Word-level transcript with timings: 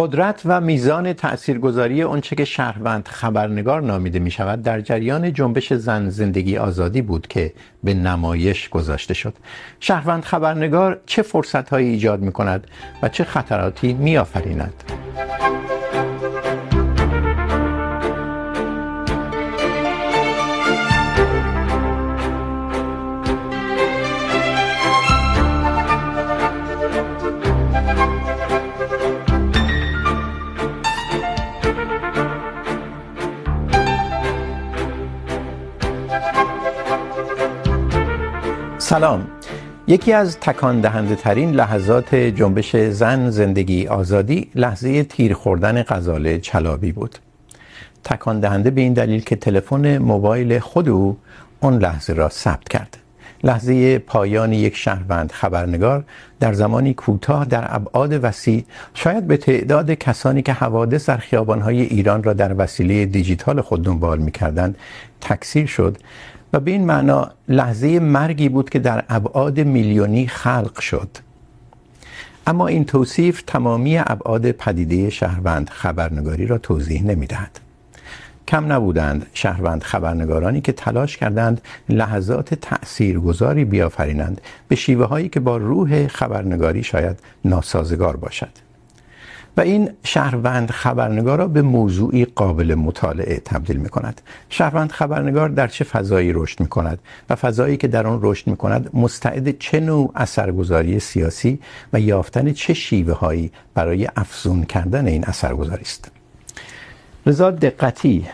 قدرت 0.00 0.42
و 0.44 0.60
میزان 0.60 1.12
تاثیرگذاری 1.12 2.02
اونچه 2.02 2.36
که 2.36 2.44
شهروند 2.44 3.08
خبرنگار 3.08 3.82
نامیده 3.82 4.18
می 4.18 4.30
شود 4.30 4.62
در 4.62 4.80
جریان 4.80 5.32
جنبش 5.32 5.72
زن 5.72 6.08
زندگی 6.10 6.56
آزادی 6.56 7.02
بود 7.02 7.26
که 7.26 7.52
به 7.84 7.94
نمایش 7.94 8.68
گذاشته 8.68 9.14
شد. 9.14 9.34
شهروند 9.80 10.22
خبرنگار 10.22 11.00
چه 11.06 11.22
فرصت 11.22 11.68
هایی 11.70 11.88
ایجاد 11.88 12.20
می 12.20 12.32
کند 12.32 12.66
و 13.02 13.08
چه 13.08 13.24
خطراتی 13.24 13.92
می 13.92 14.18
آفریند 14.18 14.84
سلام. 38.90 39.26
یکی 39.86 40.12
از 40.12 40.38
تکان 40.40 40.80
دهنده 40.80 41.14
ترین 41.14 41.52
لحظات 41.52 42.14
جنبش 42.14 42.76
زن 42.76 43.30
زندگی 43.30 43.86
آزادی 43.86 44.50
لحظه 44.54 45.02
تیر 45.02 45.34
خوردن 45.34 45.82
غزاله 45.82 46.38
چلابی 46.38 46.92
بود. 46.92 47.18
تکان 48.04 48.40
دهنده 48.40 48.70
به 48.70 48.80
این 48.80 48.92
دلیل 48.92 49.20
که 49.20 49.36
تلفن 49.36 49.98
موبایل 49.98 50.58
خود 50.58 50.88
او 50.88 51.16
اون 51.60 51.78
لحظه 51.78 52.12
را 52.12 52.28
ثبت 52.28 52.68
کرد. 52.68 52.96
لحظه 53.44 53.98
پایان 53.98 54.52
یک 54.52 54.76
شهروند 54.76 55.32
خبرنگار 55.32 56.04
در 56.40 56.52
زمانی 56.52 56.94
کوتاه 56.94 57.44
در 57.44 57.74
ابعاد 57.74 58.24
وسیع، 58.24 58.64
شاید 58.94 59.26
به 59.26 59.36
تعداد 59.36 59.90
کسانی 59.90 60.42
که 60.42 60.52
حوادث 60.52 61.08
در 61.08 61.16
خیابان‌های 61.16 61.80
ایران 61.80 62.22
را 62.22 62.32
در 62.32 62.54
وسیله 62.58 63.06
دیجیتال 63.06 63.60
خود 63.60 63.84
دنبال 63.84 64.18
می‌کردند، 64.18 64.76
تکثیر 65.20 65.66
شد 65.66 65.96
و 66.52 66.60
به 66.60 66.70
این 66.70 66.86
معنا 66.86 67.30
لحظه 67.48 67.98
مرگی 67.98 68.48
بود 68.48 68.70
که 68.70 68.78
در 68.78 69.04
ابعاد 69.08 69.60
میلیونی 69.60 70.26
خلق 70.26 70.80
شد. 70.80 71.08
اما 72.46 72.66
این 72.66 72.84
توصیف 72.84 73.42
تمامی 73.46 73.98
ابعاد 73.98 74.50
پدیده 74.50 75.10
شهروند 75.10 75.70
خبرنگاری 75.70 76.46
را 76.46 76.58
توضیح 76.58 77.02
نمیدهد. 77.04 77.60
کم 78.48 78.72
نبودند 78.72 79.26
شهروند 79.34 79.82
خبرنگارانی 79.82 80.60
که 80.60 80.72
تلاش 80.72 81.16
کردند 81.16 81.60
لحظات 81.88 82.54
تأثیرگذاری 82.54 83.64
بیافرینند 83.64 84.40
به 84.68 84.76
شیوه 84.76 85.06
هایی 85.06 85.28
که 85.28 85.40
با 85.40 85.56
روح 85.56 86.06
خبرنگاری 86.06 86.82
شاید 86.82 87.18
ناسازگار 87.44 88.16
باشد. 88.16 88.69
و 89.56 89.60
این 89.60 89.90
شهروند 90.04 90.70
خبرنگار 90.70 91.38
را 91.38 91.48
به 91.48 91.62
موضوعی 91.62 92.24
قابل 92.24 92.74
مطالعه 92.74 93.40
تبدیل 93.44 93.76
می 93.76 93.88
کند 93.88 94.20
شهروند 94.48 94.92
خبرنگار 94.92 95.48
در 95.48 95.66
چه 95.66 95.84
فضایی 95.84 96.32
رشد 96.32 96.60
می 96.60 96.68
کند 96.68 96.98
و 97.30 97.34
فضایی 97.34 97.76
که 97.76 97.88
در 97.88 98.06
آن 98.06 98.18
رشد 98.22 98.46
می 98.46 98.56
کند 98.56 98.90
مستعد 98.94 99.58
چه 99.58 99.80
نوع 99.80 100.12
اثرگذاری 100.14 101.00
سیاسی 101.00 101.60
و 101.92 102.00
یافتن 102.00 102.52
چه 102.52 102.74
شیوه 102.74 103.12
هایی 103.12 103.52
برای 103.74 104.08
افزون 104.16 104.64
کردن 104.64 105.06
این 105.06 105.24
اثرگذاری 105.24 105.82
است. 105.82 106.10
رضا 107.26 107.50
دقتی، 107.50 108.26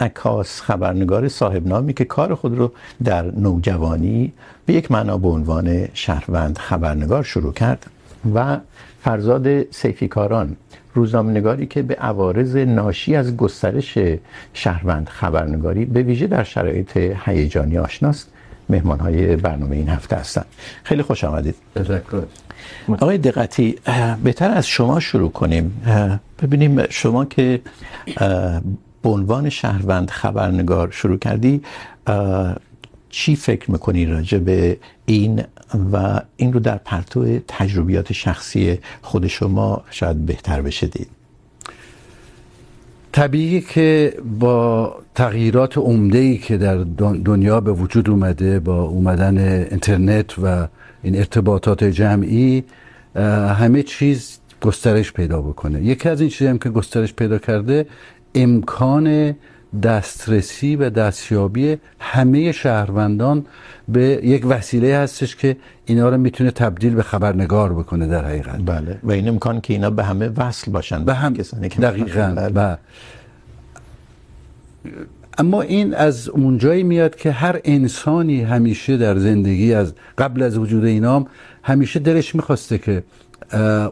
عکاس 0.00 0.60
خبرنگار 0.60 1.28
صاحب 1.28 1.66
نامی 1.66 1.94
که 1.94 2.04
کار 2.04 2.34
خود 2.34 2.58
رو 2.58 2.72
در 3.04 3.22
نوجوانی 3.22 4.32
به 4.66 4.72
یک 4.72 4.90
معنا 4.90 5.18
به 5.18 5.28
عنوان 5.28 5.88
شهروند 5.94 6.58
خبرنگار 6.58 7.22
شروع 7.22 7.52
کرد 7.52 7.86
و 8.34 8.58
فرزاد 9.00 9.70
سیفیکاران 9.70 10.56
روزنامه‌نگاری 10.94 11.66
که 11.66 11.82
به 11.82 11.94
عوارض 11.94 12.56
ناشی 12.56 13.14
از 13.16 13.36
گسترش 13.36 13.98
شهروند 14.54 15.08
خبرنگاری 15.08 15.84
به 15.84 16.02
ویژه 16.02 16.26
در 16.26 16.44
شرایط 16.44 16.96
هیجانی 16.96 17.78
آشناست. 17.78 18.28
مهمانهای 18.68 19.36
برنامه 19.36 19.76
این 19.76 19.88
هفته 19.88 20.16
هستند. 20.16 20.46
خیلی 20.82 21.02
خوش 21.02 21.24
آمدید. 21.24 21.54
تشکر. 21.74 22.22
آقای 22.88 23.18
دقتی 23.18 23.78
بهتر 24.24 24.50
از 24.50 24.66
شما 24.66 25.00
شروع 25.00 25.30
کنیم. 25.30 25.82
ببینیم 26.42 26.82
شما 26.90 27.24
که 27.24 27.60
به 29.02 29.08
عنوان 29.08 29.48
شهروند 29.48 30.10
خبرنگار 30.10 30.90
شروع 30.90 31.18
کردی 31.18 31.62
چی 33.12 33.36
فکر 33.36 33.70
میکنی 33.70 34.06
راجع 34.06 34.38
به 34.38 34.76
این 35.06 35.42
و 35.92 36.20
این 36.36 36.52
رو 36.52 36.60
در 36.60 36.76
پرتو 36.76 37.38
تجربیات 37.48 38.12
شخصی 38.12 38.78
خود 39.02 39.26
شما 39.26 39.84
شاید 39.90 40.26
بهتر 40.26 40.62
بشدید 40.62 41.08
طبیعی 43.12 43.60
که 43.60 44.16
با 44.40 44.96
تغییرات 45.14 45.78
عمده 45.78 46.18
ای 46.18 46.38
که 46.38 46.56
در 46.56 46.76
دنیا 47.24 47.60
به 47.60 47.72
وجود 47.72 48.10
اومده، 48.10 48.60
با 48.60 48.82
اومدن 48.82 49.38
اینترنت 49.38 50.38
و 50.38 50.68
این 51.02 51.16
ارتباطات 51.16 51.84
جمعی 51.84 52.64
همه 53.58 53.82
چیز 53.82 54.38
گسترش 54.60 55.12
پیدا 55.12 55.42
بکنه. 55.42 55.82
یکی 55.82 56.08
از 56.08 56.20
این 56.20 56.30
چیزی 56.30 56.46
هم 56.46 56.58
که 56.58 56.68
گسترش 56.68 57.14
پیدا 57.14 57.38
کرده، 57.38 57.86
امکان 58.34 59.34
دسترسی 59.82 60.76
و 60.76 60.90
دستیابی 60.90 61.76
همه 62.00 62.52
شهروندان 62.52 63.46
به 63.88 64.20
یک 64.22 64.46
وسیله 64.46 64.96
هستش 64.96 65.36
که 65.36 65.56
اینا 65.86 66.08
رو 66.08 66.16
میتونه 66.16 66.50
تبدیل 66.50 66.94
به 66.94 67.02
خبرنگار 67.02 67.72
بکنه 67.72 68.06
در 68.06 68.24
حقیقت. 68.24 68.60
بله. 68.66 68.98
و 69.02 69.12
این 69.12 69.28
امکان 69.28 69.60
که 69.60 69.74
اینا 69.74 69.90
به 69.90 70.04
همه 70.04 70.28
وصل 70.28 70.70
باشن. 70.70 71.04
به 71.04 71.14
هم 71.14 71.32
دقیقاً. 71.82 72.50
و 72.54 72.76
اما 75.38 75.62
این 75.62 75.94
از 75.94 76.28
اونجایی 76.28 76.82
میاد 76.82 77.16
که 77.16 77.30
هر 77.30 77.60
انسانی 77.64 78.42
همیشه 78.42 78.96
در 78.96 79.18
زندگی 79.18 79.74
از 79.74 79.94
قبل 80.18 80.42
از 80.42 80.58
وجود 80.58 80.84
اینام 80.84 81.26
همیشه 81.62 82.00
دلش 82.00 82.34
میخواسته 82.34 82.78
که 82.78 83.02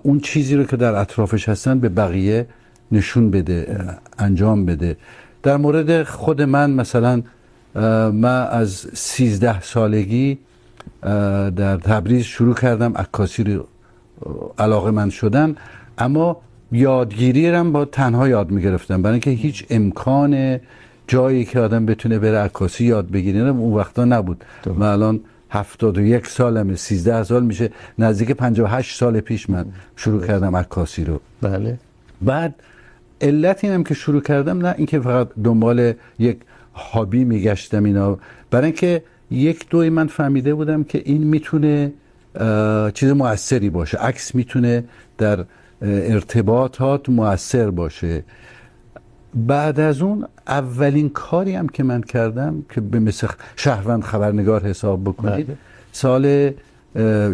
اون 0.02 0.20
چیزی 0.20 0.56
رو 0.56 0.64
که 0.64 0.76
در 0.76 0.94
اطرافش 0.94 1.48
هستن 1.48 1.78
به 1.78 1.88
بقیه 1.88 2.46
نشون 2.92 3.30
بده 3.30 3.86
انجام 4.18 4.66
بده. 4.66 4.96
در 5.42 5.56
مورد 5.56 6.02
خود 6.02 6.42
من 6.42 6.70
مثلا 6.70 7.22
من 8.12 8.48
از 8.50 8.86
سیزده 8.94 9.60
سالگی 9.60 10.38
در 11.56 11.76
تبریز 11.76 12.24
شروع 12.24 12.54
کردم 12.54 12.92
عکاسی 12.96 13.44
رو 13.44 13.66
علاقه 14.58 14.90
من 14.90 15.10
شدن. 15.10 15.56
اما 15.98 16.36
یادگیری 16.72 17.50
رم 17.50 17.72
با 17.72 17.84
تنها 17.84 18.28
یاد 18.28 18.50
میگرفتم. 18.50 19.02
برای 19.02 19.12
اینکه 19.12 19.30
هیچ 19.30 19.66
امکان 19.70 20.60
جایی 21.08 21.44
که 21.44 21.60
آدم 21.60 21.86
بتونه 21.86 22.18
بره 22.18 22.38
عکاسی 22.38 22.84
یاد 22.84 23.10
بگیره 23.10 23.40
اون 23.40 23.74
وقتا 23.74 24.04
نبود. 24.04 24.44
من 24.66 24.86
الان 24.86 25.20
هفتاد 25.50 25.98
و 25.98 26.02
یک 26.02 26.26
سالمه 26.26 26.76
سیزده 26.76 27.22
سال 27.22 27.42
میشه. 27.42 27.70
نزدیک 27.98 28.30
پنجاه 28.30 28.70
و 28.72 28.76
هشت 28.76 28.98
سال 28.98 29.20
پیش 29.20 29.50
من 29.50 29.64
شروع 29.96 30.26
کردم 30.26 30.56
عکاسی 30.56 31.04
رو. 31.04 31.20
بله. 31.42 31.78
بعد 32.22 32.54
علت 33.20 33.64
اینم 33.64 33.84
که 33.84 33.94
شروع 33.94 34.22
کردم 34.22 34.66
نه 34.66 34.74
اینکه 34.78 35.00
فقط 35.00 35.28
دنبال 35.44 35.92
یک 36.18 36.38
هابی 36.74 37.24
میگشتم 37.24 37.84
اینا. 37.84 38.18
برای 38.50 38.66
اینکه 38.66 39.02
یک 39.30 39.68
دوی 39.70 39.90
من 39.90 40.06
فهمیده 40.06 40.54
بودم 40.54 40.84
که 40.84 41.02
این 41.04 41.22
میتونه 41.22 41.92
چیز 42.94 43.10
موثری 43.10 43.70
باشه. 43.70 43.98
عکس 43.98 44.34
میتونه 44.34 44.84
در 45.18 45.44
ارتباطات 45.82 47.08
مؤثر 47.08 47.70
باشه. 47.70 48.24
بعد 49.34 49.80
از 49.80 50.02
اون 50.02 50.26
اولین 50.46 51.08
کاری 51.08 51.54
هم 51.54 51.68
که 51.68 51.82
من 51.82 52.00
کردم 52.00 52.64
که 52.74 52.80
به 52.80 53.00
مثل 53.00 53.26
شهروند 53.56 54.02
خبرنگار 54.02 54.62
حساب 54.62 55.04
بکنید 55.04 55.46
سال 55.92 56.50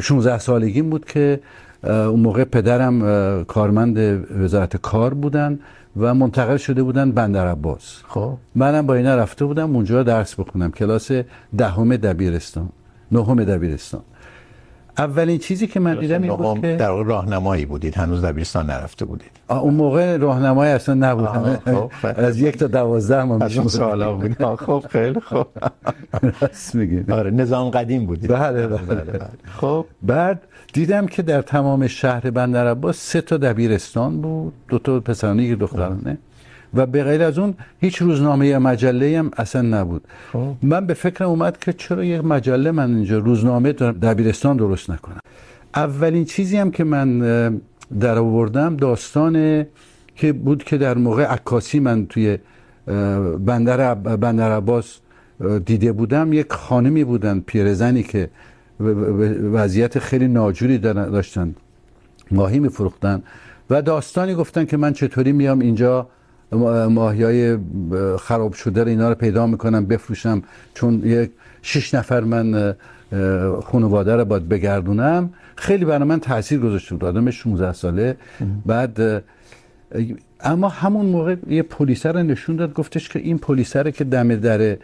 16 0.00 0.38
سالگیم 0.38 0.90
بود 0.90 1.04
که 1.04 1.40
اون 1.84 2.20
موقع 2.20 2.44
پدرم 2.44 3.44
کارمند 3.44 3.98
وزارت 4.42 4.76
کار 4.76 5.14
بودن. 5.14 5.58
و 5.96 6.14
منتقل 6.14 6.56
شده 6.56 6.82
بودن 6.82 7.12
بندر 7.12 7.46
عباس. 7.46 8.02
خب. 8.08 8.32
منم 8.54 8.86
با 8.86 8.94
اینا 8.94 9.16
رفته 9.16 9.44
بودم 9.44 9.76
اونجا 9.76 10.02
درس 10.02 10.40
بخونم 10.40 10.72
کلاس 10.72 11.10
دهم 11.58 11.96
دبیرستان 11.96 12.68
نهم 13.12 13.44
دبیرستان. 13.44 14.02
اولین 14.98 15.38
چیزی 15.38 15.66
که 15.66 15.80
من 15.80 16.00
دیدم 16.00 16.22
این 16.22 16.36
بود 16.36 16.60
که 16.60 16.76
در 16.76 17.02
راهنمایی 17.02 17.66
بودید 17.66 17.94
هنوز 17.94 18.24
دبیرستان 18.24 18.66
نرفته 18.66 19.04
بودید. 19.04 19.30
اون 19.48 19.74
موقع 19.74 20.16
راهنمایی 20.16 20.72
اصلا 20.72 20.94
نبود. 20.94 21.26
خب 21.26 21.90
از 22.26 22.40
یک 22.40 22.58
تا 22.58 22.66
12 22.66 23.24
ما 23.24 23.38
میشم 23.38 23.68
سوالا 23.68 24.14
بود. 24.14 24.56
خب 24.56 24.84
خیلی 24.90 25.20
خوب. 25.20 25.46
راست 26.40 26.74
میگین 26.74 27.12
آره 27.12 27.30
نظام 27.30 27.70
قدیم 27.70 28.06
بودید. 28.06 28.30
بله 28.32 28.66
بله. 28.66 29.20
خب. 29.60 29.86
بعد 30.02 30.42
دیدم 30.76 31.06
که 31.06 31.22
در 31.22 31.42
تمام 31.42 31.86
شهر 31.86 32.30
بندر 32.30 32.66
عباس 32.66 32.96
سه 32.96 33.20
تا 33.20 33.36
دبیرستان 33.36 34.20
بود 34.20 34.52
دو 34.68 34.78
تا 34.78 35.00
پسرانه 35.00 35.44
یک 35.44 35.58
دخترانه. 35.58 36.18
و 36.74 36.86
به 36.86 37.04
غیر 37.04 37.22
از 37.22 37.38
اون 37.38 37.54
هیچ 37.80 38.02
روزنامه 38.02 38.46
یا 38.46 38.58
مجله 38.58 39.18
هم 39.18 39.30
اصلا 39.36 39.62
نبود. 39.62 40.04
خوب. 40.32 40.56
من 40.62 40.86
به 40.86 40.94
فکرم 40.94 41.28
اومد 41.28 41.58
که 41.58 41.72
چرا 41.72 42.04
یک 42.04 42.24
مجله 42.24 42.70
من 42.70 42.94
اینجا 42.96 43.18
روزنامه 43.18 43.72
دبیرستان 43.72 44.56
درست 44.56 44.90
نکنم. 44.90 45.20
اولین 45.74 46.24
چیزی 46.24 46.56
هم 46.56 46.70
که 46.70 46.84
من 46.84 47.18
در 48.00 48.18
آوردم 48.18 48.76
داستان 48.76 49.66
که 50.16 50.32
بود 50.32 50.64
که 50.64 50.78
در 50.78 50.94
موقع 50.98 51.24
عکاسی 51.24 51.80
من 51.80 52.06
توی 52.06 52.38
بندر 53.46 53.94
بندر 53.94 54.56
عباس 54.56 54.98
دیده 55.66 55.92
بودم 55.92 56.32
یک 56.32 56.52
خانمی 56.52 57.04
بودن 57.04 57.40
پیرزنی 57.40 58.02
که 58.02 58.28
وضعیت 58.80 59.98
خیلی 59.98 60.28
ناجوری 60.28 60.78
داشتن. 60.78 61.54
ماهی 62.30 62.58
میفروختن. 62.58 63.22
و 63.70 63.82
داستانی 63.82 64.34
گفتن 64.34 64.64
که 64.64 64.76
من 64.76 64.92
چطوری 64.92 65.32
میام 65.32 65.58
اینجا 65.58 66.08
ماهی 66.90 67.22
های 67.22 67.58
خراب 68.18 68.52
شده 68.52 68.82
رو 68.82 68.88
اینا 68.88 69.08
رو 69.08 69.14
پیدا 69.14 69.46
میکنم، 69.46 69.86
بفروشم. 69.86 70.42
چون 70.74 71.02
یک 71.04 71.30
شش 71.62 71.94
نفر 71.94 72.20
من 72.20 72.74
خانواده 73.64 74.16
رو 74.16 74.24
باید 74.24 74.48
بگردونم. 74.48 75.30
خیلی 75.56 75.84
برای 75.84 76.08
من 76.08 76.20
تاثیر 76.20 76.60
گذاشته 76.60 76.94
بود. 76.94 77.04
آدم 77.04 77.30
16 77.30 77.72
ساله. 77.72 78.16
بعد 78.66 79.24
اما 80.40 80.68
همون 80.68 81.06
موقع 81.06 81.36
یه 81.48 81.62
پلیس 81.62 82.06
رو 82.06 82.22
نشون 82.22 82.56
داد. 82.56 82.74
گفتش 82.74 83.08
که 83.08 83.18
این 83.18 83.38
پلیس 83.38 83.76
که 83.76 84.04
دم 84.04 84.36
در 84.36 84.76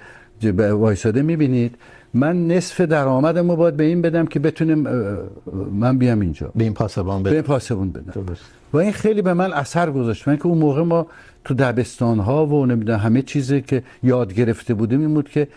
وایساده 0.72 1.22
میبینید. 1.22 1.74
من 2.14 2.46
نصف 2.46 2.80
درآمدم 2.80 3.50
رو 3.50 3.56
باید 3.56 3.76
به 3.76 3.84
این 3.84 4.02
بدم 4.02 4.26
که 4.26 4.38
بتونم 4.38 4.78
من 5.72 5.98
بیام 5.98 6.20
اینجا. 6.20 6.52
به 6.54 6.64
این 6.64 6.74
پاسبان 6.74 7.22
بدم. 7.22 7.30
به 7.30 7.36
این 7.36 7.42
پاسبان 7.42 7.90
بدم. 7.90 8.24
و 8.72 8.76
این 8.76 8.92
خیلی 8.92 9.22
به 9.22 9.34
من 9.34 9.52
اثر 9.52 9.90
گذاشت. 9.90 10.28
من 10.28 10.36
که 10.36 10.46
اون 10.46 10.58
موقع 10.58 10.82
ما 10.82 11.06
تو 11.44 11.54
دبستان 11.54 12.18
ها 12.18 12.46
و 12.46 12.66
نمیدونم 12.66 12.98
همه 12.98 13.22
چیزی 13.22 13.60
که 13.60 13.82
یاد 14.02 14.34
گرفته 14.34 14.74
بودیم 14.74 15.00
این 15.00 15.14
بود 15.14 15.28
که 15.28 15.48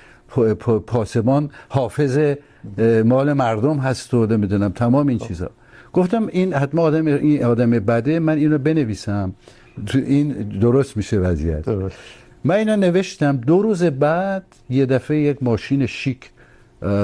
پاسبان 0.88 1.50
حافظ 1.70 2.36
مال 3.06 3.34
مردم 3.34 3.78
هست 3.78 4.14
و 4.14 4.26
نمیدونم 4.26 4.70
تمام 4.72 5.08
این 5.08 5.18
چیزا. 5.18 5.50
گفتم 5.94 6.28
این 6.28 6.54
حتما 6.54 6.82
آدم 6.82 7.06
این 7.06 7.44
آدم 7.44 7.70
بده 7.72 8.20
من 8.20 8.38
اینو 8.38 8.58
بنویسم. 8.58 9.34
تو 9.86 9.98
این 9.98 10.32
درست 10.62 10.98
میشه 10.98 11.18
وضعیت. 11.18 11.66
درست. 11.66 11.98
من 12.44 12.56
اینو 12.56 12.76
نوشتم. 12.76 13.38
دو 13.38 13.62
روز 13.62 13.84
بعد 13.84 14.44
یه 14.70 14.86
دفعه 14.86 15.18
یک 15.18 15.44
ماشین 15.44 15.86
شیک 15.86 16.30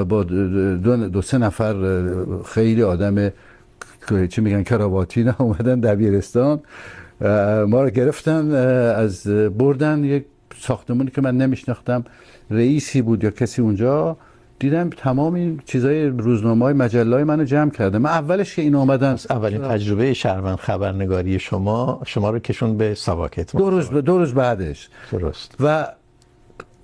با 0.10 0.24
دو, 0.24 1.07
دو 1.07 1.22
سه 1.22 1.38
نفر 1.38 1.75
خیلی 2.45 2.83
آدم 2.83 3.31
چی 4.30 4.42
میگن 4.42 4.63
کراواتی 4.63 5.24
نه 5.24 5.42
اومدن 5.42 5.80
دبیرستان. 5.80 6.60
ما 7.68 7.83
رو 7.83 7.89
گرفتن 7.89 8.51
از 8.95 9.28
بردن. 9.57 10.04
یک 10.04 10.25
ساختمانی 10.60 11.10
که 11.10 11.22
من 11.22 11.38
نمیشناختم 11.38 12.04
رئیسی 12.51 13.01
بود 13.01 13.24
یا 13.24 13.31
کسی 13.31 13.62
اونجا. 13.62 14.18
دیدم 14.60 14.89
تمام 14.89 15.33
این 15.33 15.60
چیزای 15.66 16.06
روزنامه 16.06 16.66
های 16.66 16.74
مجله 16.74 17.16
های 17.16 17.24
منو 17.24 17.44
جمع 17.44 17.72
کرده. 17.72 17.98
من 17.98 18.10
اولش 18.10 18.56
که 18.56 18.62
این 18.62 18.75
اومدن 18.75 19.16
اولین 19.30 19.62
تجربه 19.62 20.13
شهروند 20.13 20.57
خبرنگاری 20.57 21.39
شما 21.39 22.01
شما 22.06 22.30
رو 22.30 22.39
کشون 22.39 22.77
به 22.77 22.94
سواکت 22.94 23.56
دو 23.56 23.69
روز 23.69 23.89
دو 23.89 24.18
روز 24.18 24.34
بعدش. 24.34 24.89
درست. 25.12 25.56
و 25.60 25.88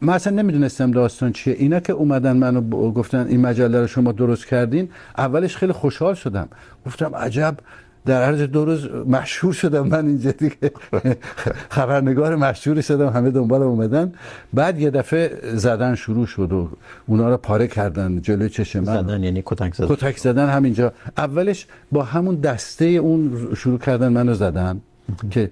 من 0.01 0.13
اصلا 0.13 0.33
نمیدونستم 0.33 0.91
داستان 0.91 1.31
چیه. 1.31 1.53
اینا 1.53 1.79
که 1.79 1.93
اومدن 1.93 2.37
منو 2.37 2.61
گفتن 2.91 3.27
این 3.27 3.41
مجله 3.41 3.81
رو 3.81 3.87
شما 3.87 4.11
درست 4.11 4.45
کردین 4.45 4.89
اولش 5.17 5.57
خیلی 5.57 5.71
خوشحال 5.71 6.13
شدم. 6.13 6.47
گفتم 6.85 7.15
عجب 7.15 7.57
در 8.05 8.21
عرض 8.21 8.41
دو 8.41 8.65
روز 8.65 8.89
مشهور 9.07 9.53
شدم 9.53 9.87
من 9.87 10.07
اینجا 10.07 10.31
دیگه. 10.31 10.71
خبرنگار 11.69 12.35
مشهوری 12.35 12.81
شدم 12.81 13.09
همه 13.09 13.31
دنبال 13.31 13.61
اومدن. 13.63 14.13
بعد 14.53 14.79
یه 14.79 14.89
دفعه 14.89 15.39
زدن 15.53 15.95
شروع 15.95 16.25
شد 16.25 16.51
و 16.51 16.69
اونا 17.07 17.29
رو 17.29 17.37
پاره 17.37 17.67
کردن 17.67 18.21
جلوی 18.21 18.49
چشم 18.49 18.79
من. 18.79 19.03
زدن 19.03 19.23
یعنی 19.23 19.43
کتک 19.45 19.73
زدن. 19.73 19.95
کتک 19.95 20.17
زدن 20.17 20.49
همینجا. 20.49 20.93
اولش 21.17 21.67
با 21.91 22.03
همون 22.03 22.35
دسته 22.35 22.85
اون 22.85 23.47
شروع 23.57 23.79
کردن 23.79 24.07
منو 24.07 24.33
زدن 24.33 24.81
که 25.31 25.51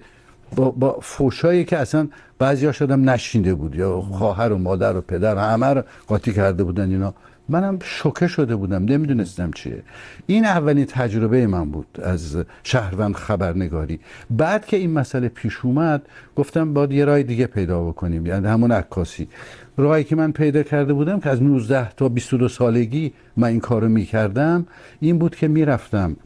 با, 0.56 0.70
با 0.70 0.98
فوشایی 1.02 1.64
که 1.64 1.78
اصلا 1.78 2.08
بعضیا 2.38 2.72
شدم 2.72 3.10
نشینده 3.10 3.54
بود. 3.54 3.74
یا 3.74 4.00
خواهر 4.00 4.52
و 4.52 4.58
مادر 4.58 4.96
و 4.96 5.00
پدر 5.00 5.52
همه 5.52 5.66
رو 5.66 5.82
قاطی 6.06 6.32
کرده 6.32 6.64
بودن 6.64 6.90
اینا. 6.90 7.14
منم 7.48 7.78
شوکه 7.82 8.26
شده 8.26 8.56
بودم. 8.56 8.84
نمیدونستم 8.84 9.50
چیه. 9.50 9.82
این 10.26 10.44
اولین 10.44 10.84
تجربه 10.84 11.46
من 11.46 11.70
بود 11.70 11.86
از 12.02 12.36
شهروند 12.62 13.14
خبرنگاری. 13.14 14.00
بعد 14.30 14.66
که 14.66 14.76
این 14.76 14.92
مسئله 14.92 15.28
پیش 15.28 15.58
اومد، 15.62 16.02
گفتم 16.36 16.74
باید 16.74 16.92
یه 16.92 17.04
راه 17.04 17.22
دیگه 17.22 17.46
پیدا 17.46 17.84
بکنیم. 17.84 18.26
یعنی 18.26 18.46
همون 18.46 18.72
عکاسی. 18.72 19.28
راهی 19.76 20.04
که 20.04 20.16
من 20.16 20.32
پیدا 20.32 20.62
کرده 20.62 20.92
بودم 20.92 21.20
که 21.20 21.30
از 21.30 21.42
19 21.42 21.90
تا 21.90 22.08
22 22.08 22.48
سالگی 22.48 23.12
من 23.36 23.48
این 23.48 23.60
کارو 23.60 23.88
میکردم، 23.88 24.66
این 25.00 25.18
بود 25.18 25.36
که 25.36 25.48
میرفتم 25.48 26.16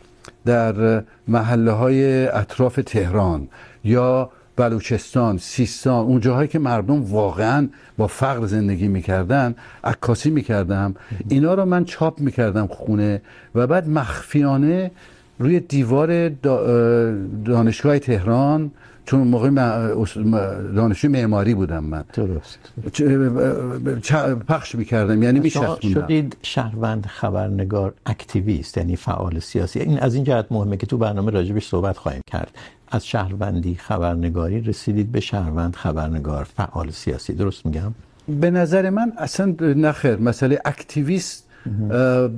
در 0.44 1.02
محله 1.28 1.72
های 1.72 2.26
اطراف 2.26 2.80
تهران 2.86 3.48
یا 3.84 4.30
بلوچستان 4.56 5.38
سیستان 5.38 6.06
اون 6.06 6.20
جاهایی 6.20 6.48
که 6.48 6.58
مردم 6.58 7.02
واقعا 7.02 7.68
با 7.98 8.06
فقر 8.06 8.46
زندگی 8.46 8.88
میکردن 8.88 9.54
عکاسی 9.84 10.30
میکردم. 10.30 10.94
اینا 11.28 11.54
رو 11.54 11.64
من 11.64 11.84
چاپ 11.84 12.20
میکردم 12.20 12.66
خونه 12.66 13.22
و 13.54 13.66
بعد 13.66 13.88
مخفیانه 13.88 14.90
روی 15.38 15.60
دیوار 15.60 16.28
دانشگاه 17.44 17.98
تهران 17.98 18.70
چون 19.06 19.20
موقع 19.20 19.50
دانشجو 20.76 21.08
معماری 21.08 21.54
بودم 21.54 21.84
من. 21.84 22.04
درست. 22.12 22.58
پخش 24.48 24.74
میکردم 24.74 25.22
یعنی 25.22 25.40
میشستوندم 25.40 26.00
شدید 26.00 26.36
شهروند 26.42 27.06
خبرنگار 27.06 27.94
اکتیویست 28.06 28.76
یعنی 28.76 28.96
فعال 28.96 29.38
سیاسی. 29.38 29.80
این 29.80 29.98
از 29.98 30.14
این 30.14 30.24
جهت 30.24 30.46
مهمه 30.50 30.76
که 30.76 30.86
تو 30.86 30.98
برنامه 30.98 31.30
راجبش 31.30 31.68
صحبت 31.68 31.96
خواهیم 31.96 32.22
کرد. 32.26 32.50
از 32.90 33.06
شهروندی 33.06 33.74
خبرنگاری 33.74 34.60
رسیدید 34.60 35.12
به 35.12 35.20
شهروند 35.20 35.76
خبرنگار. 35.76 36.44
فعال 36.44 36.90
سیاسی 36.90 37.32
درست 37.32 37.66
میگم؟ 37.66 37.94
به 38.28 38.50
نظر 38.50 38.90
من 38.90 39.12
اصلا 39.18 39.54
نخیر 39.60 40.16
مسئله 40.16 40.60
اکتیویست 40.64 41.46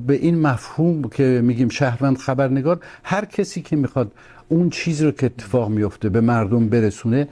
به 0.07 0.15
این 0.15 0.41
مفهوم 0.41 1.03
که 1.03 1.41
میگیم 1.45 1.69
شهروند 1.69 2.19
خبرنگار 2.19 2.81
هر 3.05 3.25
کسی 3.25 3.63
که 3.63 3.77
میخواد 3.77 4.13
اون 4.49 4.71
چیز 4.71 5.03
رو 5.03 5.11
که 5.11 5.27
اتفاق 5.27 5.69
میفته 5.69 6.09
به 6.09 6.21
مردم 6.21 6.69
برسونه 6.69 7.29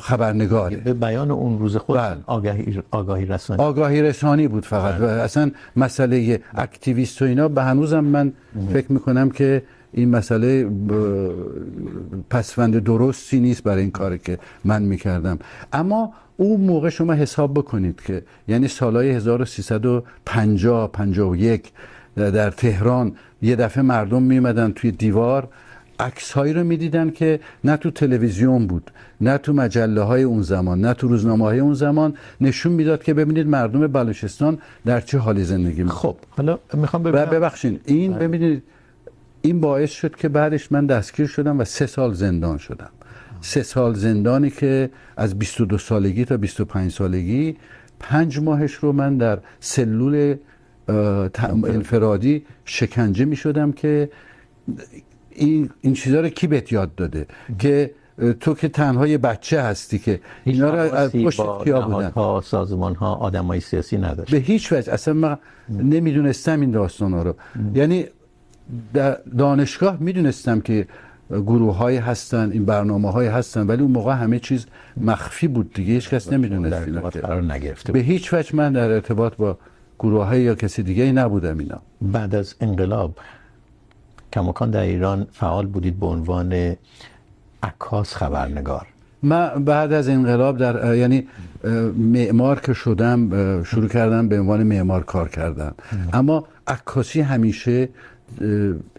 خبرنگار 0.00 0.70
به 0.70 0.94
بیان 0.94 1.30
اون 1.30 1.58
روز 1.58 1.76
خود 1.76 2.00
آگاهی 2.26 2.82
آگاهی 2.90 3.26
رسانی. 3.26 3.62
آگاهی 3.62 4.02
رسانی 4.02 4.48
بود 4.48 4.64
فقط. 4.64 5.00
و 5.00 5.04
اصلا 5.04 5.50
مسئله 5.76 6.40
اکتیویست 6.54 7.22
و 7.22 7.24
اینا 7.24 7.48
به 7.48 7.62
هنوزم 7.62 8.04
من 8.04 8.32
فکر 8.72 8.92
میکنم 8.92 9.30
که 9.30 9.62
این 9.92 10.10
مسئله 10.10 10.70
پسوند 12.30 12.84
درستی 12.84 13.40
نیست 13.40 13.62
برای 13.62 13.82
این 13.82 13.90
کاری 13.90 14.18
که 14.18 14.38
من 14.64 14.82
میکردم. 14.82 15.38
اما 15.72 16.12
اون 16.36 16.60
موقع 16.60 16.88
شما 16.88 17.12
حساب 17.12 17.54
بکنید 17.54 18.00
که 18.06 18.22
یعنی 18.48 18.68
سالهای 18.68 19.10
1350 19.10 20.92
51 20.92 21.72
در 22.16 22.50
تهران 22.50 23.12
یه 23.42 23.56
دفعه 23.56 23.82
مردم 23.82 24.22
میمدن 24.22 24.72
توی 24.72 24.90
دیوار 24.90 25.48
عکس 26.00 26.32
هایی 26.32 26.52
رو 26.52 26.64
میدیدن 26.64 27.10
که 27.10 27.40
نه 27.64 27.76
تو 27.76 27.90
تلویزیون 27.90 28.66
بود 28.66 28.90
نه 29.20 29.38
تو 29.38 29.52
مجله 29.52 30.00
های 30.00 30.22
اون 30.22 30.42
زمان 30.42 30.80
نه 30.80 30.94
تو 30.94 31.08
روزنامه 31.08 31.44
های 31.44 31.58
اون 31.58 31.74
زمان 31.74 32.14
نشون 32.40 32.72
میداد 32.72 33.02
که 33.02 33.14
ببینید 33.14 33.46
مردم 33.46 33.86
بلوچستان 33.86 34.58
در 34.86 35.00
چه 35.00 35.18
حالی 35.18 35.44
زندگی 35.44 35.82
میکنن. 35.82 35.98
خب 35.98 36.16
حالا 36.30 36.58
میخوام 36.74 37.02
ببینم 37.02 37.24
ببخشید 37.24 37.80
این 37.84 38.12
ببینید 38.12 38.62
این 39.42 39.60
باعث 39.60 39.90
شد 39.90 40.16
که 40.16 40.28
بعدش 40.28 40.72
من 40.72 40.86
دستگیر 40.86 41.26
شدم 41.26 41.60
و 41.60 41.64
سه 41.64 41.86
سال 41.86 42.14
زندان 42.14 42.58
شدم. 42.58 42.90
سه 43.40 43.62
سال 43.62 43.94
زندانی 43.94 44.50
که 44.50 44.90
از 45.16 45.38
22 45.38 45.78
سالگی 45.78 46.24
تا 46.24 46.36
25 46.36 46.92
سالگی 46.92 47.56
پنج 48.00 48.38
ماهش 48.38 48.74
رو 48.74 48.92
من 48.92 49.16
در 49.16 49.38
سلول 49.60 50.36
انفرادی 51.64 52.44
شکنجه 52.64 53.24
می 53.24 53.36
شدم 53.36 53.72
که 53.72 54.10
این, 55.30 55.70
این 55.80 55.94
چیزها 55.94 56.20
رو 56.20 56.28
کی 56.28 56.46
بهت 56.46 56.72
یاد 56.72 56.94
داده؟ 56.94 57.26
که 57.58 57.90
تو 58.40 58.54
که 58.54 58.68
تنها 58.68 59.06
یه 59.06 59.18
بچه 59.18 59.62
هستی 59.62 59.98
که 59.98 60.20
اینا 60.44 60.70
رو 60.70 60.94
از 60.94 61.12
پشت 61.12 61.40
کیا 61.64 61.80
بودن 61.80 62.10
ها 62.10 62.42
سازمان 62.44 62.94
ها 62.94 63.14
آدم 63.14 63.44
های 63.44 63.60
سیاسی 63.60 63.98
نداشت. 63.98 64.30
به 64.30 64.38
هیچ 64.38 64.72
وجه. 64.72 64.92
اصلا 64.92 65.14
من 65.14 65.38
نمیدونستم 65.68 66.60
این 66.60 66.70
داستان 66.70 67.12
ها 67.12 67.22
رو 67.22 67.34
یعنی 67.74 68.06
در 68.94 69.18
دانشگاه 69.38 69.96
میدونستم 70.00 70.60
که 70.60 70.86
گروه 71.30 71.76
های 71.76 71.96
هستن 71.96 72.50
این 72.52 72.64
برنامه 72.64 73.10
های 73.10 73.26
هستن 73.26 73.66
ولی 73.66 73.82
اون 73.82 73.90
موقع 73.92 74.14
همه 74.14 74.38
چیز 74.38 74.66
مخفی 74.96 75.48
بود 75.48 75.72
دیگه 75.72 75.92
هیچ 75.92 76.10
کس 76.10 76.32
نمیدونست 76.32 76.88
قرار 77.18 77.42
نگرفته 77.42 77.92
به 77.92 77.98
هیچ 77.98 78.34
وجه 78.34 78.56
من 78.56 78.72
در 78.72 78.90
ارتباط 78.90 79.36
با 79.36 79.58
گروه 79.98 80.24
های 80.24 80.42
یا 80.42 80.54
کسی 80.54 80.82
دیگه 80.82 81.02
ای 81.02 81.12
نبودم 81.12 81.58
اینا. 81.58 81.80
بعد 82.02 82.34
از 82.34 82.54
انقلاب 82.60 83.18
کماکان 84.32 84.70
در 84.70 84.80
ایران 84.80 85.26
فعال 85.32 85.66
بودید 85.66 86.00
به 86.00 86.06
عنوان 86.06 86.76
عکاس 87.62 88.14
خبرنگار. 88.14 88.86
من 89.22 89.64
بعد 89.64 89.92
از 89.92 90.08
انقلاب 90.08 90.58
در 90.58 90.96
یعنی 90.96 91.28
معمار 91.96 92.60
که 92.60 92.72
شدم 92.72 93.62
شروع 93.62 93.88
کردم 93.88 94.28
به 94.28 94.40
عنوان 94.40 94.62
معمار 94.62 95.02
کار 95.02 95.28
کردن. 95.28 95.72
اما 96.12 96.44
عکاسی 96.66 97.20
همیشه 97.20 97.88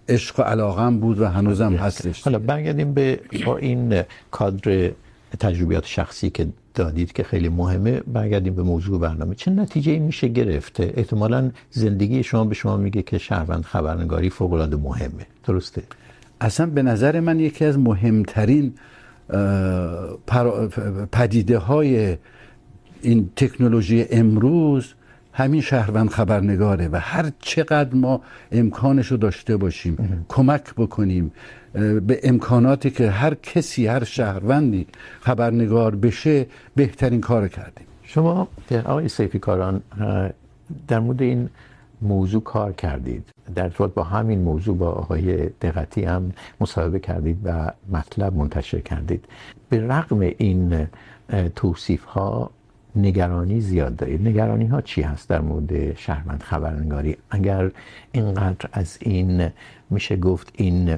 عشق 0.09 0.39
و 0.39 0.43
علاقم 0.43 0.99
بود 0.99 1.19
و 1.19 1.25
هنوزم 1.25 1.73
هستش. 1.73 2.23
حالا 2.23 2.39
برگردیم 2.39 2.93
به 2.93 3.19
با 3.45 3.57
این 3.57 4.01
کادر 4.31 4.91
تجربیات 5.39 5.85
شخصی 5.85 6.29
که 6.29 6.47
دادید 6.73 7.13
که 7.13 7.23
خیلی 7.23 7.49
مهمه 7.49 8.01
برگردیم 8.13 8.55
به 8.55 8.63
موضوع 8.63 8.99
برنامه. 8.99 9.35
چه 9.35 9.51
نتیجه 9.51 9.91
ای 9.91 9.99
میشه 9.99 10.27
گرفت 10.27 10.79
احتمالا 10.79 11.51
زندگی 11.71 12.23
شما 12.23 12.43
به 12.45 12.55
شما 12.55 12.77
میگه 12.77 13.01
که 13.01 13.17
شهروند 13.17 13.63
خبرنگاری 13.63 14.29
فوق 14.29 14.53
العاده 14.53 14.75
مهمه. 14.75 15.25
درسته؟ 15.43 15.83
اصلا 16.41 16.65
به 16.65 16.81
نظر 16.83 17.19
من 17.19 17.39
یکی 17.39 17.65
از 17.65 17.79
مهمترین 17.79 18.73
پدیده 21.11 21.57
های 21.57 22.17
این 23.01 23.29
تکنولوژی 23.35 24.05
امروز 24.11 24.93
همین 25.33 25.61
شهروند 25.61 26.09
خبرنگاره 26.09 26.89
و 26.91 26.99
هر 26.99 27.31
چقدر 27.39 27.95
ما 27.95 28.21
امکانش 28.51 29.07
رو 29.07 29.17
داشته 29.17 29.57
باشیم 29.57 30.25
کمک 30.29 30.73
بکنیم 30.77 31.31
به 32.07 32.19
امکاناتی 32.23 32.89
که 32.89 33.09
هر 33.09 33.33
کسی 33.33 33.87
هر 33.87 34.03
شهروندی 34.03 34.87
خبرنگار 35.21 35.95
بشه 35.95 36.45
بهترین 36.75 37.21
کار 37.21 37.47
کردیم. 37.47 37.85
شما 38.03 38.47
آقای 38.85 39.07
سیفی 39.07 39.39
کاران 39.39 39.81
در 40.87 40.99
مورد 40.99 41.21
این 41.21 41.49
موضوع 42.01 42.43
کار 42.43 42.73
کردید. 42.73 43.29
در 43.55 43.63
ارتباط 43.63 43.93
با 43.93 44.03
همین 44.03 44.41
موضوع 44.41 44.77
با 44.77 44.89
آقای 44.89 45.49
دقتی 45.49 46.03
هم 46.03 46.31
مصاحبه 46.61 46.99
کردید 46.99 47.37
و 47.43 47.71
مطلب 47.91 48.35
منتشر 48.35 48.79
کردید. 48.79 49.25
به 49.69 49.87
رغم 49.87 50.19
این 50.19 50.87
توصیف 51.55 52.03
ها 52.03 52.51
نگرانی 52.95 53.61
زیاد 53.61 53.95
دارید. 53.95 54.27
نگرانی 54.27 54.65
ها 54.65 54.81
چی 54.81 55.01
هست 55.01 55.29
در 55.29 55.41
مورد 55.41 55.97
شهروند 55.97 56.43
خبرنگاری؟ 56.43 57.17
اگر 57.29 57.71
اینقدر 58.11 58.69
از 58.73 58.97
این 59.01 59.49
میشه 59.89 60.15
گفت 60.15 60.53
این 60.55 60.97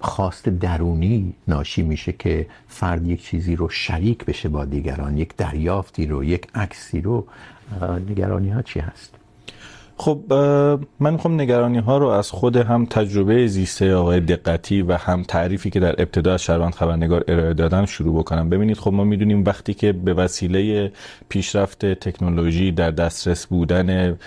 خواست 0.00 0.48
درونی 0.48 1.34
ناشی 1.48 1.82
میشه 1.82 2.12
که 2.12 2.46
فرد 2.68 3.06
یک 3.06 3.22
چیزی 3.22 3.56
رو 3.56 3.68
شریک 3.68 4.24
بشه 4.24 4.48
با 4.48 4.64
دیگران، 4.64 5.18
یک 5.18 5.36
دریافتی 5.36 6.06
رو، 6.06 6.24
یک 6.24 6.46
عکسی 6.54 7.00
رو 7.00 7.26
نگرانی 8.10 8.50
ها 8.50 8.62
چی 8.62 8.80
هست؟ 8.80 9.14
خب 10.02 10.32
من 11.00 11.12
میخوام 11.12 11.40
نگرانی 11.40 11.78
ها 11.78 11.98
رو 11.98 12.08
از 12.08 12.30
خود 12.30 12.56
هم 12.56 12.86
تجربه 12.86 13.46
زیسته 13.46 13.94
آقای 13.94 14.20
دقتی 14.20 14.82
و 14.82 14.96
هم 14.96 15.22
تعریفی 15.22 15.70
که 15.70 15.80
در 15.80 15.92
ابتدا 16.02 16.34
از 16.34 16.42
شهروند 16.42 16.74
خبرنگار 16.74 17.24
ارائه 17.28 17.54
دادن 17.54 17.86
شروع 17.86 18.18
بکنم. 18.18 18.48
ببینید 18.48 18.78
خب، 18.78 18.92
ما 18.92 19.04
میدونیم 19.04 19.44
وقتی 19.44 19.74
که 19.74 19.92
به 19.92 20.14
وسیله 20.14 20.92
پیشرفت 21.28 21.86
تکنولوژی 21.86 22.72
در 22.72 22.90
دسترس 22.90 23.46
بودن 23.46 24.18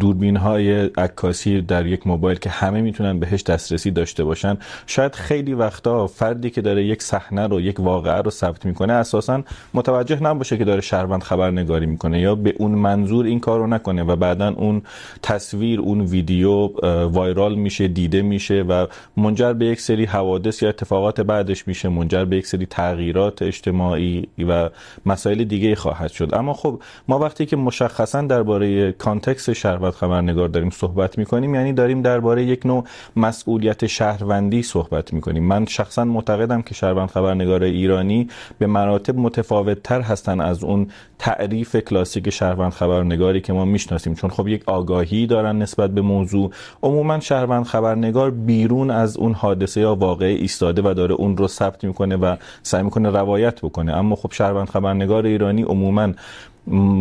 دوربین 0.00 0.36
های 0.36 0.86
عکاسی 0.86 1.60
در 1.60 1.86
یک 1.86 2.06
موبایل 2.06 2.38
که 2.38 2.50
همه 2.50 2.80
میتونن 2.80 3.18
بهش 3.18 3.42
دسترسی 3.42 3.90
داشته 3.90 4.24
باشن. 4.24 4.58
شاید 4.86 5.14
خیلی 5.14 5.54
وقتا 5.54 6.06
فردی 6.06 6.50
که 6.50 6.60
داره 6.60 6.84
یک 6.84 7.02
صحنه 7.02 7.46
رو، 7.46 7.60
یک 7.60 7.80
واقعه 7.80 8.22
رو 8.22 8.30
ثبت 8.30 8.66
میکنه، 8.66 8.92
اساسا 8.92 9.42
متوجه 9.74 10.22
نباشه 10.22 10.58
که 10.58 10.64
داره 10.64 10.80
شهروند 10.80 11.22
خبرنگاری 11.22 11.86
میکنه 11.86 12.20
یا 12.20 12.34
به 12.34 12.54
اون 12.58 12.70
منظور 12.70 13.26
این 13.26 13.40
کار 13.40 13.60
رو 13.60 13.66
نکنه 13.66 14.02
و 14.02 14.16
بعدا 14.16 14.48
اون 14.48 14.82
تصویر، 15.22 15.80
اون 15.80 16.00
ویدیو 16.00 16.66
وایرال 17.06 17.54
میشه، 17.54 17.88
دیده 17.88 18.22
میشه 18.22 18.62
و 18.62 18.86
منجر 19.16 19.52
به 19.52 19.66
یک 19.66 19.80
سری 19.80 20.04
حوادث 20.04 20.62
یا 20.62 20.68
اتفاقات 20.68 21.20
بعدش 21.20 21.68
میشه، 21.68 21.88
منجر 21.88 22.24
به 22.24 22.36
یک 22.36 22.46
سری 22.46 22.66
تغییرات 22.66 23.42
اجتماعی 23.42 24.28
و 24.48 24.70
مسائل 25.06 25.44
دیگه 25.44 25.74
خواهد 25.74 26.10
شد. 26.10 26.30
اما 26.32 26.52
خب، 26.52 26.82
ما 27.08 27.18
وقتی 27.18 27.46
که 27.46 27.56
مشخصا 27.56 28.22
درباره 28.22 28.92
کانتکست 28.92 29.52
شهروند 29.78 29.94
خبرنگار 29.94 30.48
داریم 30.48 30.70
صحبت 30.70 31.18
میکنیم 31.18 31.54
یعنی 31.54 31.72
داریم 31.72 32.02
درباره 32.02 32.44
یک 32.44 32.66
نوع 32.66 32.84
مسئولیت 33.16 33.86
شهروندی 33.86 34.62
صحبت 34.62 35.12
میکنیم. 35.12 35.44
من 35.44 35.66
شخصا 35.66 36.04
معتقدم 36.04 36.62
که 36.62 36.74
شهروند 36.74 37.08
خبرنگار 37.08 37.62
ایرانی 37.62 38.28
به 38.58 38.66
مراتب 38.66 39.18
متفاوت 39.18 39.82
تر 39.82 40.00
هستن 40.00 40.40
از 40.40 40.64
اون 40.64 40.88
تعریف 41.18 41.76
کلاسیک 41.76 42.30
شهروند 42.30 42.72
خبرنگاری 42.72 43.40
که 43.40 43.52
ما 43.52 43.64
میشناسیم. 43.64 44.14
چون 44.14 44.30
خب 44.30 44.48
یک 44.48 44.62
آگاهی 44.66 45.26
دارن 45.26 45.58
نسبت 45.58 45.90
به 45.90 46.00
موضوع. 46.00 46.50
عموما 46.82 47.20
شهروند 47.20 47.64
خبرنگار 47.64 48.30
بیرون 48.30 48.90
از 48.90 49.16
اون 49.16 49.32
حادثه 49.32 49.80
یا 49.80 49.94
واقعه 49.94 50.32
ایستاده 50.32 50.82
و 50.82 50.94
داره 50.94 51.14
اون 51.14 51.36
رو 51.36 51.48
ثبت 51.48 51.84
میکنه 51.84 52.16
و 52.16 52.36
سعی 52.62 52.82
میکنه 52.82 53.10
روایت 53.10 53.60
بکنه. 53.60 53.96
اما 53.96 54.16
خب 54.16 54.32
شهروند 54.32 54.68
خبرنگار 54.68 55.26
ایرانی 55.26 55.62
عموما 55.62 56.12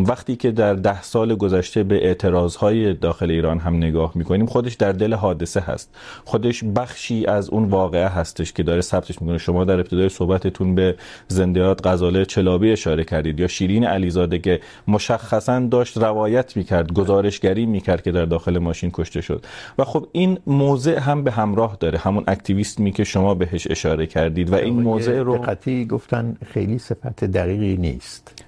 وقتی 0.07 0.35
که 0.35 0.51
در 0.51 0.73
ده 0.73 1.01
سال 1.01 1.35
گذشته 1.35 1.83
به 1.83 2.05
اعتراضهای 2.05 2.93
داخل 2.93 3.31
ایران 3.31 3.59
هم 3.59 3.75
نگاه 3.75 4.11
میکنیم 4.15 4.45
خودش 4.45 4.73
در 4.73 4.91
دل 4.91 5.13
حادثه 5.13 5.59
هست. 5.59 5.95
خودش 6.25 6.63
بخشی 6.63 7.25
از 7.25 7.49
اون 7.49 7.63
واقعه 7.63 8.07
هستش 8.07 8.53
که 8.53 8.63
داره 8.63 8.81
ثبتش 8.81 9.21
میکنه. 9.21 9.37
شما 9.37 9.65
در 9.65 9.79
ابتدای 9.79 10.09
صحبتتون 10.09 10.75
به 10.75 10.95
زندیات 11.27 11.87
غزاله 11.87 12.25
چلابی 12.25 12.71
اشاره 12.71 13.03
کردید 13.03 13.39
یا 13.39 13.47
شیرین 13.47 13.83
علیزاده 13.83 14.39
که 14.39 14.59
مشخصا 14.87 15.59
داشت 15.59 15.97
روایت 15.97 16.57
میکرد 16.57 16.93
گزارشگری 16.93 17.65
میکرد 17.65 18.01
که 18.03 18.11
در 18.11 18.25
داخل 18.25 18.57
ماشین 18.57 18.91
کشته 18.93 19.21
شد. 19.21 19.45
و 19.77 19.83
خب 19.83 20.07
این 20.11 20.39
موضع 20.47 20.99
هم 20.99 21.23
به 21.23 21.31
همراه 21.31 21.77
داره. 21.79 21.97
همون 21.97 22.23
اکتیویسمی 22.27 22.91
که 22.91 23.03
شما 23.03 23.33
بهش 23.33 23.67
اشاره 23.69 24.07
کردید 24.07 24.53
و 24.53 24.55
این 24.55 24.81
موضع 24.81 25.19
رو 25.19 25.45
گفتن 25.89 26.37
خیلی 26.45 26.77
صفت 26.77 27.23
دقیقی 27.23 27.77
نیست. 27.77 28.46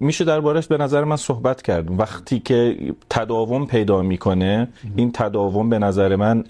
میشه 0.00 0.24
دربارش 0.24 0.66
به 0.66 0.76
نظر 0.76 1.04
من 1.04 1.16
صحبت 1.16 1.62
کرد. 1.62 2.00
وقتی 2.00 2.38
که 2.38 2.76
تداوم 3.10 3.66
پیدا 3.66 4.02
میکنه، 4.02 4.68
این 4.96 5.12
تداوم 5.12 5.68
به 5.68 5.78
نظر 5.78 6.16
من 6.16 6.40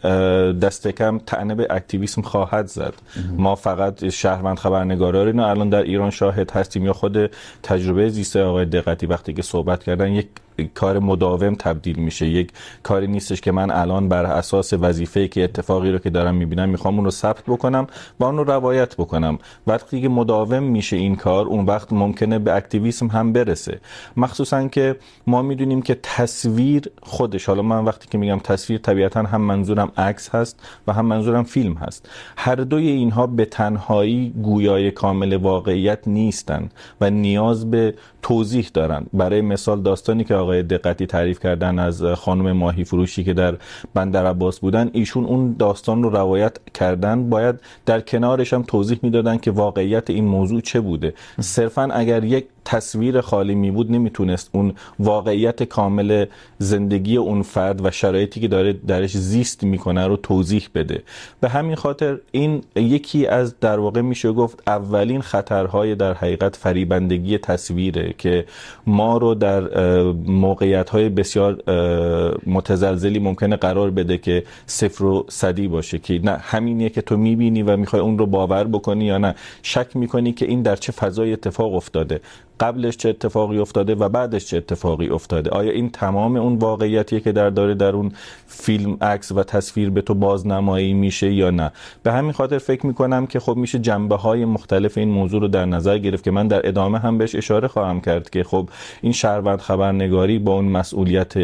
دست 0.53 0.89
کم 0.89 1.19
طعنه 1.19 1.55
به 1.55 1.67
اکتیویسم 1.71 2.23
خواهد 2.23 2.67
زد. 2.67 2.95
ما 3.37 3.55
فقط 3.55 4.09
شهروند 4.09 4.59
خبرنگارا 4.59 5.25
رو 5.25 5.41
الان 5.41 5.69
در 5.69 5.83
ایران 5.83 6.11
شاهد 6.11 6.51
هستیم 6.51 6.85
یا 6.85 6.93
خود 6.93 7.31
تجربه 7.63 8.09
زیسته 8.09 8.43
آقای 8.43 8.65
دقتی 8.65 9.07
وقتی 9.07 9.33
که 9.33 9.43
صحبت 9.43 9.83
کردن، 9.83 10.13
یک 10.13 10.29
کار 10.67 10.99
مداوم 10.99 11.55
تبدیل 11.55 11.97
میشه. 11.97 12.27
یک 12.27 12.53
کاری 12.83 13.07
نیستش 13.07 13.41
که 13.41 13.53
من 13.53 13.71
الان 13.71 14.09
بر 14.09 14.25
اساس 14.25 14.73
وظیفه‌ای 14.73 15.29
که 15.29 15.45
اتفاقی 15.45 15.91
رو 15.91 15.99
که 15.99 16.11
دارم 16.11 16.35
میبینم 16.35 16.69
میخوام 16.69 16.95
اون 16.95 17.05
رو 17.05 17.11
ثبت 17.11 17.43
بکنم 17.49 17.87
و 18.21 18.25
اون 18.25 18.37
رو 18.37 18.45
روایت 18.45 18.97
بکنم. 18.97 19.39
وقتی 19.67 20.01
که 20.01 20.09
مداوم 20.09 20.63
میشه 20.63 20.97
این 20.97 21.17
کار، 21.17 21.47
اون 21.47 21.65
وقت 21.67 21.93
ممکنه 21.93 22.39
به 22.39 22.55
اکتیویسم 22.55 23.07
هم 23.07 23.33
برسه. 23.33 23.81
مخصوصا 24.17 24.69
که 24.69 24.97
ما 25.27 25.43
میدونیم 25.43 25.83
که 25.83 25.99
تصویر 26.03 26.91
خودش، 27.03 27.47
حالا 27.47 27.63
من 27.63 27.85
وقتی 27.85 28.09
که 28.09 28.19
میگم 28.19 28.39
تصویر، 28.39 28.79
طبیعتا 28.79 29.23
هم 29.23 29.41
منظورم 29.41 29.93
عکس 29.97 30.29
هست 30.29 30.61
و 30.87 30.93
هم 30.93 31.07
منظورم 31.07 31.43
فیلم 31.43 31.75
هست. 31.75 32.09
هر 32.37 32.55
دوی 32.55 32.87
اینها 32.87 33.27
به 33.27 33.45
تنهایی 33.45 34.35
گویای 34.43 34.91
کامل 34.91 35.37
واقعیت 35.37 36.09
نیستن 36.09 36.69
و 37.01 37.11
نیاز 37.11 37.71
به 37.71 37.95
توضیح 38.23 38.71
دارن. 38.75 39.07
برای 39.13 39.41
مثال 39.41 39.83
داستانی 39.83 40.25
که 40.25 40.35
آقای 40.35 40.50
دقتی 40.51 41.07
تعریف 41.07 41.41
کردن 41.41 41.79
از 41.79 42.03
خانم 42.03 42.53
ماهی 42.53 42.85
فروشی 42.85 43.25
که 43.25 43.35
در 43.35 43.57
بندر 43.95 44.27
عباس 44.27 44.61
بودن 44.61 44.91
ایشون 44.93 45.25
اون 45.25 45.57
داستان 45.59 46.03
رو 46.03 46.11
روایت 46.11 46.59
کردن. 46.75 47.31
باید 47.31 47.61
در 47.87 48.01
کنارش 48.01 48.53
هم 48.53 48.63
توضیح 48.63 48.99
میدادن 49.03 49.39
که 49.39 49.51
واقعیت 49.51 50.11
این 50.11 50.25
موضوع 50.25 50.61
چه 50.61 50.81
بوده. 50.81 51.15
صرفا 51.41 51.89
اگر 51.93 52.25
یک 52.25 52.47
تصویر 52.65 53.21
خالی 53.21 53.55
می 53.55 53.71
بود 53.71 53.93
نمیتونست 53.93 54.51
اون 54.53 54.75
واقعیت 54.99 55.63
کامل 55.63 56.25
زندگی 56.59 57.17
اون 57.17 57.43
فرد 57.43 57.85
و 57.85 57.91
شرایطی 57.91 58.41
که 58.41 58.49
داره 58.49 58.73
درش 58.73 59.17
زیست 59.17 59.65
میکنه 59.65 60.07
رو 60.07 60.17
توضیح 60.17 60.69
بده. 60.75 61.03
به 61.41 61.49
همین 61.49 61.75
خاطر 61.75 62.19
این 62.33 62.63
یکی 62.77 63.27
از 63.27 63.61
در 63.61 63.79
واقع 63.79 64.01
میشه 64.01 64.33
گفت 64.33 64.63
اولین 64.67 65.21
خطرهای 65.21 65.95
در 65.95 66.15
حقیقت 66.15 66.57
فریبندگی 66.57 67.39
تصویره 67.39 68.15
که 68.19 68.45
ما 68.87 69.17
رو 69.19 69.35
در 69.35 69.61
موقعیت 70.13 70.91
های 70.91 71.09
بسیار 71.09 71.63
متزلزلی 72.47 73.19
ممکنه 73.19 73.57
قرار 73.57 73.91
بده 73.91 74.19
که 74.19 74.45
صفر 74.67 75.05
و 75.05 75.27
صدی 75.29 75.69
باشه 75.69 75.99
که 75.99 76.21
نه، 76.25 76.37
همینیه 76.37 76.89
که 76.89 77.03
تو 77.03 77.17
میبینی 77.17 77.63
و 77.63 77.77
میخوای 77.77 78.03
اون 78.03 78.19
رو 78.19 78.27
باور 78.27 78.65
بکنی 78.65 79.05
یا 79.05 79.19
نه. 79.19 79.35
شک 79.63 79.97
میکنی 79.97 80.33
که 80.33 80.47
این 80.47 80.63
در 80.63 80.77
چه 80.77 80.93
فضای 80.93 81.33
اتفاق 81.33 81.75
افتاده. 81.75 82.21
قبلش 82.61 82.97
چه 82.97 83.09
اتفاقی 83.09 83.59
افتاده 83.59 83.95
و 83.95 84.09
بعدش 84.09 84.47
چه 84.47 84.57
اتفاقی 84.57 85.09
افتاده. 85.09 85.51
آیا 85.51 85.73
این 85.73 85.91
تمام 85.91 86.37
اون 86.37 86.57
واقعیتیه 86.57 87.21
که 87.21 87.33
در 87.33 87.51
داره 87.51 87.75
در 87.75 87.93
اون 87.93 88.13
فیلم 88.47 88.97
عکس 89.01 89.33
و 89.33 89.43
تصویر 89.43 89.91
به 89.91 90.03
تو 90.03 90.15
بازنمایی 90.15 90.93
میشه 90.95 91.33
یا 91.33 91.51
نه؟ 91.51 91.73
به 92.03 92.13
همین 92.13 92.33
خاطر 92.33 92.59
فکر 92.59 92.87
میکنم 92.87 93.27
که 93.27 93.41
خب 93.41 93.57
میشه 93.57 93.79
جنبه 93.79 94.17
های 94.17 94.45
مختلف 94.45 94.99
این 94.99 95.09
موضوع 95.09 95.41
رو 95.41 95.49
در 95.49 95.65
نظر 95.65 95.99
گرفت 95.99 96.25
که 96.25 96.31
من 96.31 96.49
در 96.49 96.69
ادامه 96.69 96.99
هم 96.99 97.19
بهش 97.19 97.35
اشاره 97.35 97.69
خواهم 97.69 98.01
کرد 98.01 98.31
که 98.31 98.45
خب 98.45 98.69
این 99.03 99.13
شهروند 99.13 99.59
خبرنگاری 99.61 100.39
با 100.39 100.55
اون 100.55 100.65
مسئولیت 100.65 101.35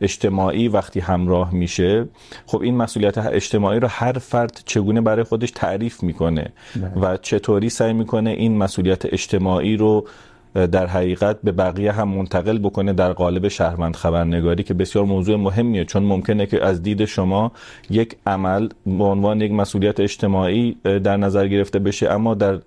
اجتماعی 0.00 0.68
وقتی 0.68 1.00
همراه 1.00 1.54
میشه 1.54 2.06
خب 2.46 2.60
این 2.60 2.76
مسئولیت 2.76 3.18
اجتماعی 3.18 3.80
رو 3.80 3.88
هر 3.88 4.12
فرد 4.12 4.60
چگونه 4.64 5.00
برای 5.00 5.24
خودش 5.24 5.50
تعریف 5.50 6.02
میکنه؟ 6.02 6.52
و 6.96 7.16
چطوری 7.16 7.70
سعی 7.70 7.92
میکنه 7.92 8.30
این 8.30 8.58
مسئولیت 8.58 9.12
اجتماعی 9.12 9.76
رو 9.76 10.06
در 10.54 10.86
حقیقت 10.86 11.42
به 11.42 11.52
بقیه 11.52 11.92
هم 11.92 12.08
منتقل 12.08 12.58
بکنه 12.58 12.92
در 12.92 13.12
قالب 13.12 13.48
شهروند 13.48 13.96
خبرنگاری 13.96 14.62
که 14.62 14.74
بسیار 14.74 15.04
موضوع 15.04 15.36
مهمیه. 15.36 15.84
چون 15.84 16.02
ممکنه 16.02 16.46
که 16.46 16.64
از 16.64 16.82
دید 16.82 17.04
شما 17.04 17.52
یک 17.90 18.16
عمل 18.26 18.68
به 18.86 19.04
عنوان 19.04 19.40
یک 19.40 19.52
مسئولیت 19.52 20.00
اجتماعی 20.00 20.76
در 20.84 21.16
نظر 21.16 21.48
گرفته 21.48 21.78
بشه، 21.78 22.10
اما 22.10 22.34
در 22.34 22.60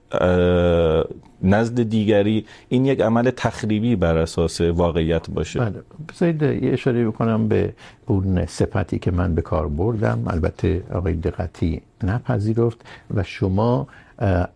نزد 1.44 1.84
دیگری 1.84 2.46
این 2.70 2.86
یک 2.86 3.02
عمل 3.02 3.32
تخریبی 3.32 3.96
بر 3.96 4.18
اساس 4.18 4.62
واقعیت 4.62 5.30
باشه. 5.30 5.60
بله. 5.60 5.82
بذارید 6.10 6.42
یه 6.64 6.74
اشاره 6.74 7.08
بکنم 7.08 7.48
به 7.48 7.74
اون 8.06 8.46
صفتی 8.46 9.00
که 9.00 9.12
من 9.12 9.36
به 9.36 9.42
کار 9.42 9.68
بردم. 9.68 10.24
البته 10.28 10.84
آقای 10.94 11.14
دقتی 11.14 11.82
نپذیرفت 12.04 12.86
و 13.14 13.24
شما 13.24 13.88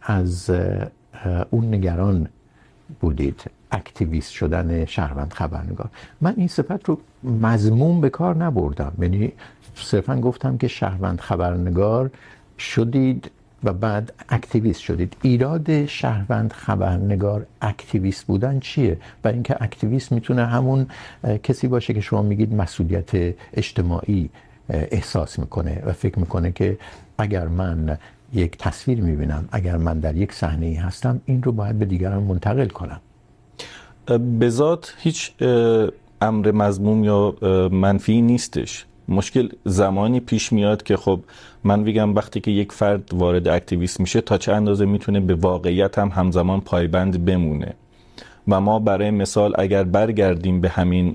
از 0.01 0.51
اون 1.49 1.73
نگران 1.73 2.27
بودید. 2.99 3.43
اکتیویست 3.71 4.31
شدن 4.31 4.85
شهروند 4.85 5.33
خبرنگار. 5.33 5.89
من 6.21 6.33
این 6.37 6.47
صفت 6.47 6.85
رو 6.85 6.97
مضمون 7.23 8.01
به 8.01 8.09
کار 8.09 8.35
نبردم. 8.35 8.93
یعنی 9.01 9.31
صرفا 9.75 10.15
گفتم 10.21 10.57
که 10.57 10.67
شهروند 10.67 11.19
خبرنگار 11.19 12.11
شدید 12.59 13.31
و 13.63 13.73
بعد 13.73 14.13
اکتیویست 14.29 14.81
شدید. 14.81 15.15
ایراد 15.21 15.85
شهروند 15.85 16.53
خبرنگار 16.53 17.45
اکتیویست 17.61 18.25
بودن 18.25 18.59
چیه؟ 18.59 18.97
برای 19.21 19.33
اینکه 19.33 19.63
اکتیویست 19.63 20.11
میتونه 20.11 20.45
همون 20.45 20.87
کسی 21.43 21.67
باشه 21.67 21.93
که 21.93 22.01
شما 22.01 22.21
میگید 22.21 22.53
مسئولیت 22.53 23.35
اجتماعی 23.53 24.29
احساس 24.69 25.39
میکنه 25.39 25.83
و 25.85 25.91
فکر 25.93 26.19
میکنه 26.19 26.51
که 26.51 26.77
اگر 27.17 27.47
من 27.47 27.97
یک 28.33 28.57
تصویر 28.57 29.01
میبینم. 29.01 29.49
اگر 29.51 29.77
من 29.77 29.99
در 29.99 30.15
یک 30.15 30.33
صحنه 30.33 30.65
ای 30.65 30.73
هستم، 30.73 31.21
این 31.25 31.43
رو 31.43 31.51
باید 31.51 31.79
به 31.79 31.85
دیگران 31.85 32.23
منتقل 32.23 32.67
کنم. 32.67 32.99
به 34.39 34.49
ذات 34.49 34.93
هیچ 34.97 35.31
امر 36.21 36.51
مضموم 36.51 37.03
یا 37.03 37.35
منفی 37.71 38.21
نیستش. 38.21 38.85
مشکل 39.07 39.49
زمانی 39.65 40.19
پیش 40.19 40.53
میاد 40.53 40.83
که 40.83 40.97
خب 40.97 41.19
من 41.63 41.79
میگم 41.79 42.15
وقتی 42.15 42.39
که 42.39 42.51
یک 42.51 42.71
فرد 42.71 43.13
وارد 43.13 43.47
اکتیویست 43.47 43.99
میشه، 43.99 44.21
تا 44.21 44.37
چه 44.37 44.53
اندازه 44.53 44.85
میتونه 44.85 45.19
به 45.19 45.35
واقعیت 45.35 45.99
هم 45.99 46.09
همزمان 46.09 46.61
پایبند 46.61 47.25
بمونه؟ 47.25 47.73
و 48.47 48.61
ما 48.61 48.79
برای 48.79 49.11
مثال 49.11 49.53
اگر 49.57 49.83
برگردیم 49.83 50.61
به 50.61 50.69
همین 50.69 51.13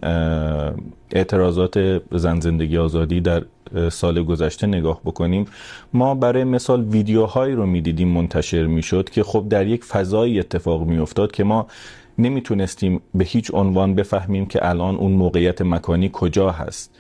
اعتراضات 1.11 2.03
زن 2.13 2.41
زندگی 2.41 2.79
آزادی 2.79 3.21
در 3.21 3.43
سال 3.91 4.23
گذشته 4.23 4.67
نگاه 4.67 5.01
بکنیم، 5.05 5.47
ما 5.93 6.15
برای 6.15 6.45
مثال 6.45 6.85
ویدیوهایی 6.85 7.55
رو 7.55 7.67
میدیدیم 7.67 8.09
منتشر 8.09 8.67
میشد 8.67 9.11
که 9.11 9.23
خب 9.23 9.47
در 9.49 9.67
یک 9.67 9.85
فضایی 9.85 10.39
اتفاق 10.39 10.87
میافتاد 10.87 11.33
که 11.33 11.45
ما 11.45 11.67
نمیتونستیم 12.19 13.01
به 13.15 13.25
هیچ 13.25 13.51
عنوان 13.55 13.95
بفهمیم 13.95 14.47
که 14.47 14.69
الان 14.69 14.97
اون 14.97 15.13
موقعیت 15.13 15.63
مکانی 15.63 16.11
کجا 16.13 16.51
هست. 16.51 16.91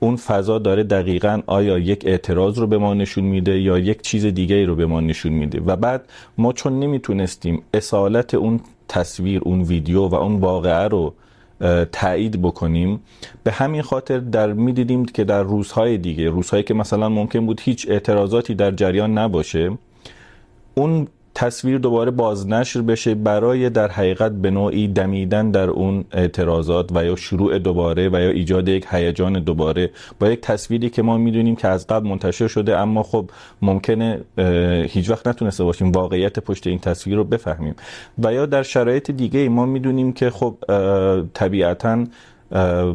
اون 0.00 0.16
فضا 0.16 0.58
داره 0.58 0.82
دقیقاً 0.82 1.40
آیا 1.46 1.78
یک 1.78 2.02
اعتراض 2.06 2.58
رو 2.58 2.66
به 2.66 2.78
ما 2.78 2.94
نشون 2.94 3.24
میده 3.24 3.60
یا 3.60 3.78
یک 3.78 4.02
چیز 4.02 4.26
دیگه 4.26 4.66
رو 4.66 4.74
به 4.74 4.86
ما 4.86 5.00
نشون 5.00 5.32
میده؟ 5.32 5.60
و 5.66 5.76
بعد 5.76 6.08
ما 6.38 6.52
چون 6.52 6.78
نمیتونستیم 6.78 7.62
اصالت 7.74 8.34
اون 8.34 8.60
تصویر، 8.90 9.40
اون 9.44 9.60
ویدیو 9.62 10.02
و 10.06 10.14
اون 10.14 10.40
واقعه 10.40 10.88
رو 10.88 11.14
تایید 11.92 12.42
بکنیم. 12.42 13.00
به 13.44 13.50
همین 13.52 13.82
خاطر 13.82 14.18
در 14.18 14.52
میدیدیم 14.52 15.04
که 15.04 15.24
در 15.24 15.42
روزهای 15.42 15.98
دیگه، 15.98 16.30
روزهایی 16.30 16.62
که 16.62 16.74
مثلا 16.74 17.08
ممکن 17.08 17.46
بود 17.46 17.60
هیچ 17.60 17.86
اعتراضاتی 17.88 18.54
در 18.54 18.70
جریان 18.70 19.18
نباشه، 19.18 19.78
اون 20.74 21.08
تصویر 21.34 21.78
دوباره 21.78 22.10
بازنشر 22.10 22.80
بشه 22.80 23.14
برای 23.14 23.70
در 23.70 23.88
حقیقت 23.88 24.32
به 24.32 24.50
نوعی 24.50 24.88
دمیدن 24.88 25.50
در 25.50 25.70
اون 25.70 26.04
اعتراضات 26.12 26.90
و 26.94 27.04
یا 27.04 27.16
شروع 27.16 27.58
دوباره 27.58 28.08
و 28.08 28.20
یا 28.20 28.30
ایجاد 28.30 28.68
یک 28.68 28.86
هیجان 28.90 29.32
دوباره 29.32 29.90
با 30.20 30.28
یک 30.28 30.40
تصویری 30.40 30.90
که 30.90 31.02
ما 31.02 31.18
میدونیم 31.18 31.56
که 31.56 31.68
از 31.68 31.86
قبل 31.86 32.08
منتشر 32.08 32.48
شده، 32.48 32.78
اما 32.78 33.02
خب 33.02 33.30
ممکنه 33.62 34.20
هیچ 34.88 35.10
وقت 35.10 35.26
نتونسته 35.26 35.64
باشیم 35.64 35.92
واقعیت 35.92 36.38
پشت 36.38 36.66
این 36.66 36.78
تصویر 36.78 37.16
رو 37.16 37.24
بفهمیم. 37.24 37.74
و 38.24 38.32
یا 38.32 38.46
در 38.46 38.62
شرایط 38.62 39.10
دیگه 39.10 39.48
ما 39.48 39.66
میدونیم 39.66 40.12
که 40.12 40.30
خب 40.30 40.56
طبیعتاً 41.34 42.04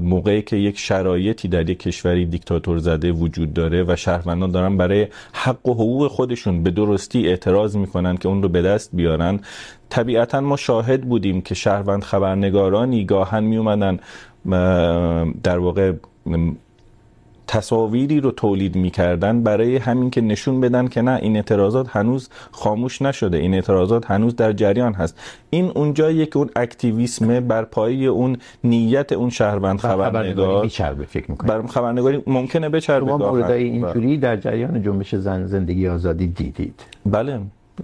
موقعی 0.01 0.41
که 0.41 0.55
یک 0.55 0.79
شرایطی 0.79 1.47
در 1.47 1.69
یک 1.69 1.79
کشوری 1.79 2.25
دیکتاتور 2.25 2.77
زده 2.77 3.11
وجود 3.11 3.53
داره 3.53 3.83
و 3.87 3.95
شهروندان 3.95 4.51
دارن 4.51 4.77
برای 4.77 5.07
حق 5.33 5.67
و 5.67 5.73
حقوق 5.73 6.07
خودشون 6.07 6.63
به 6.63 6.71
درستی 6.71 7.27
اعتراض 7.27 7.75
میکنن 7.75 8.17
که 8.17 8.27
اون 8.27 8.43
رو 8.43 8.49
به 8.49 8.61
دست 8.61 8.89
بیارن. 8.93 9.39
طبیعتا 9.89 10.41
ما 10.41 10.55
شاهد 10.55 11.01
بودیم 11.01 11.41
که 11.41 11.55
شهروند 11.55 12.03
خبرنگارانی 12.03 13.05
گاهن 13.05 13.43
میومدن 13.43 13.99
در 15.43 15.57
واقع 15.57 15.93
تصاویری 17.47 18.19
رو 18.19 18.31
تولید 18.31 18.75
میکردن 18.75 19.43
برای 19.43 19.77
همین 19.77 20.09
که 20.09 20.21
نشون 20.21 20.61
بدن 20.61 20.87
که 20.87 21.01
نه 21.01 21.19
این 21.21 21.35
اعتراضات 21.35 21.87
هنوز 21.89 22.29
خاموش 22.51 23.01
نشده 23.01 23.37
این 23.37 23.53
اعتراضات 23.53 24.11
هنوز 24.11 24.35
در 24.35 24.53
جریان 24.53 24.93
هست. 24.93 25.19
این 25.49 25.71
اونجاییه 25.75 26.25
که 26.25 26.37
اون 26.37 26.49
اکتیویسم 26.55 27.39
بر 27.39 27.63
پایه 27.63 28.09
اون 28.09 28.37
نیت 28.63 29.11
اون 29.11 29.29
شهروند 29.29 29.79
خبرنگار 29.79 30.67
فکر 31.07 31.31
میکنم 31.31 31.47
بر 31.47 31.67
خبرنگاری 31.67 32.23
ممکنه 32.27 32.69
بچربه 32.69 33.07
شما 33.07 33.17
موردای 33.17 33.63
اینجوری 33.63 34.17
در 34.17 34.37
جریان 34.37 34.83
جنبش 34.83 35.15
زن 35.15 35.45
زندگی 35.45 35.87
آزادی 35.87 36.27
دیدید. 36.27 36.81
بله. 37.05 37.39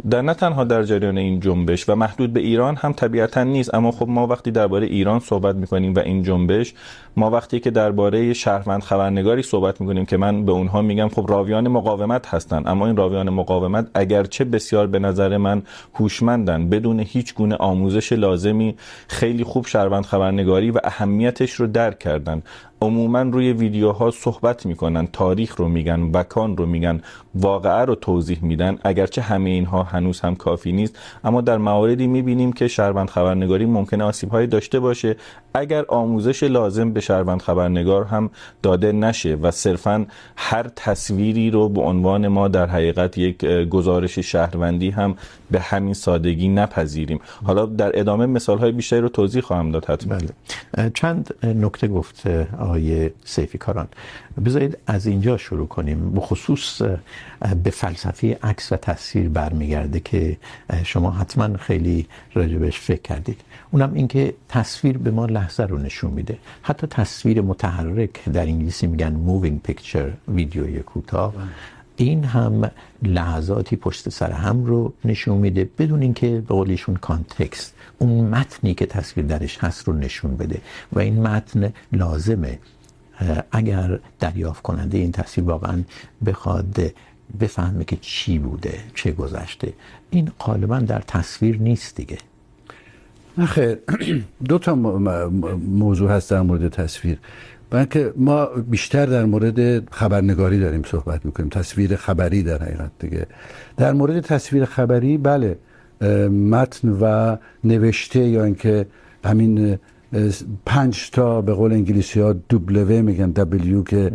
در 0.10 0.21
نه 0.21 0.34
تنها 0.34 0.63
در 0.63 0.84
جریان 0.84 1.17
این 1.17 1.39
جنبش 1.39 1.89
و 1.89 1.95
محدود 1.95 2.34
به 2.34 2.39
ایران 2.39 2.75
هم 2.75 2.93
طبیعتا 2.93 3.43
نیست، 3.43 3.73
اما 3.73 3.91
خب 3.91 4.08
ما 4.08 4.27
وقتی 4.27 4.51
درباره 4.51 4.88
ایران 4.88 5.19
صحبت 5.19 5.56
میکنیم 5.56 5.93
و 5.93 5.99
این 5.99 6.23
جنبش، 6.23 6.73
ما 7.17 7.30
وقتی 7.30 7.60
که 7.60 7.71
درباره 7.71 8.34
شهروند 8.34 8.84
خبرنگاری 8.84 9.41
صحبت 9.41 9.82
میکنیم 9.82 10.06
که 10.06 10.17
من 10.17 10.45
به 10.45 10.51
اونها 10.51 10.82
میگم، 10.82 11.10
خب 11.10 11.25
راویان 11.30 11.67
مقاومت 11.67 12.27
هستن، 12.27 12.63
اما 12.65 12.88
این 12.88 12.95
راویان 12.95 13.30
مقاومت 13.30 13.88
اگرچه 13.93 14.43
بسیار 14.43 14.88
به 14.88 14.99
نظر 14.99 15.38
من 15.38 15.62
هوشمندن، 15.93 16.69
بدون 16.69 16.99
هیچ 16.99 17.36
گونه 17.36 17.56
آموزش 17.56 18.13
لازمی 18.13 18.75
خیلی 19.08 19.43
خوب 19.43 19.65
شهروند 19.65 20.06
خبرنگاری 20.06 20.71
و 20.71 20.80
اهمیتش 20.84 21.51
رو 21.51 21.67
درک 21.67 21.99
کردن. 21.99 22.43
عموما 22.84 23.21
روی 23.21 23.54
ویدیوها 23.54 24.12
صحبت 24.12 24.65
میکنن، 24.65 25.08
تاریخ 25.08 25.56
رو 25.56 25.67
میگن 25.67 25.99
مکان 26.13 26.58
رو 26.58 26.65
میگن، 26.65 27.01
واقعه 27.36 27.86
رو 27.86 27.95
توضیح 27.95 28.43
میدن، 28.43 28.80
اگرچه 28.84 29.21
همه 29.21 29.49
اینها 29.49 29.81
هنوز 29.84 30.20
هم 30.20 30.36
کافی 30.36 30.72
نیست. 30.72 31.00
اما 31.24 31.41
در 31.41 31.58
مواردی 31.58 32.08
میبینیم 32.08 32.54
که 32.54 32.67
شهروند 32.67 33.10
خبرنگاری 33.10 33.65
ممکنه 33.65 34.04
آسیبهایی 34.04 34.48
داشته 34.48 34.80
باشه. 34.80 35.15
اگر 35.54 35.86
آموزش 35.88 36.44
لازم 36.44 36.91
به 36.91 37.02
شهروند 37.02 37.41
خبرنگار 37.41 38.04
هم 38.06 38.30
داده 38.63 38.91
نشه 38.91 39.36
و 39.36 39.52
صرفا 39.52 40.06
هر 40.36 40.70
تصویری 40.76 41.52
رو 41.52 41.70
به 41.70 41.82
عنوان 41.82 42.28
ما 42.28 42.48
در 42.48 42.65
حقیقت 42.65 43.17
یک 43.17 43.46
گزارش 43.46 44.20
شهروندی 44.20 44.89
هم 44.89 45.15
به 45.52 45.60
همین 45.60 45.94
سادگی 45.94 46.50
نپذیریم. 46.50 47.20
حالا 47.44 47.65
در 47.65 48.00
ادامه 48.00 48.26
مثالهای 48.26 48.72
بیشتری 48.72 49.02
رو 49.02 49.10
توضیح 49.10 49.41
خواهم 49.41 49.72
داد 49.72 49.86
حتما. 49.86 50.15
بله. 50.15 50.89
چند 50.89 51.34
نکته 51.44 51.88
گفت 51.88 52.28
آقای 52.60 53.12
سیفی 53.26 53.58
کاران. 53.58 53.88
بذارید 54.46 54.78
از 54.88 55.06
اینجا 55.06 55.38
شروع 55.38 55.67
کنیم. 55.67 56.12
بخصوص 56.12 56.82
به 57.63 57.70
فلسفه 57.70 58.39
عکس 58.44 58.72
و 58.72 58.76
تصویر 58.76 59.30
برمیگرده 59.30 59.71
برمیگرده 59.72 60.00
که 60.00 60.38
شما 60.84 61.12
حتما 61.12 61.58
خیلی 61.58 62.08
راجبش 62.34 62.80
فکر 62.80 63.02
کردید. 63.02 63.42
اونم 63.72 63.94
این 63.94 64.08
که 64.08 64.34
تصویر 64.50 64.98
به 64.98 65.12
ما 65.12 65.26
لحظه 65.26 65.64
رو 65.64 65.78
نشون 65.78 66.12
میده. 66.12 66.38
حتی 66.62 66.88
تصویر 66.88 67.42
متحرک، 67.42 68.30
در 68.30 68.42
انگلیسی 68.42 68.88
میگن 68.88 69.14
مووینگ 69.14 69.62
پیکچر 69.62 70.12
ویدیوی 70.28 70.80
کوتاه. 70.80 71.34
این 71.96 72.24
هم 72.24 72.72
لحظاتی 73.04 73.76
پشت 73.76 74.10
سر 74.10 74.32
هم 74.32 74.66
رو 74.66 74.94
نشون 75.06 75.38
میده، 75.38 75.70
بدون 75.78 76.02
اینکه 76.02 76.28
به 76.48 76.54
قول 76.54 76.70
ایشون 76.70 76.96
کانتکست 76.96 77.74
اون 78.00 78.30
متنی 78.30 78.74
که 78.74 78.86
تصویر 78.86 79.26
درش 79.26 79.58
هست 79.58 79.88
رو 79.88 79.94
نشون 79.94 80.38
بده. 80.38 80.62
و 80.94 81.00
این 81.00 81.22
متن 81.22 81.74
لازمه 81.92 82.60
اگر 83.52 84.00
دریافت 84.20 84.62
کننده 84.62 84.98
این 84.98 85.12
تصویر 85.12 85.48
واقعا 85.48 85.84
بخواد 86.26 86.94
بفهمه 87.39 87.84
که 87.84 87.98
چی 88.02 88.39
بوده 88.39 88.74
چه 88.96 89.12
گذشته. 89.12 89.74
این 90.10 90.32
غالبا 90.39 90.80
در 90.80 91.02
تصویر 91.02 91.58
نیست 91.58 91.96
دیگه. 91.96 92.17
خیر 93.46 93.78
دو 94.50 94.58
تا 94.60 94.76
موضوع 95.67 96.12
هست 96.12 96.32
در 96.32 96.41
مورد 96.41 96.67
تصویر. 96.67 97.17
بلکه 97.70 98.13
ما 98.15 98.46
بیشتر 98.46 99.06
در 99.06 99.26
مورد 99.26 99.89
خبرنگاری 99.89 100.60
داریم 100.60 100.84
صحبت 100.84 101.26
میکنیم 101.26 101.50
تصویر 101.50 101.96
خبری 101.96 102.44
در 102.44 102.63
حقیقت 102.63 102.91
دیگه. 103.00 103.28
در 103.78 103.94
مورد 103.94 104.20
تصویر 104.20 104.65
خبری 104.65 105.17
بله 105.17 105.58
متن 106.30 106.89
و 106.89 107.38
نوشته 107.63 108.20
یا 108.20 108.44
اینکه 108.44 108.86
همین 109.26 109.80
پنج 110.65 111.10
تا 111.10 111.41
به 111.41 111.54
قول 111.54 111.74
انگلیسی 111.74 112.20
ها 112.20 112.34
دبلوه 112.34 113.02
میگن 113.02 113.32
دبلیو 113.32 113.84
که 113.84 114.12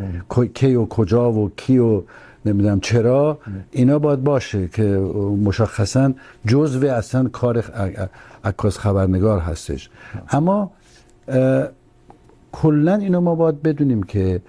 کی 0.55 0.75
و 0.75 0.87
کجا 0.87 1.33
و 1.33 1.51
کی 1.57 1.79
و 1.79 2.03
نمیدونم 2.47 2.81
چرا، 2.81 3.39
اینا 3.71 3.99
باید 3.99 4.25
باشه 4.25 4.69
که 4.69 4.83
مشخصا 5.45 6.13
جزء 6.47 6.89
اصلا 6.89 7.29
کار 7.29 7.65
عکاس 8.45 8.79
خبرنگار 8.79 9.41
هستش. 9.41 9.91
اما 10.31 10.71
کلا 12.53 12.95
اینو 12.95 13.21
ما 13.21 13.35
باید 13.35 13.63
بدونیم 13.63 14.03
که 14.03 14.41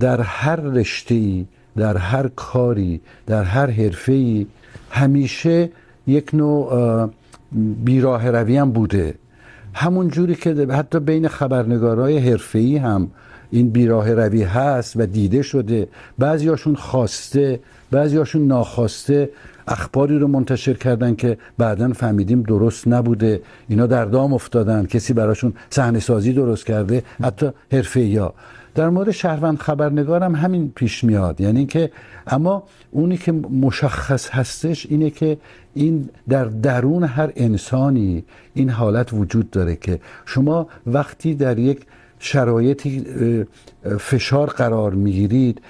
در 0.00 0.20
هر 0.20 0.56
رشته 0.56 1.44
در 1.76 1.96
هر 1.96 2.28
کاری، 2.28 3.00
در 3.26 3.44
هر 3.44 3.70
حرفه 3.70 4.46
همیشه 4.90 5.70
یک 6.06 6.30
نوع 6.34 7.10
بیراه 7.84 8.30
روی 8.30 8.56
هم 8.56 8.70
بوده. 8.70 9.14
همون 9.74 10.08
جوری 10.08 10.34
که 10.34 10.66
حتی 10.70 11.00
بین 11.00 11.28
خبرنگارای 11.28 12.18
حرفه‌ای 12.18 12.76
هم 12.76 13.10
این 13.50 13.70
بیراه 13.70 14.12
روی 14.12 14.42
هست 14.42 14.96
و 14.96 15.06
دیده 15.06 15.42
شده. 15.42 15.88
بعضیاشون 16.18 16.74
خواسته، 16.74 17.60
بعضیاشون 17.90 18.46
ناخواسته 18.46 19.30
اخباری 19.68 20.18
رو 20.18 20.28
منتشر 20.28 20.74
کردن 20.74 21.14
که 21.14 21.38
بعدا 21.58 21.92
فهمیدیم 21.92 22.42
درست 22.42 22.88
نبوده. 22.88 23.42
اینا 23.68 23.86
در 23.86 24.04
دام 24.04 24.32
افتادن. 24.32 24.86
کسی 24.86 25.12
براشون 25.12 25.52
صحنه 25.70 26.00
سازی 26.00 26.32
درست 26.32 26.66
کرده. 26.66 27.02
حتی 27.22 27.50
حرفه‌ای 27.72 28.20
در 28.74 28.88
مورد 28.88 29.10
شهروند 29.10 29.58
خبرنگار 29.58 30.22
هم 30.22 30.34
همین 30.34 30.72
پیش 30.74 31.04
میاد. 31.04 31.40
یعنی 31.40 31.66
که 31.66 31.90
اما 32.26 32.62
اونی 32.90 33.16
که 33.16 33.32
مشخص 33.32 34.30
هستش 34.30 34.86
اینه 34.90 35.10
که 35.10 35.38
این 35.74 36.08
در 36.28 36.44
درون 36.44 37.04
هر 37.04 37.32
انسانی 37.36 38.24
این 38.54 38.70
حالت 38.70 39.12
وجود 39.12 39.50
داره 39.50 39.76
که 39.76 40.00
شما 40.26 40.68
وقتی 40.86 41.34
در 41.34 41.58
یک 41.58 41.86
شرایطی 42.20 43.04
فشار 43.98 44.46
قرار 44.46 44.94
میگیرید. 44.94 45.60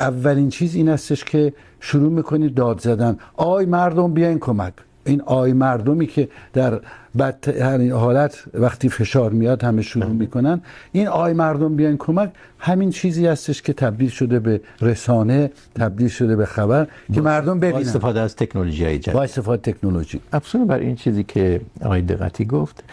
اولین 0.00 0.48
چیز 0.48 0.74
این 0.74 0.88
هستش 0.88 1.24
که 1.24 1.52
شروع 1.80 2.12
میکنید 2.12 2.54
داد 2.54 2.80
زدن. 2.80 3.18
آی 3.36 3.66
مردم 3.66 4.12
بیاین 4.14 4.38
کمک. 4.38 4.72
این 5.04 5.22
آی 5.26 5.52
مردمی 5.52 6.06
که 6.06 6.28
در 6.52 6.80
بد 7.18 7.48
حالت 7.90 8.44
وقتی 8.54 8.88
فشار 8.88 9.30
میاد 9.30 9.62
همه 9.62 9.82
شروع 9.82 10.12
میکنن 10.12 10.60
این 10.92 11.08
آی 11.08 11.32
مردم 11.32 11.76
بیاین 11.76 11.96
کمک 11.96 12.30
همین 12.58 12.90
چیزی 12.90 13.26
هستش 13.26 13.62
که 13.62 13.72
تبدیل 13.72 14.08
شده 14.08 14.40
به 14.40 14.60
رسانه 14.80 15.50
تبدیل 15.74 16.08
شده 16.08 16.36
به 16.36 16.46
خبر 16.46 16.86
که 17.14 17.20
مردم 17.20 17.58
ببینن. 17.60 17.72
با 17.72 17.78
استفاده 17.78 18.20
از 18.20 18.36
تکنولوژی 18.36 18.84
های 18.84 18.98
جدید. 18.98 19.14
با 19.14 19.22
استفاده 19.22 19.72
تکنولوژی. 19.72 20.20
افسون 20.32 20.66
بر 20.66 20.78
این 20.78 20.96
چیزی 20.96 21.24
که 21.24 21.60
آقای 21.84 22.02
دقتی 22.02 22.44
گفت 22.44 22.84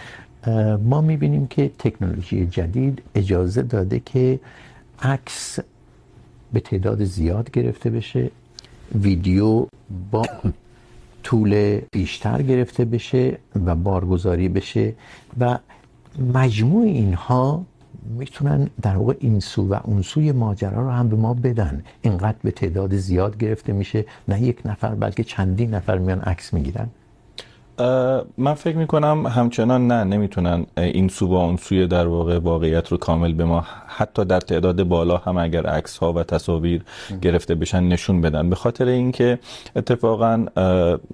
ما 0.84 1.02
میبینیم 1.02 1.48
که 1.48 1.72
تکنولوژی 1.80 2.48
جدید 2.48 3.02
اجازه 3.16 3.62
داده 3.62 4.00
که 4.00 4.40
عکس 5.02 5.60
به 6.54 6.60
تعداد 6.60 7.04
زیاد 7.04 7.52
گرفته 7.52 7.90
بشه، 7.90 8.32
ویدیو 8.96 9.68
با 10.12 10.26
طول 11.24 11.82
بیشتر 11.92 12.42
گرفته 12.42 12.86
بشه 12.86 13.38
و 13.66 13.76
بارگذاری 13.76 14.50
بشه 14.50 14.94
و 15.40 15.58
مجموع 16.34 16.84
اینها 16.84 17.66
میتونن 18.18 18.70
در 18.82 18.98
واقع 18.98 19.16
این 19.20 19.40
سو 19.40 19.68
و 19.68 19.80
اون 19.84 20.02
سوی 20.02 20.32
ماجرا 20.32 20.82
رو 20.82 20.90
هم 20.90 21.10
به 21.10 21.16
ما 21.16 21.34
بدن. 21.34 21.84
اینقدر 22.02 22.38
به 22.44 22.52
تعداد 22.52 22.96
زیاد 22.96 23.38
گرفته 23.38 23.74
میشه، 23.74 24.06
نه 24.28 24.42
یک 24.42 24.62
نفر 24.66 24.96
بلکه 24.96 25.24
چندین 25.24 25.74
نفر 25.74 25.98
میان 25.98 26.20
عکس 26.20 26.54
میگیرن. 26.54 26.88
من 28.38 28.54
فکر 28.54 28.78
میکنم 28.78 29.28
همچنان 29.28 29.88
نه 29.88 30.04
نمیتونن 30.04 30.66
این 30.78 31.08
سو 31.08 31.28
با 31.28 31.44
اون 31.46 31.58
سوی 31.58 31.88
در 31.88 32.08
واقع 32.08 32.40
واقعیت 32.40 32.88
رو 32.88 32.98
کامل 32.98 33.34
به 33.34 33.46
ما 33.46 33.66
حتی 33.88 34.26
در 34.26 34.40
تعداد 34.40 34.84
بالا 34.84 35.18
هم 35.18 35.38
اگر 35.38 35.66
عکس 35.66 35.98
ها 35.98 36.14
و 36.14 36.24
تصاویر 36.24 36.84
گرفته 37.22 37.56
بشن 37.56 37.84
نشون 37.84 38.22
بدن. 38.22 38.50
به 38.50 38.56
خاطر 38.56 38.86
اینکه 38.86 39.40
اتفاقا 39.76 40.46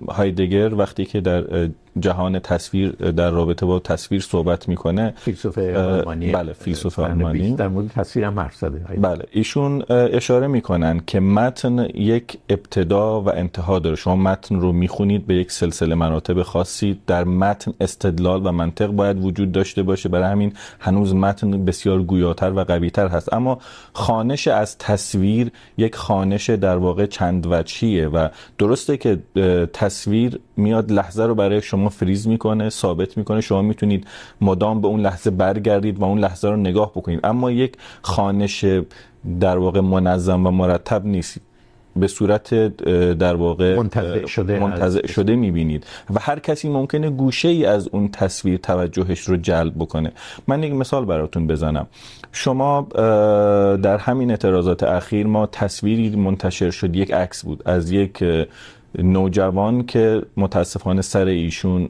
هایدگر 0.10 0.76
وقتی 0.76 1.06
که 1.06 1.22
در 1.22 1.70
جهان 2.00 2.40
تصویر 2.40 2.92
در 2.92 3.30
رابطه 3.30 3.66
با 3.66 3.80
تصویر 3.80 4.22
صحبت 4.22 4.70
میکنه. 4.70 5.14
فیلسوف 5.18 5.58
آلمانی. 5.58 6.32
بله 6.32 6.54
فیلسوف 6.54 7.00
آلمانی. 7.00 7.56
در 7.56 7.68
مورد 7.68 7.88
تصویر 7.88 8.26
هم 8.26 8.40
حرف 8.40 8.56
زده. 8.56 8.80
بله 8.98 9.26
ایشون 9.32 9.84
اشاره 9.90 10.48
میکنن 10.48 11.02
که 11.08 11.20
متن 11.20 11.80
یک 11.94 12.38
ابتدا 12.50 13.22
و 13.22 13.30
انتها 13.30 13.80
داره. 13.80 13.96
شما 13.96 14.16
متن 14.16 14.60
رو 14.60 14.72
میخونید 14.72 15.28
به 15.28 15.36
یک 15.36 15.52
سلسله 15.52 15.96
مراتب 15.96 16.42
خاصی. 16.42 17.00
در 17.08 17.24
متن 17.24 17.74
استدلال 17.82 18.46
و 18.46 18.52
منطق 18.52 18.88
باید 18.88 19.26
وجود 19.26 19.52
داشته 19.52 19.84
باشه. 19.84 20.10
برای 20.10 20.32
همین 20.32 20.54
هنوز 20.80 21.16
متن 21.16 21.66
بسیار 21.66 22.02
گویاتر 22.02 22.52
و 22.52 22.64
قویتر 22.64 23.08
هست. 23.08 23.34
اما 23.34 23.58
خانش 23.94 24.48
از 24.48 24.78
تصویر 24.78 25.52
یک 25.78 25.96
خانش 25.96 26.50
در 26.50 26.78
واقع 26.78 27.06
چند 27.06 27.48
وجهیه 27.48 28.08
و 28.08 28.28
درسته 28.58 28.98
که 28.98 29.20
تصویر 29.74 30.40
میاد 30.58 30.92
لحظه 30.92 31.24
رو 31.24 31.36
برای 31.36 31.62
شما 31.62 31.90
فریز 31.90 32.28
میکنه 32.28 32.70
ثابت 32.70 33.18
میکنه. 33.18 33.42
شما 33.42 33.62
میتونید 33.62 34.08
مدام 34.42 34.82
به 34.82 34.88
اون 34.88 35.00
لحظه 35.00 35.30
برگردید 35.30 36.00
و 36.00 36.04
اون 36.04 36.20
لحظه 36.20 36.50
رو 36.50 36.58
نگاه 36.58 36.92
بکنید. 36.92 37.20
اما 37.24 37.52
یک 37.52 37.78
خانش 38.02 38.66
در 39.40 39.58
واقع 39.58 39.80
منظم 39.80 40.48
و 40.48 40.52
مرتب 40.52 41.06
نیست. 41.06 41.38
به 41.96 42.08
صورت 42.08 42.54
در 43.18 43.36
واقع 43.36 43.76
منتزع 43.78 44.26
شده 44.26 44.60
منتزع 44.60 45.08
شده 45.08 45.36
میبینید. 45.36 45.86
و 46.10 46.20
هر 46.20 46.40
کسی 46.40 46.70
ممکنه 46.70 47.10
گوشه 47.10 47.48
ای 47.48 47.66
از 47.66 47.88
اون 47.88 48.08
تصویر 48.12 48.58
توجهش 48.58 49.20
رو 49.20 49.38
جلب 49.38 49.74
بکنه. 49.76 50.12
من 50.48 50.64
یک 50.64 50.74
مثال 50.74 51.06
براتون 51.06 51.48
بزنم. 51.48 51.88
شما 52.32 52.88
در 53.84 53.98
همین 53.98 54.30
اعتراضات 54.32 54.84
اخیر 54.84 55.28
ما 55.28 55.46
تصویری 55.46 56.16
منتشر 56.16 56.70
شد. 56.70 56.96
یک 56.96 57.14
عکس 57.14 57.46
بود. 57.46 57.62
از 57.66 57.92
یک 57.92 58.24
نوجوان 58.98 59.86
که 59.86 60.22
متاسفانه 60.38 61.02
سر 61.02 61.26
ایشون 61.26 61.90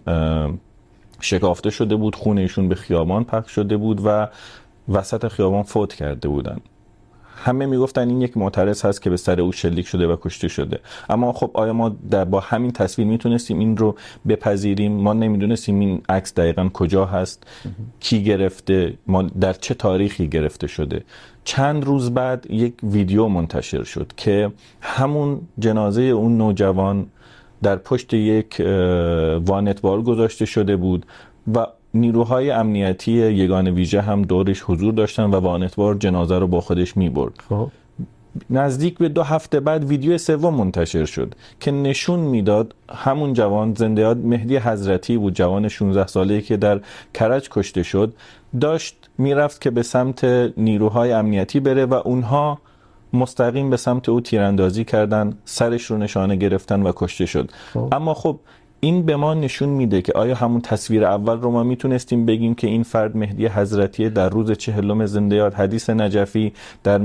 شکافته 1.22 1.70
شده 1.70 1.96
بود، 1.96 2.16
خون 2.16 2.38
ایشون 2.38 2.70
به 2.70 2.76
خیابان 2.76 3.24
پخش 3.24 3.52
شده 3.52 3.78
بود 3.78 4.02
و 4.06 4.28
وسط 4.89 5.28
خیابان 5.28 5.63
فوت 5.63 5.94
کرده 5.94 6.28
بودن. 6.28 6.58
همه 7.36 7.66
میگفتن 7.66 8.10
این 8.10 8.22
یک 8.22 8.38
معترض 8.38 8.86
هست 8.86 9.02
که 9.02 9.10
به 9.10 9.18
سر 9.18 9.42
او 9.42 9.52
شلیک 9.52 9.88
شده 9.88 10.08
و 10.08 10.16
کشته 10.22 10.48
شده. 10.48 10.80
اما 11.10 11.34
خب 11.34 11.52
آیا 11.54 11.74
ما 11.74 11.89
در 11.89 12.26
با 12.26 12.39
همین 12.39 12.72
تصویر 12.72 13.08
میتونستیم 13.08 13.60
این 13.60 13.78
رو 13.78 13.96
بپذیریم؟ 14.28 14.92
ما 14.92 15.13
نمیدونستیم 15.13 15.80
این 15.80 16.02
عکس 16.10 16.34
دقیقا 16.34 16.70
کجا 16.74 17.06
هست، 17.06 17.48
کی 18.00 18.24
گرفته، 18.24 18.94
ما 19.08 19.22
در 19.22 19.54
چه 19.54 19.74
تاریخی 19.74 20.28
گرفته 20.28 20.68
شده. 20.68 21.04
چند 21.44 21.86
روز 21.86 22.14
بعد 22.14 22.52
یک 22.52 22.74
ویدیو 22.84 23.28
منتشر 23.28 23.84
شد 23.84 24.12
که 24.18 24.52
همون 24.82 25.42
جنازه 25.60 26.02
اون 26.02 26.38
نوجوان 26.38 27.06
در 27.64 27.76
پشت 27.76 28.14
یک 28.14 28.62
وانتبار 29.46 30.02
گذاشته 30.02 30.46
شده 30.46 30.76
بود 30.76 31.06
و 31.56 31.68
نیروهای 31.94 32.52
امنیتی 32.52 33.12
یگان 33.12 33.68
ویژه 33.68 34.02
هم 34.02 34.22
دورش 34.22 34.62
حضور 34.62 34.94
داشتن 34.94 35.24
و 35.24 35.36
وانتبار 35.36 35.96
جنازه 35.96 36.40
رو 36.40 36.48
با 36.48 36.62
خودش 36.62 36.98
می 36.98 37.10
برد 37.10 37.34
خب. 37.50 37.68
نزدیک 38.50 38.98
به 38.98 39.10
دو 39.10 39.24
هفته 39.24 39.60
بعد 39.60 39.84
ویدیو 39.84 40.18
سوم 40.18 40.54
منتشر 40.54 41.06
شد 41.06 41.36
که 41.60 41.72
نشون 41.72 42.20
میداد 42.20 42.76
همون 42.90 43.34
جوان 43.34 43.74
زنده 43.74 44.02
یاد 44.02 44.18
مهدی 44.18 44.58
حضرتی 44.58 45.18
بود 45.18 45.34
جوان 45.34 45.68
16 45.68 46.08
ساله‌ای 46.08 46.42
که 46.42 46.58
در 46.58 46.82
کرج 47.14 47.50
کشته 47.52 47.84
شد 47.84 48.14
داشت 48.62 49.03
میرفت 49.17 49.62
که 49.62 49.71
به 49.71 49.84
سمت 49.84 50.23
نیروهای 50.58 51.12
امنیتی 51.12 51.60
بره 51.60 51.86
و 51.86 51.93
اونها 51.93 52.60
مستقیم 53.13 53.69
به 53.69 53.78
سمت 53.78 54.10
او 54.10 54.21
تیراندازی 54.21 54.86
کردن 54.86 55.38
سرش 55.45 55.86
رو 55.86 55.97
نشانه 55.97 56.36
گرفتن 56.36 56.84
و 56.84 56.91
کشته 56.95 57.26
شد 57.26 57.52
خب. 57.73 57.89
اما 57.91 58.13
خب 58.13 58.39
این 58.84 59.06
به 59.06 59.15
ما 59.15 59.34
نشون 59.34 59.69
میده 59.69 60.02
که 60.02 60.13
آیا 60.15 60.36
همون 60.36 60.62
تصویر 60.62 61.06
اول 61.06 61.38
رو 61.41 61.52
ما 61.52 61.63
میتونستیم 61.63 62.26
بگیم 62.26 62.56
که 62.56 62.67
این 62.67 62.84
فرد 62.84 63.17
مهدی 63.17 63.48
حضرتیه 63.48 64.10
در 64.10 64.30
روز 64.30 64.52
چهلم 64.52 65.06
زنده 65.06 65.36
یاد 65.36 65.54
حدیث 65.54 65.89
نجفی 65.89 66.54
در 66.84 67.02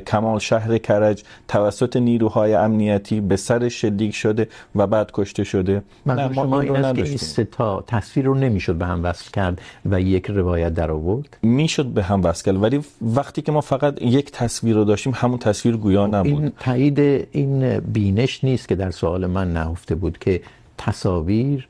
کمال 0.00 0.38
شهر 0.38 0.78
کرج 0.78 1.22
توسط 1.48 1.96
نیروهای 1.96 2.54
امنیتی 2.54 3.20
به 3.20 3.36
سر 3.36 3.68
شلیک 3.68 4.14
شده 4.14 4.48
و 4.74 4.86
بعد 4.86 5.10
کشته 5.12 5.44
شده؟ 5.44 5.82
نه 6.06 6.28
ما 6.28 6.34
شما 6.34 6.60
این 6.60 6.76
است 6.76 6.94
که 6.94 7.02
این 7.02 7.16
سه 7.16 7.44
تا 7.44 7.84
تصویر 7.86 8.26
رو 8.26 8.34
نمیشد 8.34 8.74
به 8.74 8.86
هم 8.86 9.04
وصل 9.04 9.30
کرد 9.30 9.60
و 9.86 10.00
یک 10.00 10.26
روایت 10.26 10.74
در 10.74 10.90
آورد؟ 10.90 11.36
میشد 11.42 11.86
به 11.86 12.02
هم 12.02 12.24
وصل 12.24 12.44
کرد 12.44 12.62
ولی 12.62 12.80
وقتی 13.02 13.42
که 13.42 13.52
ما 13.52 13.60
فقط 13.60 14.02
یک 14.02 14.30
تصویر 14.30 14.74
رو 14.74 14.84
داشتیم 14.84 15.12
همون 15.16 15.38
تصویر 15.38 15.76
گویا 15.76 16.06
نبود 16.06 16.42
این 16.42 16.52
تایید 16.60 16.98
این 17.32 17.78
بینش 17.78 18.44
نیست 18.44 18.68
که 18.68 18.74
در 18.74 18.90
سوال 18.90 19.26
من 19.26 19.52
نهفته 19.52 19.94
بود 19.94 20.18
که 20.18 20.40
تصاویر 20.78 21.68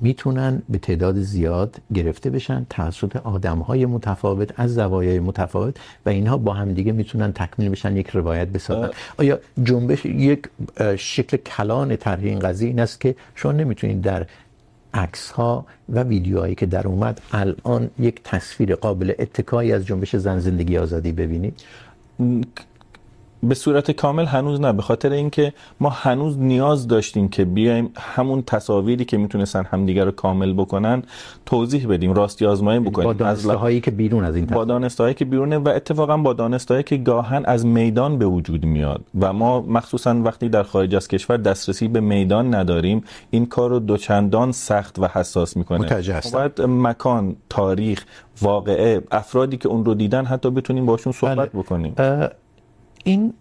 میتونن 0.00 0.62
به 0.68 0.78
تعداد 0.78 1.20
زیاد 1.20 1.76
گرفته 1.94 2.30
بشن 2.30 2.66
توسط 2.70 3.16
آدمهای 3.16 3.86
متفاوت 3.86 4.60
از 4.60 4.74
زوایای 4.74 5.20
متفاوت 5.20 5.76
و 6.06 6.08
اینها 6.08 6.36
با 6.36 6.52
هم 6.52 6.72
دیگه 6.72 6.92
میتونن 6.92 7.32
تکمیل 7.32 7.68
بشن 7.68 7.96
یک 7.96 8.08
روایت 8.08 8.48
بسازن. 8.48 8.90
آیا 9.18 9.38
جنبش 9.62 10.06
یک 10.06 10.42
شکل 10.96 11.36
کلان 11.36 11.96
طرح 11.96 12.20
این 12.22 12.38
قضیه 12.38 12.68
این 12.68 12.80
است 12.80 13.00
که 13.00 13.14
شما 13.34 13.52
نمیتونید 13.52 14.00
در 14.02 14.26
عکس 14.94 15.30
ها 15.30 15.66
و 15.88 16.02
ویدیوهایی 16.02 16.54
که 16.54 16.66
در 16.66 16.86
اومد 16.86 17.20
الان 17.32 17.90
یک 17.98 18.20
تصویر 18.24 18.74
قابل 18.74 19.12
اتکایی 19.18 19.72
از 19.72 19.86
جنبش 19.86 20.16
زن 20.16 20.38
زندگی 20.38 20.78
آزادی 20.78 21.12
ببینید؟ 21.12 21.62
به 23.42 23.54
صورت 23.54 23.90
کامل 23.90 24.24
هنوز 24.24 24.60
نه 24.60 24.72
به 24.72 24.82
خاطر 24.82 25.12
اینکه 25.12 25.52
ما 25.80 25.88
هنوز 25.88 26.38
نیاز 26.38 26.88
داشتیم 26.88 27.28
که 27.28 27.44
بیایم 27.44 27.90
همون 27.96 28.42
تصاویری 28.42 29.04
که 29.04 29.16
میتونستن 29.16 29.64
همدیگه 29.64 30.04
رو 30.04 30.10
کامل 30.10 30.52
بکنن 30.52 31.02
توضیح 31.46 31.88
بدیم 31.88 32.12
راستی 32.12 32.46
آزمایی 32.46 32.80
بکنیم. 32.80 33.06
با 33.06 33.12
دانسته 33.12 33.52
هایی 33.52 33.80
که 33.80 33.90
بیرون 33.90 34.24
از 34.24 34.36
این 34.36 34.46
با 34.46 34.64
دانسته 34.64 35.02
هایی 35.02 35.14
که 35.14 35.24
بیرونه 35.24 35.58
و 35.58 35.68
اتفاقا 35.68 36.16
با 36.16 36.32
دانسته 36.32 36.74
هایی 36.74 36.84
که 36.84 36.96
گاهن 36.96 37.42
از 37.44 37.66
میدان 37.66 38.18
به 38.18 38.26
وجود 38.26 38.64
میاد 38.64 39.04
و 39.20 39.32
ما 39.32 39.60
مخصوصا 39.60 40.22
وقتی 40.22 40.48
در 40.48 40.62
خارج 40.62 40.94
از 40.94 41.08
کشور 41.08 41.36
دسترسی 41.36 41.88
به 41.88 42.00
میدان 42.00 42.54
نداریم 42.54 43.04
این 43.30 43.46
کار 43.46 43.70
رو 43.70 43.78
دوچندان 43.78 44.52
سخت 44.52 44.98
و 44.98 45.06
حساس 45.06 45.56
میکنه. 45.56 45.78
باید 46.32 46.60
مکان 46.60 47.36
تاریخ 47.48 48.04
واقعه 48.42 49.02
افرادی 49.10 49.56
که 49.56 49.68
اون 49.68 49.84
رو 49.84 49.94
دیدن 49.94 50.24
حتی 50.24 50.50
بتونیم 50.50 50.86
باشون 50.86 51.12
صحبت 51.12 51.52
بکنیم. 51.52 51.94
این 53.04 53.32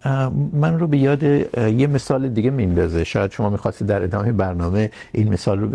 من 0.54 0.80
رو 0.80 0.88
به 0.88 0.98
یاد 0.98 1.24
یه 1.24 1.88
مثال 1.88 2.30
دیگه 2.30 2.50
میندازه 2.50 3.04
شاید 3.04 3.32
شما 3.32 3.50
میخواستید 3.50 3.88
در 3.88 4.04
ادامه 4.04 4.32
برنامه 4.32 4.92
این 5.12 5.34
مثال 5.34 5.60
رو 5.60 5.68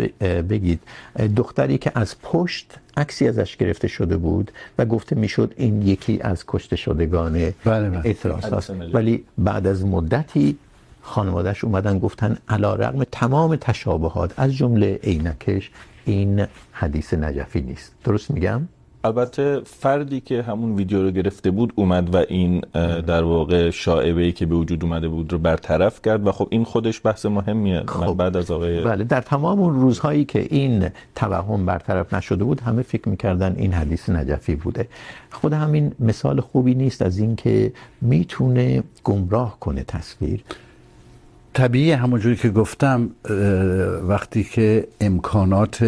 بگید. 0.43 0.81
دختری 1.37 1.79
که 1.79 1.93
از 1.95 2.17
پشت 2.23 2.75
عکسی 2.97 3.29
ازش 3.29 3.57
گرفته 3.57 3.89
شده 3.89 4.17
بود 4.17 4.53
و 4.79 4.85
گفته 4.85 5.17
میشد 5.17 5.55
این 5.57 5.83
یکی 5.83 6.19
از 6.23 6.45
کشته 6.47 6.77
شدگان 6.77 7.53
اعتراض 8.05 8.45
هست 8.45 8.71
ولی 8.93 9.25
بعد 9.39 9.67
از 9.67 9.85
مدتی 9.85 10.59
خانوادهش 11.03 11.65
اومدن 11.65 11.99
گفتن 11.99 12.39
علی 12.49 12.63
رغم 12.63 13.05
تمام 13.13 13.57
تشابهات 13.57 14.33
از 14.37 14.55
جمله 14.55 15.01
عینکش 15.03 15.71
این 16.05 16.47
حدیث 16.73 17.15
نجفی 17.15 17.61
نیست. 17.61 17.93
درست 18.05 18.31
میگم؟ 18.31 18.69
البته 19.05 19.61
فردی 19.67 20.21
که 20.21 20.43
همون 20.43 20.77
ویدیو 20.77 21.03
رو 21.03 21.11
گرفته 21.11 21.51
بود 21.51 21.73
اومد 21.77 22.15
و 22.15 22.17
این 22.29 22.61
در 23.07 23.23
واقع 23.23 23.71
شائبه‌ای 23.71 24.33
که 24.33 24.47
به 24.47 24.55
وجود 24.55 24.85
اومده 24.85 25.09
بود 25.09 25.33
رو 25.33 25.39
برطرف 25.39 26.03
کرد 26.03 26.27
و 26.27 26.33
خب 26.33 26.49
این 26.51 26.65
خودش 26.65 27.01
بحث 27.05 27.27
مهمیه. 27.27 27.83
خب. 27.89 28.15
بعد 28.17 28.37
از 28.37 28.51
آقای 28.51 28.81
بله 28.81 29.05
در 29.05 29.21
تمام 29.21 29.61
اون 29.61 29.81
روزهایی 29.81 30.25
که 30.25 30.47
این 30.51 30.89
توهم 31.15 31.67
برطرف 31.67 32.15
نشده 32.15 32.45
بود 32.45 32.61
همه 32.61 32.83
فکر 32.83 33.09
میکردن 33.09 33.55
این 33.59 33.73
حدیث 33.73 34.09
نجفی 34.09 34.55
بوده. 34.55 34.89
خود 35.31 35.53
همین 35.53 35.93
مثال 36.01 36.41
خوبی 36.41 36.75
نیست 36.75 37.03
از 37.03 37.19
این 37.19 37.37
که 37.37 37.73
میتونه 38.01 38.83
گمراه 39.05 39.61
کنه 39.61 39.83
تصویر. 39.83 40.45
طبیعی 41.55 41.93
همونجوری 41.93 42.37
که 42.37 42.49
گفتم 42.49 43.11
وقتی 44.09 44.45
که 44.45 44.89
امکانات 45.01 45.85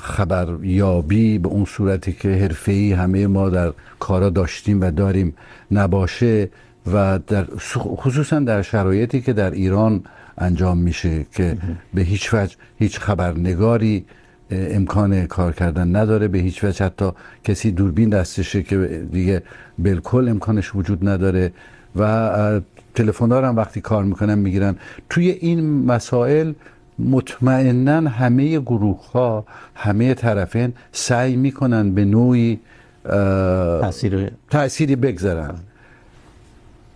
خبریابی 0.00 1.38
به 1.38 1.48
اون 1.48 1.64
صورتی 1.64 2.12
که 2.12 2.28
حرفه‌ای 2.28 2.92
همه 2.92 3.26
ما 3.26 3.48
در 3.48 3.72
کارا 3.98 4.30
داشتیم 4.30 4.80
و 4.80 4.90
داریم 4.90 5.34
نباشه 5.70 6.48
و 6.92 7.18
در 7.26 7.46
خصوصا 7.76 8.40
در 8.40 8.62
شرایطی 8.62 9.20
که 9.20 9.32
در 9.32 9.50
ایران 9.50 10.02
انجام 10.38 10.78
میشه 10.78 11.26
که 11.32 11.56
به 11.94 12.02
هیچ 12.02 12.34
وجه 12.34 12.56
هیچ 12.78 12.98
خبرنگاری 12.98 14.04
امکان 14.50 15.26
کار 15.26 15.52
کردن 15.52 15.96
نداره. 15.96 16.28
به 16.28 16.38
هیچ 16.38 16.64
وجه 16.64 16.84
حتی 16.84 17.10
کسی 17.44 17.70
دوربین 17.70 18.08
دستشه 18.08 18.62
که 18.62 19.06
دیگه 19.12 19.42
بالکل 19.78 20.28
امکانش 20.28 20.74
وجود 20.74 21.08
نداره 21.08 21.52
و 21.96 22.60
تلفن‌دار 22.94 23.44
هم 23.44 23.56
وقتی 23.56 23.80
کار 23.80 24.04
میکنن 24.04 24.38
میگیرن. 24.38 24.76
توی 25.10 25.30
این 25.30 25.84
مسائل 25.84 26.52
مطمئنا 27.04 28.10
همه 28.10 28.58
گروه 28.60 29.10
ها 29.12 29.44
همه 29.74 30.14
طرفین 30.14 30.72
سعی 30.92 31.36
میکنن 31.36 31.94
به 31.94 32.04
نوعی 32.04 32.60
تاثیر 33.04 34.30
تأثیری 34.50 34.96
بگذارن. 34.96 35.54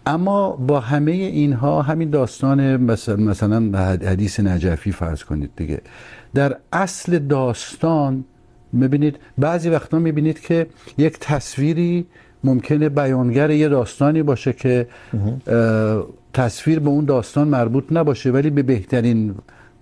اما 0.06 0.50
با 0.50 0.80
همه 0.80 1.12
اینها 1.12 1.82
همین 1.82 2.10
داستان 2.10 2.76
مثلا, 2.76 3.16
مثلا 3.16 3.78
حدیث 3.78 4.40
نجفی 4.40 4.92
فرض 4.92 5.24
کنید 5.24 5.50
دیگه. 5.56 5.80
در 6.34 6.56
اصل 6.72 7.18
داستان 7.18 8.24
میبینید 8.72 9.18
بعضی 9.38 9.68
وقتا 9.68 9.98
میبینید 9.98 10.40
که 10.40 10.66
یک 10.98 11.18
تصویری 11.20 12.06
ممکنه 12.44 12.88
بیانگر 12.88 13.50
یه 13.50 13.68
داستانی 13.68 14.22
باشه 14.22 14.52
که 14.52 14.86
تصویر 16.32 16.78
به 16.78 16.88
اون 16.88 17.04
داستان 17.04 17.48
مربوط 17.48 17.84
نباشه 17.90 18.30
ولی 18.30 18.50
به 18.50 18.62
بهترین 18.62 19.34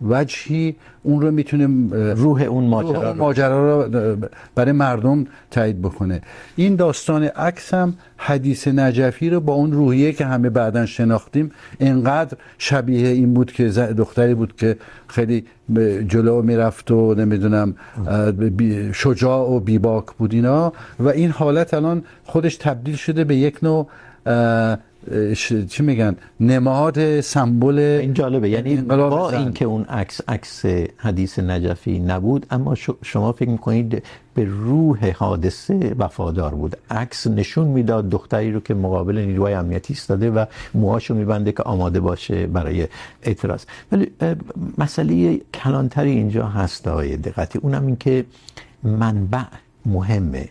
وجهی 0.08 0.76
اون 1.02 1.20
رو 1.20 1.30
میتونه 1.30 1.66
روح 2.14 2.42
اون 2.42 2.64
ماجرا 3.14 3.82
رو. 3.82 4.16
برای 4.54 4.72
مردم 4.72 5.24
تایید 5.50 5.82
بکنه. 5.82 6.22
این 6.56 6.76
داستان 6.76 7.22
عکس 7.22 7.74
هم 7.74 7.94
حدیث 8.16 8.68
نجفی 8.68 9.30
رو 9.30 9.40
با 9.40 9.52
اون 9.52 9.72
روحیه 9.72 10.12
که 10.12 10.26
همه 10.26 10.50
بعدن 10.50 10.86
شناختیم 10.86 11.50
انقدر 11.80 12.36
شبیه 12.58 13.08
این 13.08 13.34
بود 13.34 13.52
که 13.52 13.68
دختری 13.68 14.34
بود 14.34 14.56
که 14.56 14.76
خیلی 15.06 15.44
جلو 16.08 16.42
میرفت 16.42 16.90
و 16.90 17.14
نمیدونم 17.14 17.74
شجاع 18.92 19.50
و 19.50 19.60
بیباک 19.60 20.06
بود 20.18 20.34
اینا. 20.34 20.72
و 21.00 21.08
این 21.08 21.30
حالت 21.30 21.74
الان 21.74 22.02
خودش 22.24 22.56
تبدیل 22.56 22.96
شده 22.96 23.24
به 23.24 23.36
یک 23.36 23.58
نوع 23.62 23.88
چی 25.68 25.82
میگن؟ 25.82 26.16
نماد 26.40 27.20
سمبل 27.20 27.78
این 27.78 28.14
جالبه. 28.14 28.48
یعنی 28.48 28.76
با 28.76 29.30
اینکه 29.30 29.64
اون 29.64 29.84
عکس 29.84 30.20
عکس 30.28 30.64
حدیث 30.96 31.38
نجفی 31.38 31.98
نبود 31.98 32.46
اما 32.50 32.74
شما 33.02 33.32
فکر 33.32 33.48
میکنید 33.48 34.02
به 34.34 34.44
روح 34.44 35.10
حادثه 35.10 35.94
وفادار 35.98 36.54
بود. 36.54 36.76
عکس 36.90 37.26
نشون 37.26 37.68
میداد 37.68 38.08
دختری 38.08 38.52
رو 38.52 38.60
که 38.60 38.74
مقابل 38.74 39.18
نیروهای 39.18 39.54
امنیتی 39.54 39.92
ایستاده 39.92 40.30
و 40.30 40.44
موهاشو 40.74 41.14
میبنده 41.14 41.52
که 41.52 41.62
آماده 41.62 42.00
باشه 42.00 42.46
برای 42.46 42.88
اعتراض. 43.22 43.64
ولی 43.92 44.10
مسئله 44.78 45.40
کلانتری 45.54 46.10
اینجا 46.10 46.46
هست 46.46 46.88
آقای 46.88 47.16
دقتی. 47.16 47.58
اونم 47.58 47.86
این 47.86 47.96
که 47.96 48.24
منبع 48.82 49.42
مهمه. 49.86 50.48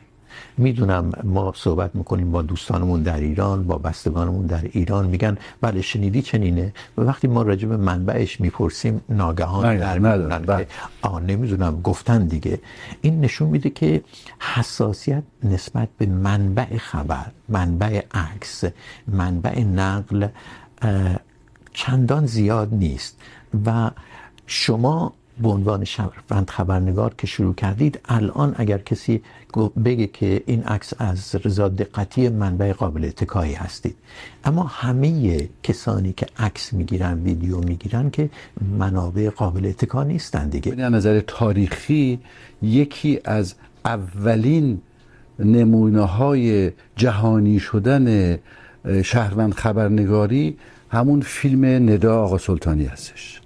میدونم 0.57 1.11
ما 1.23 1.53
صحبت 1.55 1.95
میکنیم 1.95 2.31
با 2.31 2.41
دوستانمون 2.41 3.01
در 3.03 3.19
ایران 3.19 3.63
با 3.63 3.77
بستگانمون 3.77 4.45
در 4.45 4.61
ایران. 4.71 5.05
میگن 5.07 5.37
بله 5.61 5.81
شنیدی 5.81 6.21
چنینه؟ 6.21 6.73
و 6.97 7.01
وقتی 7.01 7.27
ما 7.27 7.41
راجع 7.41 7.67
به 7.67 7.77
منبعش 7.77 8.41
میپرسیم 8.41 9.01
ناگهان 9.09 9.77
در 9.77 9.99
که 10.57 10.67
آه 11.01 11.21
نمیدونم 11.21 11.81
گفتن 11.81 12.25
دیگه. 12.25 12.59
این 13.01 13.21
نشون 13.21 13.49
میده 13.49 13.69
که 13.69 14.03
حساسیت 14.39 15.23
نسبت 15.43 15.89
به 15.97 16.05
منبع 16.05 16.77
خبر 16.77 17.25
منبع 17.49 18.01
عکس 18.13 18.63
منبع 19.07 19.63
نقل 19.63 20.27
چندان 21.73 22.25
زیاد 22.25 22.73
نیست. 22.73 23.17
و 23.65 23.91
شما 24.45 25.13
به 25.41 25.49
عنوان 25.49 25.83
شهروند 25.83 26.49
خبرنگار 26.49 27.13
که 27.17 27.27
شروع 27.27 27.53
کردید 27.53 27.99
الان 28.05 28.55
اگر 28.57 28.77
کسی 28.77 29.21
بگه 29.85 30.07
که 30.07 30.43
این 30.45 30.63
عکس 30.63 30.93
از 30.97 31.35
رضا 31.35 31.69
دقتی 31.69 32.29
منبع 32.29 32.73
قابل 32.73 33.05
اتکایی 33.05 33.53
هستید. 33.53 33.95
اما 34.43 34.63
همه 34.63 35.49
کسانی 35.63 36.13
که 36.13 36.25
عکس 36.37 36.73
میگیرن 36.73 37.23
ویدیو 37.23 37.57
میگیرن 37.57 38.09
که 38.09 38.29
منابع 38.77 39.29
قابل 39.29 39.65
اتکا 39.65 40.03
نیستن 40.03 40.49
دیگه. 40.49 40.85
از 40.85 40.93
نظر 40.93 41.19
تاریخی 41.27 42.19
یکی 42.61 43.19
از 43.25 43.55
اولین 43.85 44.81
نمونه 45.39 46.01
های 46.01 46.71
جهانی 46.95 47.59
شدن 47.59 48.37
شهروند 49.03 49.53
خبرنگاری 49.53 50.57
همون 50.89 51.21
فیلم 51.21 51.65
ندا 51.65 52.23
آقا 52.23 52.37
سلطانی 52.37 52.85
هستش. 52.85 53.41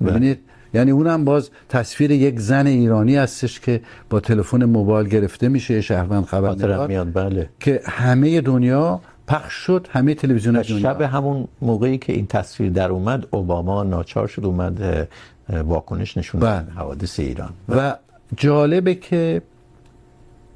ببینید 0.00 0.47
یعنی 0.74 0.90
اونم 0.90 1.24
باز 1.24 1.50
تصویر 1.68 2.10
یک 2.10 2.40
زن 2.40 2.66
ایرانی 2.66 3.16
هستش 3.16 3.60
که 3.60 3.80
با 4.10 4.20
تلفن 4.20 4.64
موبایل 4.64 5.08
گرفته 5.08 5.48
میشه 5.48 5.80
شهروند 5.80 6.24
خبرنگار 6.24 6.86
میاد 6.88 7.12
بله. 7.12 7.48
که 7.60 7.80
همه 7.84 8.40
دنیا 8.40 9.00
پخش 9.26 9.52
شد 9.52 9.88
همه 9.90 10.14
تلویزیون 10.14 10.62
دنیا. 10.62 10.78
شب 10.78 11.02
همون 11.02 11.48
موقعی 11.62 11.98
که 11.98 12.12
این 12.12 12.26
تصویر 12.26 12.70
در 12.70 12.90
اومد 12.90 13.26
اوباما 13.30 13.82
ناچار 13.82 14.26
شد 14.26 14.44
اومد 14.44 15.08
واکنش 15.48 16.16
نشون 16.16 16.40
داد. 16.40 16.68
حوادث 16.76 17.20
ایران. 17.20 17.50
و 17.68 17.96
جالبه 18.36 18.94
که 18.94 19.42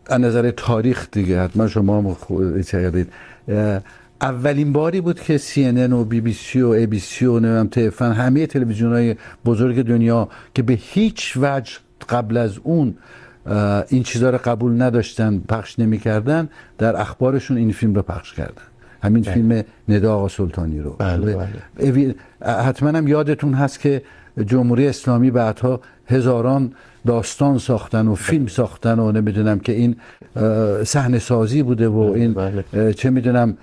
از 0.07 0.21
نظر 0.21 0.51
تاریخ 0.51 1.09
دیگه 1.13 1.43
حتما 1.43 1.69
شما 1.69 1.99
هم 1.99 2.15
خودید 2.15 3.09
اولین 4.23 4.73
باری 4.73 5.01
بود 5.01 5.21
که 5.21 5.39
سی 5.39 5.65
ان 5.65 5.79
ان 5.79 5.93
و 5.93 6.05
بی 6.05 6.21
بی 6.21 6.33
سی 6.33 6.63
و 6.63 6.69
ای 6.69 6.87
بی 6.87 6.99
سی 6.99 7.25
و 7.25 7.33
نمیدونم 7.33 7.69
تفن 7.69 8.13
همه 8.13 8.47
تلویزیون 8.47 8.93
های 8.93 9.17
بزرگ 9.45 9.83
دنیا 9.83 10.29
که 10.55 10.63
به 10.63 10.79
هیچ 10.81 11.37
وجه 11.37 11.73
قبل 12.09 12.37
از 12.37 12.59
اون 12.63 12.95
این 13.89 14.03
چیزها 14.03 14.31
رو 14.31 14.39
قبول 14.45 14.83
نداشتن 14.83 15.39
پخش 15.49 15.79
نمیکردن 15.79 16.49
در 16.79 17.01
اخبارشون 17.01 17.57
این 17.57 17.73
فیلم 17.73 17.95
رو 17.95 18.03
پخش 18.03 18.35
کردن. 18.35 18.63
همین 19.03 19.23
فیلم 19.23 19.65
ندا 19.89 20.15
آقا 20.15 20.29
سلطانی 20.29 20.81
رو. 20.81 20.97
بله 20.99 21.37
بله. 21.77 22.15
حتما 22.41 22.89
هم 22.89 23.09
یادتون 23.09 23.55
هست 23.55 23.81
که 23.81 24.03
جمهوری 24.47 24.89
اسلامی 24.89 25.31
بعدها 25.31 25.81
هزاران 26.07 26.73
داستان 27.07 27.59
ساختن 27.59 28.09
و 28.09 28.15
فیلم 28.15 28.47
ساختن 28.47 28.99
و 28.99 29.13
نمیدونم 29.13 29.59
که 29.59 29.73
این 29.73 29.97
صحنه 30.85 31.19
سازی 31.19 31.63
بوده 31.63 31.89
و 31.89 31.99
این 31.99 32.37
چه 32.93 33.11
میدونم 33.11 33.57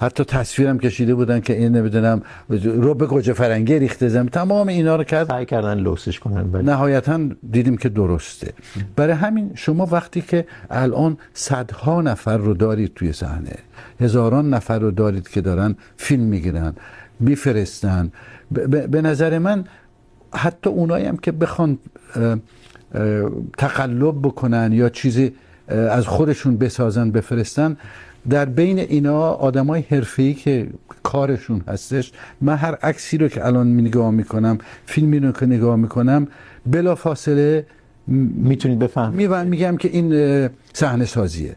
حتی 0.00 0.24
تصویرم 0.24 0.78
کشیده 0.78 1.14
بودن 1.14 1.40
که 1.40 1.58
این 1.58 1.76
نمیدونم 1.76 2.22
رو 2.64 2.94
به 2.94 3.06
گوجه 3.06 3.32
فرنگی 3.32 3.78
ریخته 3.78 4.08
زم. 4.08 4.26
تمام 4.26 4.68
اینا 4.68 4.96
رو 4.96 5.04
کرد. 5.04 5.28
سعی 5.28 5.46
کردن 5.46 5.78
لوسش 5.78 6.18
کنن 6.18 6.50
بله. 6.50 6.62
نهایتا 6.62 7.20
دیدیم 7.50 7.76
که 7.76 7.88
درسته. 7.88 8.52
برای 8.96 9.14
همین 9.14 9.50
شما 9.54 9.86
وقتی 9.86 10.20
که 10.20 10.46
الان 10.70 11.18
صدها 11.34 12.02
نفر 12.02 12.36
رو 12.36 12.54
دارید 12.54 12.94
توی 12.94 13.12
صحنه 13.12 13.52
هزاران 14.00 14.54
نفر 14.54 14.78
رو 14.78 14.90
دارید 14.90 15.28
که 15.28 15.40
دارن 15.40 15.76
فیلم 15.96 16.22
میگیرن 16.22 16.74
میفرستن 17.20 18.12
به 18.90 19.02
نظر 19.02 19.38
من 19.38 19.64
حتی 20.34 20.70
اونایی 20.70 21.06
هم 21.06 21.16
که 21.16 21.32
بخوان 21.32 21.78
تقلب 23.58 24.18
بکنن 24.22 24.72
یا 24.72 24.88
چیزی 24.88 25.32
از 25.68 26.06
خودشون 26.06 26.56
بسازن 26.56 27.10
بفرستن 27.10 27.76
در 28.30 28.44
بین 28.44 28.78
اینا 28.78 29.30
آدمای 29.30 29.84
حرفه‌ای 29.90 30.34
که 30.34 30.68
کارشون 31.02 31.62
هستش 31.68 32.12
من 32.40 32.56
هر 32.56 32.74
عکسی 32.74 33.18
رو 33.18 33.28
که 33.28 33.46
الان 33.46 33.66
می 33.66 33.82
نگاه 33.82 34.10
میکنم 34.10 34.58
فیلمی 34.86 35.18
رو 35.18 35.32
که 35.32 35.46
نگاه 35.46 35.76
میکنم 35.76 36.26
بلا 36.66 36.94
فاصله 36.94 37.66
میتونید 38.06 38.78
بفهمید. 38.78 39.16
میگم 39.16 39.46
میگم 39.46 39.76
که 39.76 39.88
این 39.88 40.48
صحنه 40.72 41.04
سازیه. 41.04 41.56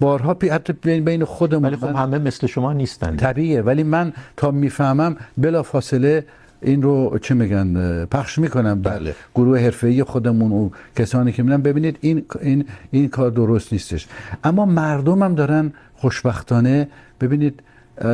بارها 0.00 0.34
پی 0.34 0.48
حتی 0.48 0.72
بین 0.72 1.04
بین 1.04 1.24
خودمون 1.24 1.64
ولی 1.64 1.76
خب 1.76 1.96
همه 1.96 2.18
مثل 2.18 2.46
شما 2.46 2.72
نیستن. 2.72 3.16
طبیعیه. 3.16 3.62
ولی 3.62 3.82
من 3.82 4.12
تا 4.36 4.50
میفهمم 4.50 5.16
بلا 5.38 5.62
فاصله 5.62 6.24
این 6.62 6.82
رو 6.82 7.18
چه 7.22 7.34
میگن 7.34 8.04
پخش 8.04 8.38
میکنم. 8.38 8.82
بله. 8.82 9.14
گروه 9.34 9.58
حرفه‌ای 9.58 10.04
خودمون 10.04 10.52
و 10.52 10.70
کسانی 10.96 11.32
که 11.32 11.42
میبینن 11.42 11.62
ببینید 11.62 11.98
این 12.00 12.24
این 12.40 12.64
این 12.90 13.08
کار 13.08 13.30
درست 13.30 13.72
نیستش. 13.72 14.06
اما 14.44 14.64
مردم 14.64 15.22
هم 15.22 15.34
دارن 15.34 15.72
خوشبختانه 15.94 16.88
ببینید 17.20 17.60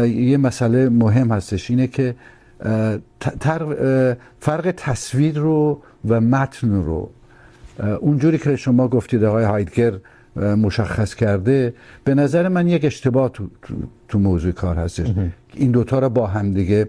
یه 0.06 0.36
مسئله 0.36 0.88
مهم 0.88 1.32
هستش 1.32 1.70
اینه 1.70 1.86
که 1.86 2.14
تر 3.40 3.60
فرق 4.40 4.74
تصویر 4.76 5.38
رو 5.38 5.82
و 6.08 6.20
متن 6.20 6.82
رو. 6.82 7.10
اونجوری 8.00 8.38
که 8.38 8.56
شما 8.56 8.88
گفتید 8.88 9.24
آقای 9.24 9.44
هایدگر 9.44 9.92
مشخص 10.36 11.14
کرده 11.14 11.74
به 12.04 12.14
نظر 12.14 12.48
من 12.48 12.68
یک 12.68 12.84
اشتباه 12.84 13.28
تو, 13.28 13.46
تو, 13.62 13.74
تو 14.08 14.18
موضوع 14.18 14.52
کار 14.52 14.76
هستش. 14.76 15.08
این 15.54 15.70
دوتا 15.70 15.98
رو 15.98 16.08
با 16.08 16.26
هم 16.26 16.52
دیگه 16.52 16.88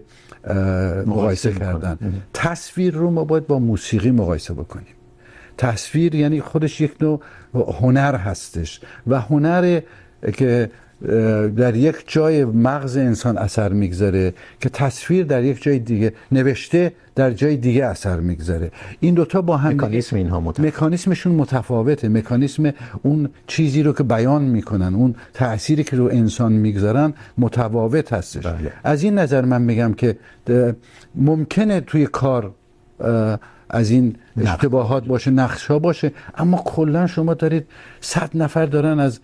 مقایسه 1.06 1.52
کردن. 1.52 1.98
تصویر 2.34 2.94
رو 2.94 3.10
ما 3.10 3.24
باید 3.24 3.46
با 3.46 3.58
موسیقی 3.58 4.10
مقایسه 4.10 4.54
بکنیم. 4.54 4.94
تصویر 5.58 6.14
یعنی 6.14 6.40
خودش 6.40 6.80
یک 6.80 6.94
نوع 7.00 7.20
هنر 7.54 8.16
هستش 8.16 8.80
و 9.06 9.20
هنر 9.20 9.80
که 10.32 10.70
در 11.56 11.76
یک 11.76 11.96
جای 12.06 12.44
مغز 12.44 12.96
انسان 12.96 13.38
اثر 13.38 13.72
میگذاره 13.72 14.34
که 14.60 14.68
تصویر 14.68 15.24
در 15.24 15.44
یک 15.44 15.62
جای 15.62 15.78
دیگه 15.78 16.12
نوشته 16.32 16.92
در 17.14 17.30
جای 17.30 17.56
دیگه 17.56 17.84
اثر 17.84 18.20
میگذاره. 18.20 18.70
این 19.00 19.14
دوتا 19.14 19.42
با 19.42 19.56
هم 19.56 19.72
مکانیسم 19.72 20.16
اینها 20.16 20.40
متفاوته 20.40 20.68
مکانیسمشون 20.68 21.32
متفاوته. 21.32 22.08
مکانیسم 22.08 22.72
اون 23.02 23.28
چیزی 23.46 23.82
رو 23.82 23.92
که 23.92 24.02
بیان 24.02 24.42
میکنن 24.42 24.94
اون 24.94 25.14
تأثیری 25.34 25.84
که 25.84 25.96
رو 25.96 26.04
انسان 26.04 26.52
میگذارن 26.52 27.14
متفاوت 27.38 28.12
هستش. 28.12 28.46
بله. 28.46 28.72
از 28.84 29.02
این 29.02 29.18
نظر 29.18 29.44
من 29.44 29.62
میگم 29.62 29.94
که 29.94 30.16
ممکنه 31.14 31.80
توی 31.80 32.06
کار 32.06 32.54
از 33.70 33.90
این 33.90 34.16
اشتباهات 34.40 35.06
باشه 35.06 35.30
نقش 35.30 35.66
ها 35.66 35.78
باشه 35.78 36.12
اما 36.38 36.62
کلا 36.64 37.06
شما 37.06 37.34
دارید 37.34 37.66
صد 38.00 38.30
نفر 38.34 38.66
دارن 38.66 39.00
از 39.00 39.20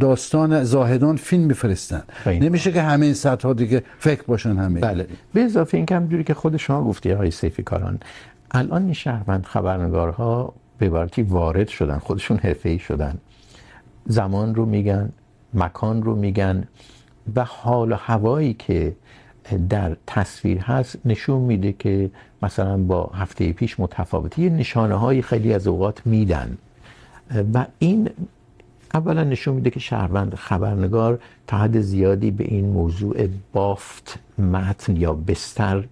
داستان 0.00 0.64
زاهدان 0.64 1.16
فیلم 1.16 1.44
میفرستن. 1.44 2.02
نمیشه 2.26 2.72
که 2.72 2.82
همه 2.82 3.06
این 3.06 3.14
سطح 3.14 3.52
دیگه 3.52 3.82
فکر 3.98 4.22
باشن 4.22 4.56
همه. 4.56 4.80
بله. 4.80 5.06
به 5.34 5.40
اضافه 5.40 5.76
این 5.76 5.86
که 5.86 5.96
همجوری 5.96 6.24
که 6.24 6.34
خود 6.34 6.56
شما 6.56 6.84
گفتی 6.84 7.12
آقای 7.12 7.30
سیفی 7.30 7.62
کاران 7.62 8.00
الان 8.50 8.84
این 8.84 8.92
شهروند 8.92 9.44
خبرنگارها 9.44 10.54
به 10.78 10.86
عبارتی 10.86 11.22
وارد 11.22 11.68
شدن 11.68 11.98
خودشون 11.98 12.36
حرفه‌ای 12.36 12.78
شدن. 12.78 13.18
زمان 14.06 14.54
رو 14.54 14.66
میگن 14.66 15.12
مکان 15.54 16.02
رو 16.02 16.16
میگن 16.16 16.64
و 17.36 17.44
حال 17.44 17.92
و 17.92 17.94
هوایی 17.94 18.54
که 18.54 18.92
در 19.68 19.96
تصویر 20.06 20.58
هست 20.58 20.96
نشون 21.04 21.40
میده 21.40 21.72
که 21.72 22.10
مثلا 22.42 22.76
با 22.76 23.10
هفته 23.14 23.52
پیش 23.52 23.80
متفاوته. 23.80 24.42
یه 24.42 24.50
نشانه 24.50 24.94
های 24.94 25.22
خیلی 25.22 25.54
از 25.54 25.66
اوقات 25.66 26.06
میدن. 26.06 26.58
و 27.54 27.66
این 27.78 28.10
اولا 28.94 29.24
نشون 29.24 29.54
میده 29.54 29.70
که 29.70 29.80
شهروند 29.80 30.34
خبرنگار 30.34 31.18
تا 31.46 31.56
حد 31.58 31.80
زیادی 31.80 32.30
به 32.30 32.44
این 32.44 32.64
موضوع 32.64 33.28
بافت 33.52 34.18
متن 34.38 34.96
یا 34.96 35.12
بستر 35.12 35.84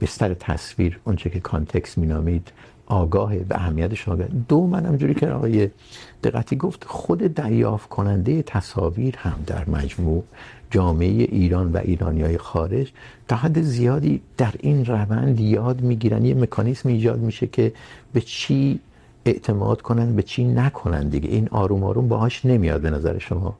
بستر 0.00 0.34
تصویر، 0.34 1.00
اونچه 1.04 1.30
که 1.30 1.40
کانتکست 1.40 1.98
مینامید، 1.98 2.52
آگاه 2.86 3.36
به 3.36 3.54
اهمیتش 3.54 4.08
آگاه 4.08 4.26
دو، 4.48 4.66
من 4.66 4.86
همجوری 4.86 5.14
که 5.14 5.28
آقای 5.28 5.70
دقتی 6.24 6.56
گفت، 6.56 6.84
خود 6.84 7.18
دریافت 7.18 7.88
کننده 7.88 8.42
تصاویر 8.42 9.16
هم 9.16 9.38
در 9.46 9.70
مجموع 9.70 10.24
جامعه 10.70 11.08
ایران 11.08 11.72
و 11.72 11.76
ایرانی 11.76 12.22
های 12.22 12.38
خارج 12.38 12.92
تا 13.28 13.36
حد 13.36 13.62
زیادی 13.62 14.20
در 14.36 14.54
این 14.60 14.84
روند 14.84 15.40
یاد 15.40 15.80
میگیرن. 15.80 16.24
یه 16.24 16.34
مکانیسم 16.34 16.88
ایجاد 16.88 17.18
میشه 17.18 17.46
که 17.46 17.72
به 18.12 18.20
چی 18.20 18.80
اعتماد 19.28 19.82
کنن 19.82 20.16
به 20.16 20.22
چی 20.22 20.44
نکنن 20.44 21.08
دیگه. 21.08 21.28
این 21.28 21.48
آروم 21.48 21.84
آروم 21.84 22.08
باهاش 22.08 22.46
نمیاد 22.46 22.80
به 22.80 22.90
نظر 22.90 23.18
شما؟ 23.18 23.58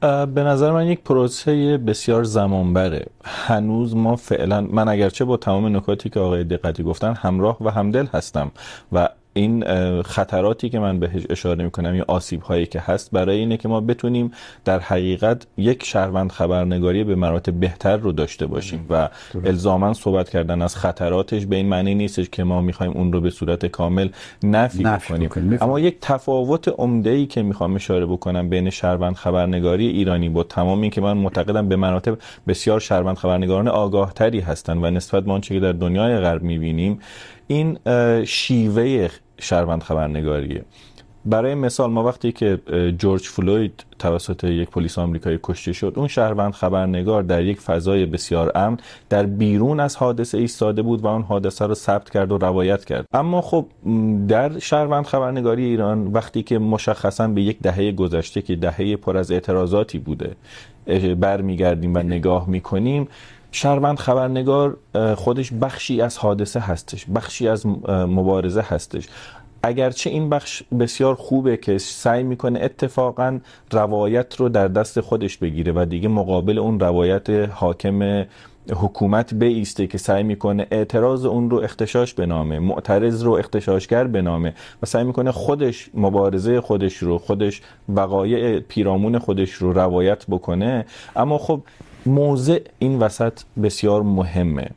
به 0.00 0.42
نظر 0.42 0.70
من 0.72 0.86
یک 0.86 1.00
پروسه 1.00 1.78
بسیار 1.78 2.24
زمانبره. 2.24 3.06
هنوز 3.24 3.96
ما 3.96 4.16
فعلا 4.16 4.60
من 4.60 4.88
اگرچه 4.88 5.24
با 5.24 5.36
تمام 5.36 5.76
نکاتی 5.76 6.08
که 6.08 6.20
آقای 6.20 6.44
دقتی 6.44 6.82
گفتن، 6.82 7.14
همراه 7.14 7.56
و 7.60 7.70
همدل 7.70 8.06
هستم 8.06 8.50
و 8.92 9.08
این 9.34 9.64
خطراتی 10.02 10.68
که 10.68 10.78
من 10.78 10.98
بهش 10.98 11.22
اشاره 11.30 11.64
میکنم 11.64 11.94
یا 11.94 12.04
آسیب 12.08 12.42
هایی 12.42 12.66
که 12.66 12.80
هست 12.80 13.10
برای 13.10 13.36
اینه 13.38 13.56
که 13.56 13.68
ما 13.68 13.80
بتونیم 13.80 14.30
در 14.64 14.78
حقیقت 14.78 15.46
یک 15.56 15.84
شهروند 15.84 16.32
خبرنگاری 16.32 17.04
به 17.04 17.14
مراتب 17.14 17.52
بهتر 17.52 17.96
رو 17.96 18.12
داشته 18.12 18.46
باشیم 18.46 18.86
و 18.90 19.08
الزاما 19.44 19.92
صحبت 19.92 20.30
کردن 20.30 20.62
از 20.62 20.76
خطراتش 20.76 21.46
به 21.46 21.56
این 21.56 21.68
معنی 21.68 21.94
نیستش 21.94 22.28
که 22.28 22.44
ما 22.44 22.60
میخوایم 22.60 22.92
اون 22.92 23.12
رو 23.12 23.20
به 23.20 23.30
صورت 23.30 23.66
کامل 23.66 24.08
نفی 24.42 24.84
کنیم 25.08 25.58
اما 25.60 25.80
یک 25.80 25.96
تفاوت 26.00 26.68
عمده 26.68 27.10
ای 27.10 27.26
که 27.26 27.42
میخوام 27.42 27.74
اشاره 27.74 28.06
بکنم 28.06 28.48
بین 28.48 28.70
شهروند 28.70 29.14
خبرنگاری 29.14 29.86
ایرانی 29.86 30.28
با 30.28 30.42
تمام 30.42 30.80
این 30.80 30.90
که 30.90 31.00
من 31.00 31.16
معتقدم 31.16 31.68
به 31.68 31.76
مراتب 31.76 32.18
بسیار 32.48 32.80
شهروند 32.80 33.16
خبرنگاران 33.16 33.68
آگاه 33.68 34.12
تری 34.12 34.40
هستن 34.40 34.78
و 34.78 34.90
نسبت 34.90 35.24
به 35.24 35.32
آنچه 35.32 35.54
که 35.54 35.60
در 35.60 35.72
دنیای 35.72 36.18
غرب 36.18 36.42
میبینیم 36.42 36.98
این 37.46 37.78
شیوه 38.24 39.08
شهروند 39.44 39.82
خبرنگاریه. 39.82 40.64
برای 41.26 41.54
مثال 41.54 41.90
ما 41.90 42.04
وقتی 42.04 42.32
که 42.32 42.58
جورج 42.98 43.22
فلوید 43.22 43.84
توسط 43.98 44.44
یک 44.44 44.70
پلیس 44.70 44.98
آمریکایی 44.98 45.38
کشته 45.42 45.72
شد، 45.72 45.92
اون 45.96 46.08
شهروند 46.08 46.52
خبرنگار 46.52 47.22
در 47.22 47.44
یک 47.44 47.60
فضای 47.60 48.06
بسیار 48.06 48.52
امن 48.54 48.76
در 49.08 49.26
بیرون 49.26 49.80
از 49.80 49.96
حادثه 49.96 50.38
ایستاده 50.38 50.82
بود 50.82 51.00
و 51.00 51.06
اون 51.06 51.22
حادثه 51.22 51.66
رو 51.66 51.74
ثبت 51.74 52.10
کرد 52.10 52.32
و 52.32 52.38
روایت 52.38 52.84
کرد. 52.84 53.06
اما 53.12 53.40
خب 53.40 53.66
در 54.28 54.58
شهروند 54.58 55.04
خبرنگاری 55.04 55.64
ایران 55.64 56.06
وقتی 56.06 56.42
که 56.42 56.58
مشخصا 56.58 57.28
به 57.28 57.42
یک 57.42 57.58
دهه 57.60 57.92
گذشته 57.92 58.42
که 58.42 58.56
دهه 58.56 58.96
پر 58.96 59.16
از 59.16 59.30
اعتراضاتی 59.30 59.98
بوده 59.98 60.36
برمیگردیم 61.20 61.94
و 61.94 61.98
نگاه 61.98 62.48
میکنیم 62.50 63.08
شهروند 63.54 63.98
خبرنگار 63.98 64.76
خودش 65.16 65.52
بخشی 65.52 66.00
از 66.00 66.18
حادثه 66.18 66.60
هستش، 66.60 67.06
بخشی 67.14 67.48
از 67.48 67.66
مبارزه 67.88 68.60
هستش. 68.60 69.08
اگرچه 69.62 70.10
این 70.10 70.30
بخش 70.30 70.62
بسیار 70.78 71.14
خوبه 71.14 71.56
که 71.56 71.78
سعی 71.78 72.22
میکنه 72.22 72.60
اتفاقا 72.62 73.38
روایت 73.72 74.36
رو 74.36 74.48
در 74.48 74.68
دست 74.68 75.00
خودش 75.00 75.36
بگیره 75.36 75.72
و 75.72 75.84
دیگه 75.84 76.08
مقابل 76.08 76.58
اون 76.58 76.80
روایت 76.80 77.30
حاکم 77.30 78.24
حکومت 78.70 79.34
بیسته 79.34 79.86
که 79.86 79.98
سعی 79.98 80.22
میکنه 80.22 80.66
اعتراض 80.70 81.24
اون 81.24 81.50
رو 81.50 81.56
اختشاش 81.56 82.14
بنامه، 82.14 82.58
معترض 82.58 83.22
رو 83.22 83.32
اختشاشگر 83.32 84.04
بنامه 84.06 84.54
و 84.82 84.86
سعی 84.86 85.04
میکنه 85.04 85.32
خودش، 85.32 85.90
مبارزه 85.94 86.60
خودش 86.60 86.96
رو، 86.96 87.18
خودش 87.18 87.62
وقایع 87.88 88.60
پیرامون 88.60 89.18
خودش 89.18 89.50
رو 89.50 89.72
روایت 89.72 90.24
بکنه. 90.28 90.86
اما 91.16 91.38
خب 91.38 91.60
موضع 92.06 92.58
این 92.78 92.98
وسط 92.98 93.32
بسیار 93.62 94.02
مهمه. 94.02 94.70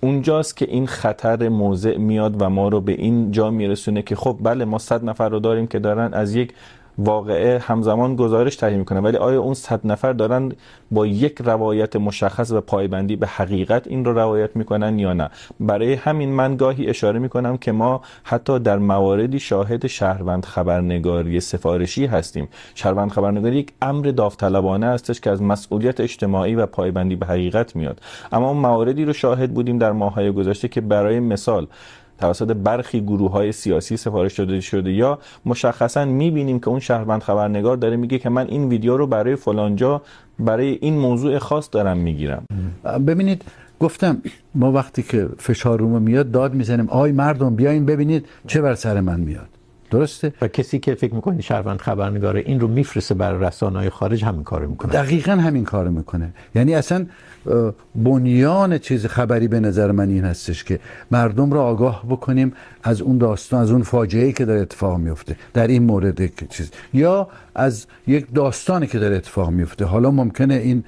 اونجاست 0.00 0.56
که 0.56 0.64
این 0.70 0.86
خطر 0.86 1.48
موضع 1.48 1.96
میاد 1.96 2.42
و 2.42 2.50
ما 2.50 2.68
رو 2.68 2.80
به 2.80 2.92
این 2.92 3.30
جا 3.30 3.50
میرسونه 3.50 4.02
که 4.02 4.16
خب 4.16 4.38
بله، 4.42 4.64
ما 4.64 4.78
صد 4.78 5.04
نفر 5.04 5.28
رو 5.28 5.40
داریم 5.40 5.66
که 5.66 5.78
دارن، 5.78 6.14
از 6.14 6.34
یک 6.34 6.52
واقعه 6.98 7.58
همزمان 7.58 8.16
گزارش 8.16 8.56
تهیه 8.56 8.76
میکنه. 8.76 9.00
ولی 9.00 9.16
آیا 9.16 9.40
اون 9.40 9.54
100 9.54 9.86
نفر 9.86 10.12
دارن 10.12 10.52
با 10.90 11.06
یک 11.06 11.40
روایت 11.44 11.96
مشخص 11.96 12.50
و 12.50 12.60
پایبندی 12.60 13.16
به 13.16 13.26
حقیقت 13.26 13.86
این 13.86 14.04
رو 14.04 14.12
روایت 14.12 14.56
میکنن 14.56 14.98
یا 14.98 15.12
نه؟ 15.12 15.30
برای 15.60 15.94
همین 15.94 16.28
من 16.28 16.56
گاهی 16.56 16.88
اشاره 16.88 17.18
میکنم 17.18 17.56
که 17.56 17.72
ما 17.72 18.00
حتی 18.24 18.58
در 18.58 18.78
مواردی 18.78 19.40
شاهد 19.40 19.86
شهروند 19.86 20.44
خبرنگاری 20.44 21.40
سفارشی 21.40 22.06
هستیم. 22.06 22.48
شهروند 22.74 23.10
خبرنگاری 23.10 23.56
یک 23.56 23.72
امر 23.82 24.06
داوطلبانه 24.06 24.86
هستش 24.86 25.20
که 25.20 25.30
از 25.30 25.42
مسئولیت 25.42 26.00
اجتماعی 26.00 26.54
و 26.54 26.66
پایبندی 26.66 27.16
به 27.16 27.26
حقیقت 27.26 27.76
میاد. 27.76 28.00
اما 28.32 28.52
مواردی 28.52 29.04
رو 29.04 29.12
شاهد 29.12 29.54
بودیم 29.54 29.78
در 29.78 29.92
ماههای 29.92 30.32
گذشته 30.32 30.68
که 30.68 30.80
برای 30.80 31.20
مثال 31.20 31.66
توسط 32.18 32.46
برخی 32.46 33.00
گروه 33.00 33.30
های 33.30 33.52
سیاسی 33.52 33.96
سفارش 33.96 34.38
داده 34.38 34.60
شده 34.60 34.92
یا 34.92 35.18
مشخصا 35.46 36.04
میبینیم 36.04 36.60
که 36.60 36.68
اون 36.68 36.80
شهروند 36.80 37.22
خبرنگار 37.22 37.76
داره 37.76 37.96
میگه 37.96 38.18
که 38.18 38.28
من 38.28 38.46
این 38.46 38.68
ویدیو 38.68 38.96
رو 38.96 39.06
برای 39.06 39.36
فلانجا 39.36 40.02
برای 40.38 40.78
این 40.80 40.98
موضوع 40.98 41.38
خاص 41.38 41.68
دارم 41.72 41.98
میگیرم. 41.98 42.44
ببینید، 43.06 43.44
گفتم، 43.80 44.22
ما 44.54 44.72
وقتی 44.72 45.02
که 45.02 45.28
فشار 45.38 45.78
رو 45.78 45.98
میاد 45.98 46.30
داد 46.30 46.54
میزنیم. 46.54 46.88
آی 46.88 47.12
مردم، 47.12 47.54
بیاین 47.54 47.86
ببینید 47.86 48.26
چه 48.46 48.60
بر 48.60 48.74
سر 48.74 49.00
من 49.00 49.20
میاد. 49.20 49.48
درسته. 49.94 50.32
و 50.42 50.48
کسی 50.48 50.78
که 50.78 50.94
فکر 50.94 51.14
میکنه 51.14 51.42
شهروند 51.42 51.78
خبرنگاره 51.78 52.42
این 52.46 52.60
رو 52.60 52.68
میفرسته 52.68 53.14
بر 53.14 53.32
رسانه‌های 53.32 53.90
خارج 53.90 54.24
همین 54.24 54.42
کارو 54.42 54.70
میکنه. 54.70 54.92
دقیقا 54.92 55.32
همین 55.32 55.64
کارو 55.64 55.90
میکنه. 55.90 56.28
یعنی 56.54 56.74
اصلا 56.74 57.06
بنیان 57.94 58.78
چیز 58.78 59.06
خبری 59.06 59.48
به 59.48 59.60
نظر 59.60 59.92
من 59.92 60.08
این 60.08 60.24
هستش 60.24 60.64
که 60.64 60.80
مردم 61.10 61.50
رو 61.50 61.60
آگاه 61.60 62.04
بکنیم 62.08 62.52
از 62.82 63.00
اون 63.00 63.18
داستان 63.18 63.62
از 63.62 63.70
اون 63.70 63.82
فاجعه‌ای 63.82 64.32
که 64.32 64.44
داره 64.44 64.60
اتفاق 64.60 64.98
میفته 64.98 65.36
در 65.54 65.66
این 65.66 65.82
مورد 65.82 66.48
چیز. 66.48 66.70
یا 66.92 67.28
از 67.54 67.86
یک 68.06 68.26
داستانی 68.34 68.86
که 68.86 68.98
داره 68.98 69.16
اتفاق 69.16 69.50
میفته 69.50 69.84
حالا 69.84 70.10
ممکنه 70.10 70.54
این 70.54 70.84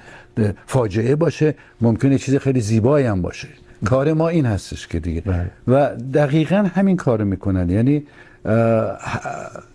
فاجعه 0.65 1.15
باشه 1.15 1.55
ممکنه 1.81 2.17
چیز 2.17 2.35
خیلی 2.35 2.61
زیبایی 2.61 3.05
هم 3.05 3.21
باشه. 3.21 3.47
کار 3.85 4.13
ما 4.13 4.29
این 4.29 4.45
هستش 4.45 4.87
که 4.87 4.99
دیگه. 4.99 5.21
بله. 5.21 5.51
و 5.67 5.95
دقیقا 6.13 6.69
همین 6.75 6.97
کارو 6.97 7.25
میکنن. 7.25 7.69
یعنی 7.69 8.03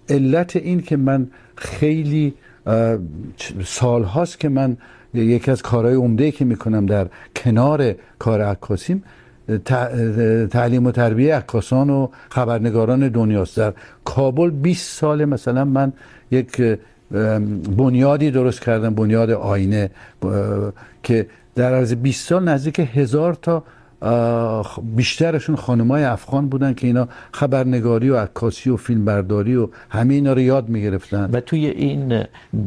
علت 0.08 0.56
این 0.56 0.82
که 0.82 0.96
من 0.96 1.26
خیلی 1.56 2.34
سال 3.64 4.02
هاست 4.02 4.40
که 4.40 4.48
من 4.48 4.76
یکی 5.14 5.50
از 5.50 5.62
کارهای 5.62 5.94
عمده 5.94 6.30
که 6.30 6.44
میکنم 6.44 6.86
در 6.86 7.06
کنار 7.36 7.94
کار 8.18 8.42
عکاسیم 8.42 9.04
تعلیم 10.50 10.86
و 10.86 10.90
تربیه 10.90 11.34
عکاسان 11.36 11.90
و 11.90 12.08
خبرنگاران 12.30 13.08
دنیاست. 13.08 13.56
در 13.56 13.72
کابل 14.04 14.50
20 14.50 14.98
سال 14.98 15.24
مثلا 15.24 15.64
من 15.64 15.92
یک 16.30 16.78
بنیادی 17.76 18.30
درست 18.30 18.60
کردم، 18.60 18.94
بنیاد 18.94 19.30
آینه 19.30 19.90
که 21.02 21.26
در 21.54 21.74
عرض 21.74 21.94
20 21.94 22.28
سال 22.28 22.44
نزدیک 22.44 22.88
هزار 22.94 23.34
تا 23.34 23.64
بیشترشون 24.96 25.57
خانمای 25.57 26.05
افغان 26.05 26.48
بودن 26.48 26.74
که 26.74 26.86
اینا 26.86 27.09
خبرنگاری 27.32 28.11
و 28.11 28.16
عکاسی 28.16 28.70
و 28.70 28.76
فیلم 28.76 29.05
برداری 29.05 29.57
و 29.57 29.68
همه 29.90 30.14
اینا 30.14 30.32
رو 30.32 30.40
یاد 30.40 30.68
میگرفتن. 30.68 31.30
و 31.32 31.40
توی 31.40 31.66
این 31.66 32.24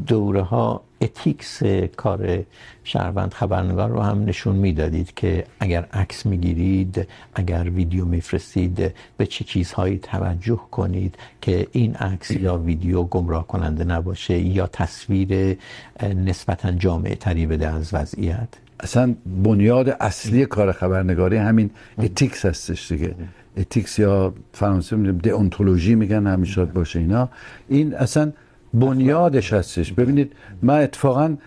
دوره 0.07 0.41
ها 0.41 0.81
اتیکس 1.01 1.63
کار 1.97 2.43
شهروند 2.83 3.33
خبرنگار 3.33 3.89
رو 3.89 4.01
هم 4.01 4.25
نشون 4.25 4.55
میدادید 4.55 5.13
که 5.13 5.43
اگر 5.59 5.87
عکس 5.93 6.25
میگیرید، 6.25 7.07
اگر 7.33 7.69
ویدیو 7.69 8.05
میفرستید، 8.05 8.93
به 9.17 9.25
چه 9.25 9.43
چیزهایی 9.43 9.97
توجه 9.97 10.59
کنید 10.71 11.15
که 11.41 11.67
این 11.71 11.95
عکس 11.95 12.31
یا 12.31 12.57
ویدیو 12.57 13.03
گمراه 13.03 13.47
کننده 13.47 13.83
نباشه 13.83 14.39
یا 14.39 14.67
تصویر 14.67 15.57
نسبتا 16.03 16.71
جامع 16.71 17.15
تری 17.15 17.45
بده 17.45 17.67
از 17.67 17.93
وضعیت؟ 17.93 18.49
اصلا 18.79 19.15
بنیاد 19.43 19.89
اصلی 19.99 20.45
کار 20.45 20.71
خبرنگاری 20.71 21.37
همین 21.37 21.69
اتیکس 21.97 22.45
هستش 22.45 22.91
دیگه. 22.91 23.15
اتیکس 23.57 23.99
یا 23.99 24.33
فرانسه 24.53 24.95
میگن 24.95 25.17
دئونتولوژی 25.17 25.95
میگن 25.95 26.27
همیشه 26.27 26.65
باشه 26.65 26.99
اینا. 26.99 27.29
این 27.69 27.95
اصلا 27.95 28.31
بنیادش 28.73 29.53
هستش. 29.53 29.93
ببینید 29.93 30.33
من 30.61 30.81
اتفاقا 30.81 31.37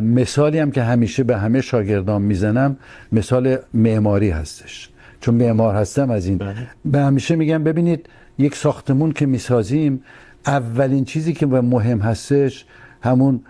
مثالی 0.00 0.58
هم 0.58 0.70
که 0.70 0.82
همیشه 0.82 1.24
به 1.24 1.36
همه 1.36 1.60
شاگردان 1.60 2.22
میزنم 2.22 2.76
مثال 3.12 3.56
معماری 3.74 4.30
هستش. 4.30 4.90
چون 5.20 5.34
معمار 5.34 5.74
هستم 5.74 6.10
از 6.10 6.26
این. 6.26 6.40
به 6.84 7.00
همیشه 7.00 7.36
میگم 7.36 7.64
ببینید 7.64 8.08
یک 8.38 8.54
ساختمون 8.56 9.12
که 9.12 9.26
میسازیم 9.26 10.02
اولین 10.46 11.04
چیزی 11.04 11.32
که 11.32 11.46
مهم 11.46 11.98
هستش 11.98 12.64
همون 13.02 13.40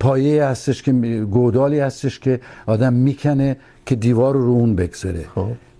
پایه 0.00 0.44
هستش 0.44 0.82
که 0.82 0.92
گودالی 1.30 1.80
هستش 1.80 2.18
که 2.18 2.40
آدم 2.66 2.92
میکنه 2.92 3.56
که 3.86 3.94
دیوار 3.94 4.34
رو 4.34 4.50
اون 4.50 4.74
بگذاره. 4.74 5.24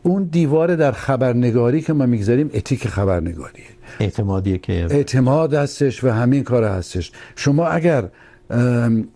اون 0.02 0.24
دیوار 0.24 0.76
در 0.76 0.92
خبرنگاری 0.92 1.80
که 1.80 1.92
ما 1.92 2.06
میگذاریم 2.06 2.50
اتیک 2.54 2.88
خبرنگاریه. 2.88 3.64
اعتمادیه 4.00 4.58
که 4.58 4.72
اعتماد 4.72 5.54
هستش 5.54 6.04
و 6.04 6.08
همین 6.08 6.44
کار 6.44 6.64
هستش. 6.64 7.12
شما 7.36 7.66
اگر 7.66 8.04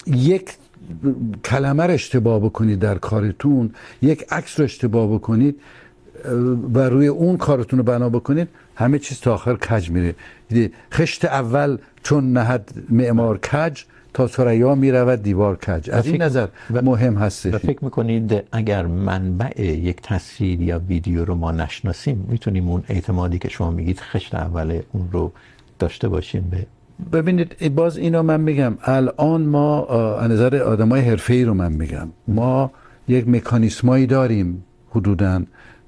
یک 0.06 0.50
کلمه 1.44 1.82
رو 1.82 1.90
اشتباه 1.90 2.40
بکنید 2.40 2.78
در 2.78 2.98
کارتون 2.98 3.70
یک 4.02 4.24
عکس 4.30 4.60
رو 4.60 4.64
اشتباه 4.64 5.14
بکنید 5.14 5.56
و 6.74 6.78
روی 6.78 7.06
اون 7.06 7.36
کارتون 7.36 7.78
رو 7.78 7.84
بنا 7.84 8.08
بکنید 8.08 8.48
همه 8.74 8.98
چیز 8.98 9.20
تا 9.20 9.34
آخر 9.34 9.56
کج 9.56 9.90
میره. 9.90 10.14
خشت 10.92 11.24
اول 11.24 11.78
چون 12.02 12.32
نهد 12.32 12.74
معمار 12.90 13.38
کج 13.38 13.82
تا 14.14 14.26
ثریا 14.26 14.74
میرود 14.74 15.22
دیوار 15.22 15.56
کج. 15.56 15.90
از 15.90 16.06
این 16.06 16.22
نظر 16.22 16.46
مهم 16.70 17.14
هستش 17.14 17.54
فکر 17.54 17.84
میکنید 17.84 18.42
اگر 18.52 18.86
منبع 18.86 19.60
یک 19.60 19.96
تصویر 20.02 20.60
یا 20.62 20.78
ویدیو 20.88 21.24
رو 21.24 21.34
ما 21.34 21.52
نشناسیم 21.52 22.26
میتونیم 22.28 22.68
اون 22.68 22.82
اعتمادی 22.88 23.38
که 23.38 23.48
شما 23.48 23.70
میگید 23.70 24.00
خشت 24.00 24.34
اول 24.34 24.80
اون 24.92 25.08
رو 25.12 25.32
داشته 25.78 26.08
باشیم 26.08 26.48
به 26.50 26.66
ببینید 27.12 27.74
باز 27.74 27.96
اینو 27.96 28.22
من 28.22 28.40
میگم. 28.40 28.78
الان 28.84 29.42
ما 29.42 29.86
از 30.16 30.30
نظر 30.30 30.56
آدمای 30.56 31.00
حرفه‌ای 31.00 31.44
رو 31.44 31.54
من 31.54 31.72
میگم. 31.72 32.08
ما 32.28 32.70
یک 33.08 33.28
مکانیزمایی 33.28 34.06
داریم 34.06 34.64
حدوداً. 34.90 35.40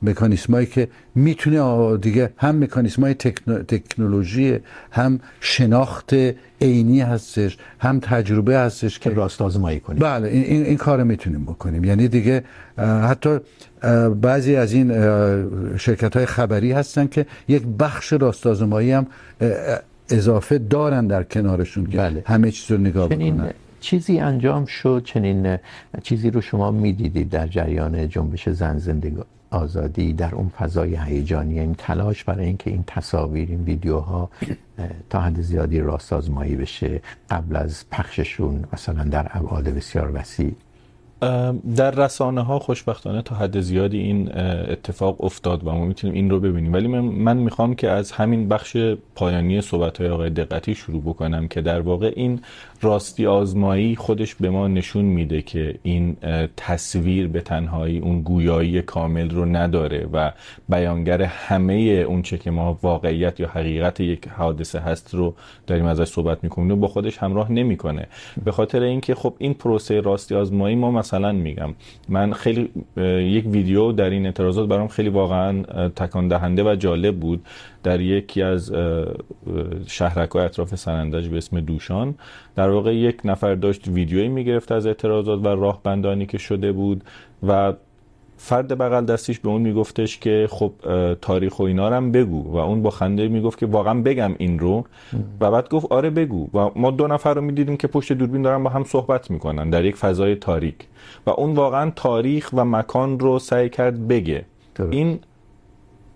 مکانیزمایی 0.03 0.67
که 0.67 0.89
میتونه 1.15 1.97
دیگه 1.97 2.33
هم 2.37 2.65
مکانیزمای 2.65 3.15
تکنولوژی 3.69 4.59
هم 4.91 5.21
شناخت 5.41 6.15
عینی 6.61 7.01
هستش 7.01 7.59
هم 7.79 8.01
تجربه 8.01 8.59
هستش 8.59 8.99
که 8.99 9.11
راست 9.11 9.43
آزمایی 9.43 9.81
کنیم. 9.81 9.99
بله 9.99 10.29
این 10.29 10.45
این, 10.45 10.65
این 10.65 10.77
کارو 10.77 11.05
میتونیم 11.05 11.45
بکنیم. 11.45 11.85
یعنی 11.85 12.09
دیگه 12.09 12.45
حتی 12.79 13.39
بعضی 14.21 14.57
از 14.57 14.73
این 14.73 14.89
شرکت 15.77 16.17
های 16.17 16.27
خبری 16.27 16.73
هستن 16.73 17.07
که 17.07 17.27
یک 17.49 17.63
بخش 17.79 18.13
راست 18.13 18.47
آزمایی 18.47 18.93
هم 18.93 19.07
اضافه 20.11 20.59
دارن 20.59 21.07
در 21.07 21.23
کنارشون 21.23 21.87
که 21.87 21.99
بله. 21.99 22.23
همه 22.27 22.51
چیز 22.51 22.71
رو 22.71 22.79
نگاه 22.79 23.09
بکنن. 23.09 23.51
چیزی 23.85 24.19
انجام 24.19 24.65
شد 24.67 25.03
چنین 25.05 25.59
چیزی 26.03 26.31
رو 26.31 26.41
شما 26.41 26.71
میدیدید 26.71 27.31
در 27.31 27.47
جریان 27.47 28.09
جنبش 28.09 28.49
زن 28.49 28.79
زندگی 28.79 29.17
آزادی 29.51 30.13
در 30.13 30.35
اون 30.35 30.49
فضای 30.49 30.97
هیجانی 30.97 31.61
این 31.61 31.75
تلاش 31.75 32.25
برای 32.25 32.47
اینکه 32.47 32.71
این 32.71 32.85
تصاویر 32.87 33.49
این 33.49 33.65
ویدیوها 33.65 34.31
تا 35.11 35.21
حد 35.21 35.41
زیادی 35.41 35.81
راست 35.81 36.13
آزمایی 36.13 36.57
بشه 36.57 37.01
قبل 37.31 37.57
از 37.57 37.85
پخششون 37.91 38.65
مثلا 38.73 39.05
در 39.05 39.31
ابعاد 39.31 39.65
بسیار 39.65 40.11
وسیع؟ 40.15 40.55
در 41.77 41.91
رسانه 41.91 42.41
ها 42.41 42.59
خوشبختانه 42.59 43.23
تا 43.23 43.35
حد 43.35 43.61
زیادی 43.61 43.99
این 43.99 44.39
اتفاق 44.39 45.25
افتاد 45.25 45.67
و 45.67 45.73
ما 45.73 45.85
میتونیم 45.85 46.15
این 46.15 46.31
رو 46.31 46.41
ببینیم. 46.41 46.73
ولی 46.73 46.89
من, 46.89 47.01
من 47.01 47.37
میخوام 47.37 47.75
که 47.75 47.91
از 47.91 48.13
همین 48.13 48.49
بخش 48.49 48.77
پایانی 49.15 49.61
صحبت 49.61 50.01
های 50.01 50.09
آقای 50.09 50.31
دقتی 50.31 50.75
شروع 50.75 51.03
بکنم 51.03 51.49
که 51.49 51.61
در 51.61 51.81
واقع 51.81 52.13
این 52.17 52.41
راستی 52.83 53.27
آزمایی 53.27 53.97
خودش 53.97 54.35
به 54.35 54.51
ما 54.51 54.69
نشون 54.69 55.05
میده 55.05 55.43
که 55.43 55.75
این 55.83 56.17
تصویر 56.57 57.29
به 57.29 57.41
تنهایی 57.41 57.99
اون 57.99 58.23
گویایی 58.23 58.83
کامل 58.83 59.31
رو 59.31 59.45
نداره 59.45 60.09
و 60.13 60.33
بیانگر 60.69 61.23
همه 61.23 61.75
اون 62.09 62.23
چه 62.23 62.39
که 62.39 62.51
ما 62.51 62.79
واقعیت 62.83 63.41
یا 63.41 63.49
حقیقت 63.49 64.01
یک 64.01 64.29
حادثه 64.29 64.79
هست 64.79 65.15
رو 65.15 65.35
داریم 65.67 65.87
ازش 65.87 66.09
صحبت 66.09 66.45
میکنیم 66.45 66.71
و 66.71 66.77
با 66.77 66.89
خودش 66.89 67.19
همراه 67.19 67.53
نمیکنه. 67.53 68.07
به 68.45 68.53
خاطر 68.53 68.83
اینکه 68.83 69.15
خب 69.15 69.35
این 69.39 69.55
پروسه 69.55 70.01
راستی 70.01 70.35
آزمایی 70.35 70.77
ما 70.77 70.91
مثلا 70.91 71.33
میگم، 71.33 71.75
من 72.09 72.33
خیلی 72.33 72.71
یک 73.37 73.47
ویدیو 73.47 73.93
در 73.93 74.11
این 74.11 74.27
اعتراضات 74.27 74.69
برام 74.69 74.89
خیلی 74.89 75.09
واقعا 75.09 75.63
تکان 75.89 76.29
دهنده 76.29 76.63
و 76.73 76.77
جالب 76.77 77.17
بود. 77.17 77.45
در 77.85 78.01
یکی 78.01 78.43
از 78.43 78.73
شهرک‌های 79.87 80.45
اطراف 80.45 80.75
سنندج 80.75 81.29
به 81.29 81.37
اسم 81.37 81.61
دوشان 81.61 82.15
در 82.57 82.71
واقع 82.71 82.95
یک 82.95 83.21
نفر 83.25 83.55
داشت 83.55 83.89
ویدیویی 83.89 84.29
میگرفت 84.29 84.73
از 84.73 84.87
اعتراضات 84.87 85.45
و 85.45 85.49
راهبندانی 85.49 86.27
که 86.27 86.39
شده 86.39 86.73
بود 86.73 87.05
و 87.47 87.73
فرد 88.37 88.79
بغل 88.79 89.05
دستیش 89.05 89.41
به 89.41 89.49
اون 89.49 89.63
میگفتش 89.63 90.19
که 90.19 90.49
خب 90.51 90.73
تاریخ 91.21 91.59
و 91.59 91.63
اینا 91.63 91.89
رو 91.89 91.95
هم 91.95 92.13
بگو 92.13 92.53
و 92.53 92.57
اون 92.57 92.83
با 92.83 92.91
خنده 92.91 93.29
میگفت 93.29 93.59
که 93.59 93.67
واقعا 93.67 94.01
بگم 94.01 94.35
این 94.39 94.59
رو 94.59 94.85
و 95.41 95.51
بعد 95.51 95.69
گفت 95.69 95.87
آره 95.91 96.11
بگو 96.11 96.49
و 96.55 96.71
ما 96.77 96.91
دو 96.91 97.07
نفر 97.07 97.35
رو 97.35 97.41
میدیدیم 97.41 97.77
که 97.77 97.87
پشت 97.87 98.13
دوربین 98.13 98.43
دارن 98.43 98.63
با 98.63 98.71
هم 98.71 98.85
صحبت 98.85 99.31
میکنن 99.31 99.71
در 99.71 99.85
یک 99.85 99.97
فضای 99.97 100.35
تاریک 100.35 100.75
و 101.27 101.31
اون 101.31 101.55
واقعا 101.55 101.93
تاریخ 101.97 102.51
و 102.53 102.65
مکان 102.65 103.19
رو 103.19 103.39
سعی 103.39 103.69
کرد 103.69 104.09
بگه 104.09 104.45
درست. 104.75 104.93
این 104.93 105.19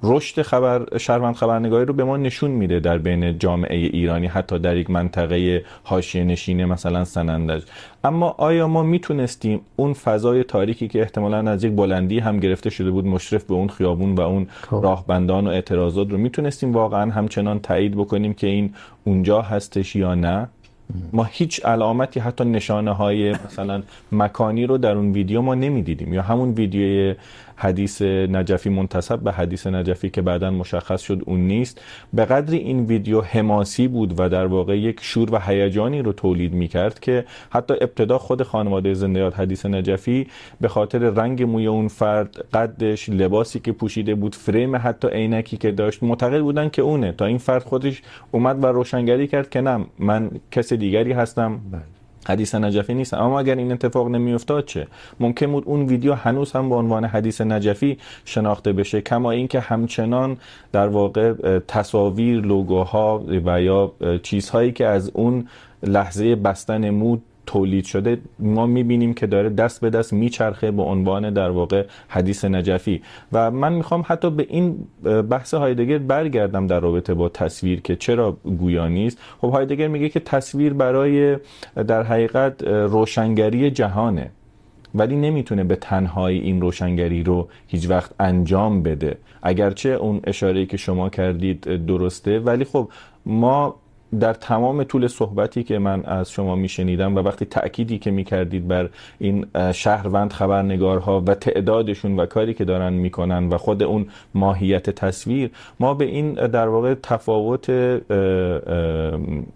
رشد 0.03 0.42
خبر 0.42 0.99
شهروند 0.99 1.34
خبرنگاری 1.34 1.84
رو 1.84 1.94
به 1.94 2.05
ما 2.05 2.16
نشون 2.16 2.51
میده 2.51 2.80
در 2.80 2.99
بین 2.99 3.38
جامعه 3.38 3.76
ایرانی 3.76 4.26
حتی 4.26 4.59
در 4.59 4.76
یک 4.76 4.90
منطقه 4.90 5.64
حاشیه 5.84 6.24
نشینه 6.24 6.64
مثلا 6.64 7.05
سنندج. 7.05 7.62
اما 8.05 8.34
آیا 8.38 8.68
ما 8.68 8.82
میتونستیم 8.82 9.61
اون 9.76 9.92
فضای 9.92 10.44
تاریکی 10.44 10.88
که 10.88 11.01
احتمالا 11.01 11.51
از 11.51 11.64
یک 11.64 11.72
بلندی 11.72 12.18
هم 12.18 12.40
گرفته 12.40 12.70
شده 12.70 12.90
بود 12.90 13.07
مشرف 13.07 13.44
به 13.44 13.55
اون 13.55 13.68
خیابون 13.68 14.14
و 14.14 14.20
اون 14.20 14.46
راهبندان 14.70 15.46
و 15.46 15.51
اعتراضات 15.51 16.11
رو 16.11 16.18
میتونستیم 16.18 16.72
واقعا 16.72 17.11
همچنان 17.11 17.61
تایید 17.61 17.94
بکنیم 17.94 18.34
که 18.34 18.46
این 18.46 18.74
اونجا 19.05 19.42
هستش 19.42 19.96
یا 19.96 20.14
نه؟ 20.14 20.49
ما 21.12 21.24
هیچ 21.24 21.64
علامتی 21.64 22.20
حتی 22.20 22.44
نشانه 22.44 22.92
های 22.92 23.30
مثلا 23.30 23.82
مکانی 24.12 24.66
رو 24.66 24.78
در 24.78 24.92
اون 24.92 25.12
ویدیو 25.12 25.42
ما 25.42 25.55
نمیدیدیم 25.55 26.14
یا 26.14 26.22
همون 26.22 26.51
ویدیوی 26.51 27.14
حدیث 27.61 28.02
نجفی 28.02 28.70
منتصب 28.70 29.18
به 29.18 29.32
حدیث 29.32 29.66
نجفی 29.66 30.11
که 30.11 30.22
بعدا 30.22 30.50
مشخص 30.50 31.00
شد 31.00 31.22
اون 31.26 31.40
نیست. 31.40 31.80
به 32.12 32.24
قدر 32.24 32.54
این 32.54 32.84
ویدیو 32.84 33.20
حماسی 33.20 33.88
بود 33.88 34.20
و 34.20 34.28
در 34.28 34.46
واقع 34.46 34.78
یک 34.78 34.98
شور 35.02 35.34
و 35.34 35.38
هیجانی 35.38 36.02
رو 36.02 36.12
تولید 36.12 36.54
میکرد 36.54 37.00
که 37.00 37.24
حتی 37.50 37.74
ابتدا 37.80 38.18
خود 38.18 38.42
خانواده 38.42 38.94
زنده 38.94 39.20
یاد 39.20 39.34
حدیث 39.34 39.66
نجفی 39.66 40.26
به 40.61 40.68
خاطر 40.68 40.98
رنگ 40.98 41.42
موی 41.42 41.66
اون 41.66 41.88
فرد، 41.88 42.46
قدش، 42.52 43.09
لباسی 43.09 43.61
که 43.61 43.72
پوشیده 43.72 44.14
بود، 44.14 44.34
فریم 44.34 44.76
حتی 44.76 45.09
عینکی 45.09 45.56
که 45.56 45.72
داشت، 45.72 46.02
معتقد 46.02 46.40
بودن 46.40 46.68
که 46.68 46.82
اونه. 46.82 47.12
تا 47.12 47.24
این 47.24 47.38
فرد 47.38 47.62
خودش 47.62 48.02
اومد 48.30 48.64
و 48.64 48.66
روشنگری 48.66 49.26
کرد 49.26 49.50
که 49.50 49.61
نه، 49.61 49.86
من 49.98 50.30
کس 50.50 50.72
دیگری 50.72 51.12
هستم. 51.12 51.61
بله. 51.72 51.97
حدیث 52.26 52.54
نجفی 52.54 52.94
نیست. 52.94 53.14
اما 53.14 53.40
اگر 53.40 53.54
این 53.54 53.72
اتفاق 53.72 54.08
نمی 54.08 54.34
افتاد 54.34 54.64
چه؟ 54.64 54.86
ممکن 55.20 55.52
بود 55.52 55.64
اون 55.66 55.86
ویدیو 55.86 56.14
هنوز 56.14 56.52
هم 56.52 56.68
به 56.68 56.74
عنوان 56.74 57.04
حدیث 57.04 57.40
نجفی 57.40 57.98
شناخته 58.24 58.72
بشه، 58.72 59.00
کما 59.00 59.30
اینکه 59.30 59.60
همچنان 59.60 60.36
در 60.72 60.88
واقع 60.88 61.58
تصاویر، 61.58 62.40
لوگوها 62.40 63.24
و 63.44 63.62
یا 63.62 63.92
چیزهایی 64.22 64.72
که 64.72 64.86
از 64.86 65.10
اون 65.14 65.48
لحظه 65.82 66.36
بستن 66.36 66.90
مود 66.90 67.22
تولید 67.49 67.84
شده، 67.84 68.18
ما 68.38 68.66
میبینیم 68.66 69.14
که 69.14 69.26
داره 69.26 69.49
دست 69.49 69.80
به 69.80 69.90
دست 69.90 70.12
میچرخه 70.12 70.70
به 70.70 70.82
عنوان 70.82 71.32
در 71.32 71.51
واقع 71.51 71.86
حدیث 72.09 72.44
نجفی. 72.44 73.03
و 73.32 73.51
من 73.51 73.72
میخوام 73.72 74.05
حتی 74.07 74.30
به 74.30 74.46
این 74.49 74.76
بحث 75.30 75.55
هایدگر 75.55 75.99
برگردم 75.99 76.66
در 76.66 76.80
رابطه 76.80 77.14
با 77.14 77.28
تصویر 77.28 77.80
که 77.80 77.96
چرا 77.96 78.36
گویا 78.59 78.88
نیست 78.88 79.18
خب، 79.40 79.51
هایدگر 79.51 79.88
میگه 79.88 80.09
که 80.09 80.20
تصویر 80.20 80.72
برای، 80.72 81.36
در 81.86 82.03
حقیقت، 82.03 82.62
روشنگری 82.62 83.70
جهانه. 83.70 84.30
ولی 84.94 85.16
نمیتونه 85.16 85.64
به 85.64 85.76
تنهایی 85.76 86.40
این 86.40 86.61
روشنگری 86.61 87.22
رو 87.22 87.49
هیچ 87.66 87.90
وقت 87.90 88.11
انجام 88.20 88.82
بده. 88.82 89.18
اگرچه 89.42 89.88
اون 89.88 90.20
اشاره‌ای 90.24 90.66
که 90.66 90.76
شما 90.76 91.09
کردید 91.09 91.86
درسته، 91.86 92.38
ولی 92.38 92.64
خب 92.64 92.88
ما 93.26 93.76
در 94.20 94.32
تمام 94.32 94.82
طول 94.84 95.06
صحبتی 95.06 95.62
که 95.62 95.78
من 95.78 96.04
از 96.04 96.30
شما 96.30 96.56
میشنیدم 96.56 97.16
و 97.16 97.18
وقتی 97.18 97.44
تأکیدی 97.44 97.98
که 97.98 98.11
میکردید 98.11 98.68
بر 98.68 98.88
این 99.18 99.46
شهروند 99.72 100.32
خبرنگارها 100.32 101.22
و 101.26 101.34
تعدادشون 101.34 102.20
و 102.20 102.26
کاری 102.26 102.54
که 102.54 102.64
دارن 102.64 102.92
میکنن 102.92 103.48
و 103.48 103.59
خود 103.59 103.82
اون 103.82 104.06
ماهیت 104.34 104.90
تصویر، 104.90 105.50
ما 105.80 105.94
به 105.94 106.04
این 106.04 106.32
در 106.32 106.68
واقع 106.68 106.94
تفاوت 106.94 107.70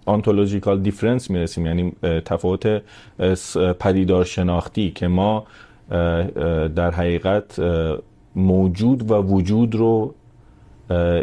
آنتولوژیکال 0.06 0.80
دیفرنس 0.80 1.30
میرسیم. 1.30 1.66
یعنی 1.66 1.92
تفاوت 2.24 2.82
پدیدار 3.80 4.24
شناختی 4.24 4.90
که 4.90 5.08
ما 5.08 5.44
در 6.76 6.90
حقیقت 6.90 7.60
موجود 8.36 9.10
و 9.10 9.14
وجود 9.14 9.74
رو 9.74 10.14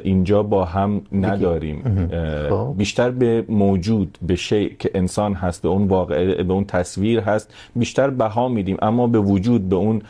اینجا 0.04 0.44
با 0.44 0.66
هم 0.66 1.02
نداریم. 1.12 2.10
بیشتر 2.78 3.12
به 3.12 3.46
موجود 3.50 4.18
به 4.22 4.36
شی 4.36 4.76
که 4.80 4.92
انسان 4.94 5.34
هست 5.34 5.62
به 5.62 5.70
اون 5.70 5.88
واقع 5.88 6.44
به 6.44 6.54
اون 6.54 6.66
تصویر 6.66 7.20
هست 7.20 7.54
بیشتر 7.76 8.10
بها 8.10 8.48
میدیم. 8.48 8.78
اما 8.82 9.08
به 9.08 9.20
وجود 9.20 9.70
به 9.70 9.76
اون 9.76 10.02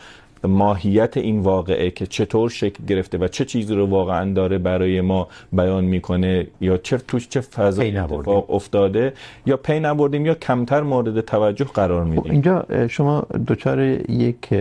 ماهیت 0.44 1.16
این 1.16 1.40
واقعه 1.40 1.90
که 1.90 2.06
چطور 2.06 2.50
شکل 2.50 2.84
گرفته 2.84 3.18
و 3.18 3.28
چه 3.28 3.44
چیزی 3.44 3.74
رو 3.74 3.86
واقعا 3.86 4.32
داره 4.32 4.58
برای 4.58 5.00
ما 5.00 5.28
بیان 5.52 5.84
میکنه 5.84 6.46
یا 6.60 6.76
چه 6.76 6.98
توش 6.98 7.28
چه 7.28 7.40
فضا 7.40 7.82
اتفاق 7.82 8.50
افتاده 8.50 9.12
یا 9.46 9.56
پی 9.56 9.80
نبردیم 9.80 10.26
یا 10.26 10.34
کمتر 10.34 10.82
مورد 10.82 11.20
توجه 11.20 11.64
قرار 11.64 12.04
میدیم. 12.04 12.32
اینجا 12.32 12.66
شما 12.88 13.26
دوچار 13.46 13.80
یک 14.10 14.54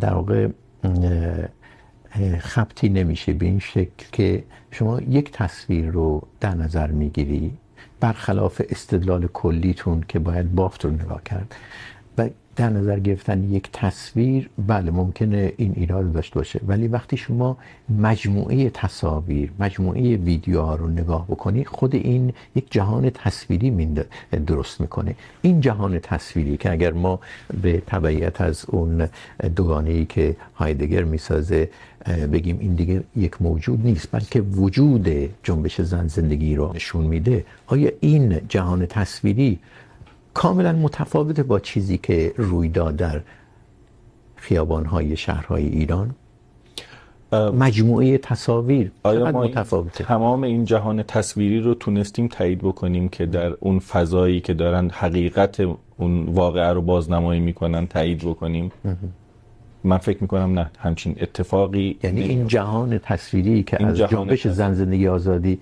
در 0.00 0.14
واقع 0.14 0.48
خبتی 2.38 2.88
نمیشه 2.88 3.32
به 3.32 3.46
این 3.46 3.58
شکل 3.58 4.06
که 4.12 4.44
شما 4.70 5.00
یک 5.00 5.32
تصویر 5.32 5.86
رو 5.86 6.22
در 6.40 6.54
نظر 6.54 6.90
میگیری 6.90 7.52
برخلاف 8.00 8.62
استدلال 8.70 9.26
کلیتون 9.26 10.04
که 10.08 10.18
باید 10.18 10.54
بافت 10.54 10.84
رو 10.84 10.90
نگاه 10.90 11.22
کرد 11.24 11.54
و 12.18 12.28
در 12.56 12.70
نظر 12.70 12.98
گرفتن 12.98 13.44
یک 13.44 13.68
تصویر، 13.72 14.50
بله، 14.66 14.90
ممکنه 14.90 15.52
این 15.56 15.72
ایراد 15.76 16.12
داشته 16.12 16.34
باشه، 16.34 16.60
ولی 16.66 16.88
وقتی 16.88 17.16
شما 17.16 17.56
مجموعه 17.98 18.70
تصاویر، 18.70 19.52
مجموعه 19.58 20.16
ویدیوها 20.16 20.74
رو 20.74 20.88
نگاه 20.88 21.26
بکنی، 21.26 21.64
خود 21.64 21.94
این 21.94 22.32
یک 22.54 22.72
جهان 22.72 23.10
تصویری 23.10 23.94
درست 24.46 24.80
میکنه. 24.80 25.14
این 25.42 25.60
جهان 25.60 25.98
تصویری 25.98 26.56
که 26.56 26.70
اگر 26.70 26.92
ما 26.92 27.20
به 27.62 27.82
تبعیت 27.86 28.40
از 28.40 28.64
اون 28.68 29.08
دوگانه 29.56 29.90
ای 29.90 30.04
که 30.04 30.36
هایدگر 30.54 31.04
میسازه 31.04 31.68
بگیم 32.32 32.58
این 32.60 32.74
دیگه 32.74 33.04
یک 33.16 33.42
موجود 33.42 33.86
نیست 33.86 34.08
بلکه 34.12 34.40
وجود 34.40 35.08
جنبش 35.42 35.80
زن 35.80 36.06
زندگی 36.06 36.54
رو 36.54 36.72
نشون 36.74 37.04
میده. 37.06 37.44
آیا 37.66 37.90
این 38.00 38.40
جهان 38.48 38.86
تصویری 38.86 39.58
کاملا 40.34 40.72
متفاوته 40.72 41.42
با 41.42 41.60
چیزی 41.60 41.98
که 41.98 42.32
روی 42.36 42.68
داد 42.68 42.96
در 42.96 43.20
خیابان‌های 44.36 45.16
شهرهای 45.16 45.66
ایران؟ 45.66 46.14
مجموعه 47.32 48.18
تصاویر 48.18 48.92
آیا 49.02 49.32
ما 49.32 49.42
متفاوته؟ 49.42 50.04
تمام 50.04 50.42
این 50.42 50.64
جهان 50.64 51.02
تصویری 51.02 51.60
رو 51.60 51.74
تونستیم 51.74 52.28
تایید 52.28 52.58
بکنیم 52.58 53.08
که 53.08 53.26
در 53.26 53.56
اون 53.60 53.78
فضایی 53.78 54.40
که 54.40 54.54
دارن 54.54 54.90
حقیقت 54.90 55.60
اون 55.96 56.24
واقعه 56.24 56.72
رو 56.72 56.82
بازنمایی 56.82 57.40
میکنن 57.40 57.86
تایید 57.86 58.18
بکنیم؟ 58.18 58.72
من 59.86 59.98
فکر 59.98 60.18
میکنم 60.20 60.58
نه 60.58 60.70
همچین 60.78 61.16
اتفاقی 61.20 61.98
یعنی 62.02 62.22
این 62.22 62.46
جهان 62.46 62.98
تصویری 62.98 63.62
که 63.62 63.86
از 63.86 63.96
جنبش 63.98 64.46
زن 64.48 64.74
زندگی 64.74 65.08
آزادی 65.08 65.58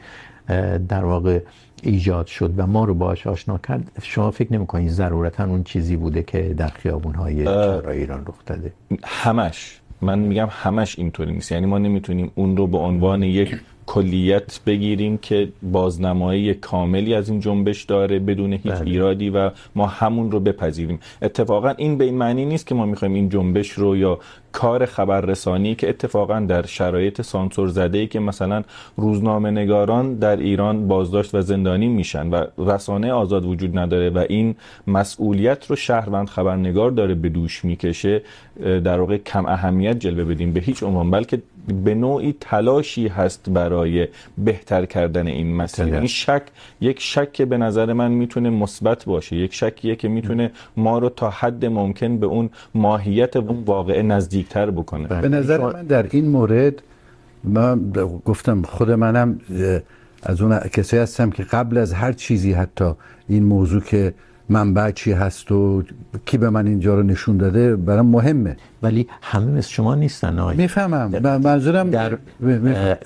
در 0.89 1.05
واقع 1.05 1.41
ایجاد 1.83 2.27
شد 2.27 2.55
و 2.57 2.67
ما 2.67 2.85
رو 2.85 2.95
باهاش 2.95 3.27
آشنا 3.27 3.59
کرد. 3.59 3.91
شما 4.03 4.31
فکر 4.31 4.53
نمی‌کنید 4.53 4.91
ضرورتا 4.91 5.45
اون 5.45 5.63
چیزی 5.65 5.97
بوده 5.97 6.23
که 6.23 6.55
در 6.55 6.69
خیابون‌های 6.69 7.45
شهرهای 7.45 7.99
ایران 7.99 8.27
رخ 8.27 8.35
داده؟ 8.47 8.73
همش. 9.05 9.81
من 10.01 10.19
میگم 10.19 10.49
همش 10.51 10.99
اینطوری 10.99 11.33
نیست. 11.33 11.53
یعنی 11.53 11.67
ما 11.67 11.79
نمیتونیم 11.79 12.31
اون 12.35 12.57
رو 12.57 12.67
به 12.67 12.79
عنوان 12.79 13.23
یک 13.23 13.57
کلیت 13.87 14.61
بگیریم 14.67 15.19
که 15.19 15.49
بازنمایی 15.63 16.55
کاملی 16.55 17.15
از 17.15 17.29
این 17.29 17.41
جنبش 17.41 17.83
داره 17.83 18.19
بدون 18.19 18.53
هیچ 18.53 18.73
بله. 18.73 18.91
ایرادی 18.91 19.31
و 19.31 19.51
ما 19.75 19.87
همون 19.87 20.31
رو 20.31 20.41
بپذیریم 20.41 21.01
اتفاقا 21.23 21.69
این 21.69 21.99
به 21.99 22.05
این 22.05 22.15
معنی 22.15 22.45
نیست 22.45 22.67
که 22.67 22.75
ما 22.75 22.87
میخوایم 22.87 23.15
این 23.15 23.29
جنبش 23.29 23.71
رو 23.71 23.97
یا 23.97 24.19
کار 24.55 24.87
خبررسانی 24.87 25.75
که 25.75 25.89
اتفاقا 25.89 26.41
در 26.41 26.67
شرایط 26.67 27.23
سانسور 27.23 27.69
زده 27.69 27.99
ای 27.99 28.07
که 28.07 28.21
مثلا 28.21 28.63
روزنامه 28.97 29.51
نگاران 29.51 30.15
در 30.15 30.37
ایران 30.37 30.89
بازداشت 30.89 31.35
و 31.35 31.41
زندانی 31.41 31.89
میشن 31.89 32.31
و 32.31 32.45
رسانه 32.59 33.13
آزاد 33.13 33.45
وجود 33.45 33.79
نداره 33.79 34.11
و 34.11 34.25
این 34.29 34.55
مسئولیت 34.87 35.71
رو 35.71 35.77
شهروند 35.77 36.29
خبرنگار 36.29 36.91
داره 36.91 37.15
به 37.15 37.29
دوش 37.29 37.65
میکشه 37.65 38.23
در 38.61 39.01
واقع 39.01 39.17
کم 39.17 39.47
اهمیت 39.47 39.99
جلوه 39.99 40.25
بدیم 40.25 40.53
به 40.53 40.61
هیچ 40.61 40.83
عنوان 40.83 41.11
بلکه 41.11 41.43
به 41.85 41.95
نوعی 41.95 42.35
تلاشی 42.41 43.09
هست 43.09 43.51
برای 43.51 44.09
بهتر 44.39 44.87
کردن 44.87 45.27
این 45.27 45.57
مسئله 45.57 45.97
این 45.99 46.07
شک 46.07 46.43
یک 46.81 47.01
شک 47.01 47.33
که 47.33 47.45
به 47.45 47.59
نظر 47.59 47.93
من 47.93 48.11
میتونه 48.11 48.51
مثبت 48.51 49.05
باشه 49.05 49.37
یک 49.37 49.55
شکیه 49.55 49.97
که 49.97 50.09
میتونه 50.09 50.51
ما 50.77 50.99
رو 50.99 51.09
تا 51.09 51.31
حد 51.31 51.65
ممکن 51.65 52.19
به 52.19 52.27
اون 52.27 52.51
ماهیت 52.75 53.37
اون 53.37 53.63
واقعه 53.67 54.03
نزدیکتر 54.45 54.71
بکنه. 54.71 55.09
به 55.09 55.29
نظر 55.29 55.59
من 55.59 55.83
در 55.83 56.07
این 56.11 56.29
مورد 56.29 56.83
من 57.45 57.93
گفتم 58.25 58.63
خود 58.63 58.91
منم 58.91 59.41
از 60.23 60.43
اون 60.43 60.59
کسایی 60.59 61.03
هستم 61.03 61.31
که 61.31 61.43
قبل 61.43 61.79
از 61.79 61.93
هر 61.93 62.13
چیزی 62.13 62.53
حتی 62.53 62.93
این 63.29 63.45
موضوع 63.45 63.81
که 63.81 64.15
منبع 64.49 64.91
چی 64.91 65.13
هست 65.13 65.53
و 65.53 65.83
کی 66.27 66.39
به 66.39 66.51
من 66.51 66.67
اینجا 66.67 66.95
رو 66.95 67.03
نشون 67.03 67.37
داده 67.37 67.77
برام 67.77 68.07
مهمه. 68.07 68.57
ولی 68.83 69.07
همه 69.23 69.47
مثل 69.47 69.69
شما 69.69 69.95
نیستن 69.95 70.39
آقای. 70.39 70.57
میفهمم. 70.57 71.41
منظورم 71.43 71.91
در 71.91 72.19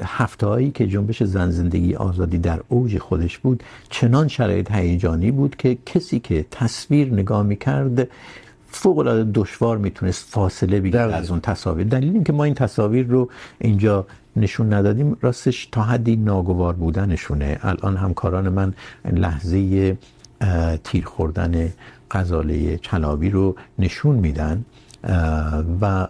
هفته 0.03 0.47
هایی 0.47 0.70
که 0.70 0.86
جنبش 0.86 1.22
زن 1.22 1.51
زندگی 1.51 1.95
آزادی 1.95 2.39
در 2.39 2.61
اوج 2.68 2.99
خودش 2.99 3.39
بود 3.39 3.62
چنان 3.91 4.28
شرایط 4.28 4.70
هیجانی 4.70 5.30
بود 5.30 5.57
که 5.57 5.78
کسی 5.86 6.18
که 6.20 6.47
تصویر 6.51 7.12
نگاه 7.12 7.43
میکرد 7.43 8.09
فوق 8.69 8.99
العاده 8.99 9.31
دشوار 9.35 9.79
میتونست 9.79 10.29
فاصله 10.31 10.81
بگیره 10.81 11.01
از 11.01 11.31
اون 11.31 11.41
تصاویر. 11.41 11.87
دلیل 11.87 12.12
اینکه 12.12 12.33
ما 12.33 12.45
این 12.45 12.55
تصاویر 12.55 13.07
رو 13.07 13.31
اینجا 13.59 14.07
نشون 14.37 14.73
ندادیم 14.73 15.16
راستش 15.21 15.69
تا 15.73 15.83
حدی 15.83 16.16
ناگوار 16.16 16.75
بودنشونه. 16.75 17.59
الان 17.62 17.97
همکاران 17.97 18.49
من 18.49 18.75
لحظه 19.12 19.97
تیر 20.85 21.05
خوردن 21.05 21.73
غزاله 22.11 22.79
چلابی 22.79 23.31
رو 23.31 23.57
نشون 23.79 24.16
میدن 24.16 24.64
و 25.81 26.09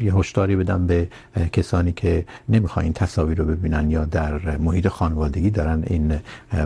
یه 0.00 0.14
هشداری 0.14 0.56
بدم 0.56 0.86
به 0.86 1.08
کسانی 1.52 1.92
که 1.92 2.24
نمیخوان 2.48 2.84
این 2.84 2.92
تصاویر 2.92 3.38
رو 3.38 3.44
ببینن 3.44 3.90
یا 3.90 4.04
در 4.04 4.56
محیط 4.56 4.88
خانوادگی 4.88 5.50
دارن 5.50 5.82
این 5.86 6.20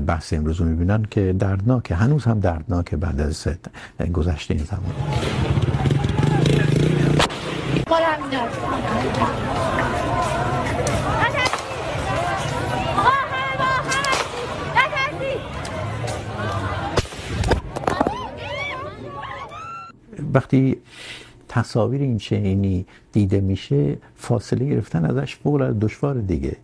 بحث 0.07 0.33
امروز 0.33 0.61
رو 0.61 0.67
میبینن 0.67 1.03
که 1.11 1.33
دردناکه. 1.39 1.95
هنوز 1.95 2.25
هم 2.25 2.41
دردناکه 2.41 2.97
بعد 2.97 3.21
از 3.21 3.49
گذشته 4.13 4.55
این 4.55 4.65
زمان. 4.65 4.95
وقتی 20.35 20.77
تصاویر 21.57 22.01
این 22.01 22.19
چنینی 22.19 22.87
دیده 23.13 23.41
میشه، 23.41 23.99
فاصله 24.15 24.65
گرفتن 24.69 25.05
ازش 25.05 25.37
فوق 25.37 25.55
العاده 25.55 25.79
دشوار 25.87 26.15
دیگه. 26.15 26.57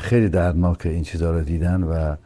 خیلی 0.00 0.28
دردناکه 0.28 0.88
این 0.88 1.02
چیزا 1.02 1.30
رو 1.30 1.40
دیدن 1.42 1.82
و 1.82 2.16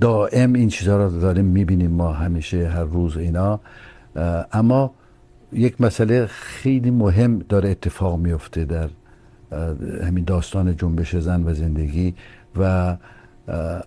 دائم 0.00 0.52
این 0.52 0.68
چیزا 0.68 1.04
رو 1.04 1.20
داریم 1.20 1.44
میبینیم 1.44 1.90
ما 1.90 2.12
همیشه، 2.12 2.68
هر 2.68 2.84
روز 2.84 3.16
اینا. 3.16 3.60
اما 4.52 4.94
یک 5.52 5.80
مسئله 5.80 6.26
خیلی 6.26 6.90
مهم 6.90 7.38
داره 7.38 7.70
اتفاق 7.70 8.18
میفته 8.18 8.64
در 8.64 8.88
همین 10.02 10.24
داستان 10.24 10.76
جنبش 10.76 11.16
زن 11.16 11.44
و 11.44 11.54
زندگی 11.54 12.14
و 12.56 12.96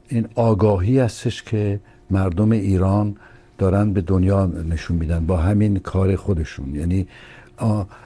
این 0.09 0.27
آگاهی 0.35 0.99
هستش 0.99 1.43
که 1.43 1.79
مردم 2.09 2.51
ایران 2.51 3.15
دارن 3.57 3.93
به 3.93 4.01
دنیا 4.01 4.45
نشون 4.45 4.97
میدن 4.97 5.25
با 5.25 5.37
همین 5.37 5.79
کار 5.79 6.15
خودشون. 6.15 6.75
یعنی 6.75 7.07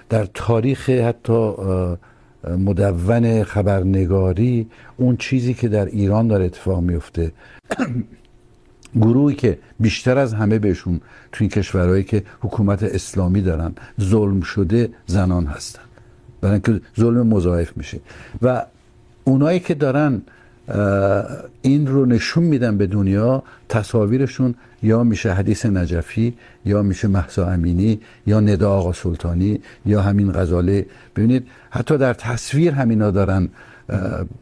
در 0.09 0.25
تاریخ 0.33 0.89
حتی 0.89 1.53
مدون 2.43 3.43
خبرنگاری 3.43 4.67
اون 4.97 5.17
چیزی 5.17 5.53
که 5.53 5.67
در 5.67 5.85
ایران 5.85 6.27
داره 6.27 6.45
اتفاق 6.45 6.81
میفته. 6.81 7.31
گروهی 8.95 9.35
که 9.35 9.59
بیشتر 9.79 10.17
از 10.17 10.33
همه 10.33 10.59
بهشون 10.59 11.01
تو 11.31 11.43
این 11.43 11.49
کشورهایی 11.49 12.03
که 12.03 12.23
حکومت 12.41 12.83
اسلامی 12.83 13.41
دارن 13.41 13.73
ظلم 14.01 14.41
شده 14.41 14.89
زنان 15.05 15.45
هستن. 15.45 15.81
برای 16.41 16.53
اینکه 16.53 16.81
ظلم 16.99 17.27
مضاعف 17.27 17.77
میشه. 17.77 17.99
و 18.41 18.65
اونایی 19.23 19.59
که 19.59 19.73
دارن 19.73 20.21
این 21.61 21.87
رو 21.87 22.05
نشون 22.05 22.43
میدن 22.43 22.77
به 22.77 22.87
دنیا 22.87 23.43
تصاویرشون 23.69 24.55
یا 24.83 25.03
میشه 25.03 25.33
حدیث 25.33 25.65
نجفی، 25.65 26.33
یا 26.65 26.81
میشه 26.81 27.07
مهسا 27.07 27.47
امینی، 27.47 27.99
یا 28.27 28.39
ندا 28.39 28.71
آقا 28.71 28.93
سلطانی، 28.93 29.59
یا 29.85 30.01
همین 30.01 30.31
غزاله. 30.31 30.85
ببینید، 31.15 31.47
حتی 31.69 31.97
در 31.97 32.13
تصویر 32.13 32.73
همینا 32.73 33.11
دارن 33.11 33.49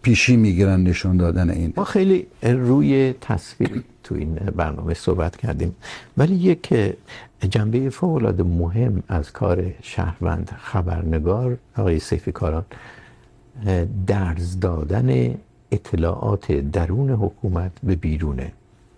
پیشی 0.01 0.37
میگیرن، 0.37 0.83
نشون 0.83 1.17
دادن 1.17 1.49
این. 1.49 1.73
ما 1.77 1.83
خیلی 1.83 2.27
روی 2.43 3.13
تصویر 3.21 3.83
تو 4.03 4.15
این 4.15 4.35
برنامه 4.55 4.93
صحبت 4.93 5.37
کردیم. 5.37 5.75
ولی 6.17 6.35
یک 6.35 6.73
جنبه 7.49 7.89
فوق 7.89 8.13
العاده 8.13 8.43
مهم 8.43 9.03
از 9.07 9.31
کار 9.31 9.65
شهروند 9.81 10.51
خبرنگار 10.61 11.57
آقای 11.77 11.99
سیفی 11.99 12.31
کاران 12.31 12.65
درز 14.07 14.59
دادن 14.59 15.35
اطلاعات 15.75 16.51
درون 16.51 17.09
حکومت 17.09 17.71
به 17.83 17.95
بیرونه. 17.95 18.51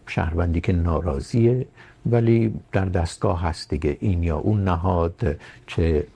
شهروندی 0.07 0.61
که 0.61 0.73
ناراضیه، 0.73 1.65
ولی 2.05 2.53
در 2.71 2.85
دستگاه 2.85 3.41
هست 3.41 3.69
دیگه. 3.69 3.97
این 3.99 4.23
یا 4.23 4.37
اون 4.37 4.63
نهاد، 4.63 5.39
چه 5.67 6.07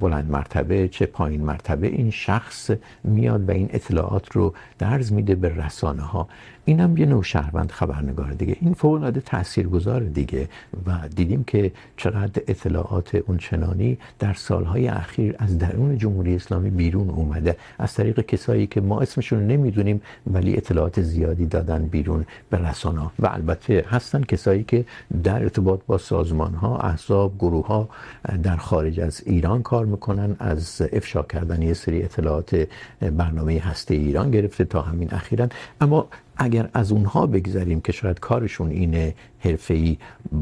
بلند 0.00 0.30
مرتبه، 0.30 0.88
چه 0.88 1.06
پایین 1.06 1.44
مرتبه، 1.44 1.86
این 1.86 2.10
شخص 2.10 2.70
میاد 3.04 3.48
و 3.48 3.52
این 3.52 3.68
اطلاعات 3.72 4.32
رو 4.32 4.54
درز 4.78 5.12
میده 5.12 5.34
به 5.34 5.48
رسانه 5.48 6.02
ها 6.02 6.28
این 6.64 6.80
هم 6.80 6.96
یه 6.96 7.06
نوع 7.06 7.22
شهروند 7.22 7.70
خبرنگار 7.70 8.30
دیگه. 8.30 8.56
این 8.60 8.74
فوق 8.74 8.92
العاده 8.92 9.20
تاثیرگذار 9.20 10.00
دیگه 10.00 10.48
و 10.86 11.08
دیدیم 11.16 11.44
که 11.44 11.72
چقدر 11.96 12.42
اطلاعات 12.48 13.14
اون 13.14 13.38
چنانی 13.38 13.98
در 14.18 14.34
سالهای 14.34 14.88
اخیر 14.88 15.34
از 15.38 15.58
درون 15.58 15.98
جمهوری 15.98 16.34
اسلامی 16.34 16.70
بیرون 16.70 17.10
اومده. 17.10 17.56
از 17.78 17.94
طریق 17.94 18.20
کسایی 18.20 18.66
که 18.66 18.80
ما 18.80 19.00
اسمشون 19.00 19.40
رو 19.40 19.46
نمیدونیم، 19.46 20.02
ولی 20.26 20.56
اطلاعات 20.56 21.02
زیادی 21.02 21.46
دادن 21.46 21.86
بیرون 21.86 22.26
به 22.50 22.58
رسانه 22.58 23.10
و 23.18 23.26
البته 23.26 23.84
هستن 23.88 24.22
کسایی 24.22 24.64
که 24.64 24.84
در 25.22 25.42
ارتباط 25.42 25.80
با 25.86 25.98
سازمان 25.98 26.54
ها 26.54 26.78
احزاب 26.78 27.38
گروه 27.38 27.66
ها 27.66 27.88
در 28.42 28.56
خارج 28.56 29.00
از 29.02 29.22
ایران 29.26 29.62
کار 29.62 29.86
میکنن، 29.86 30.36
از 30.38 30.82
افشا 30.92 31.22
کردن 31.22 31.62
یه 31.62 31.74
سری 31.74 32.02
اطلاعات 32.02 32.68
برنامه 33.00 33.58
هسته 33.58 33.94
ایران 33.94 34.30
گرفته 34.30 34.64
تا 34.64 34.82
همین 34.82 35.14
اخیرا. 35.14 35.48
اما 35.80 36.08
اگر 36.36 36.68
از 36.74 36.92
اونها 36.92 37.26
بگذاریم 37.26 37.80
که 37.80 37.92
شاید 37.92 38.20
کارشون 38.20 38.70
اینه 38.70 39.14
حرفه‌ای 39.38 39.96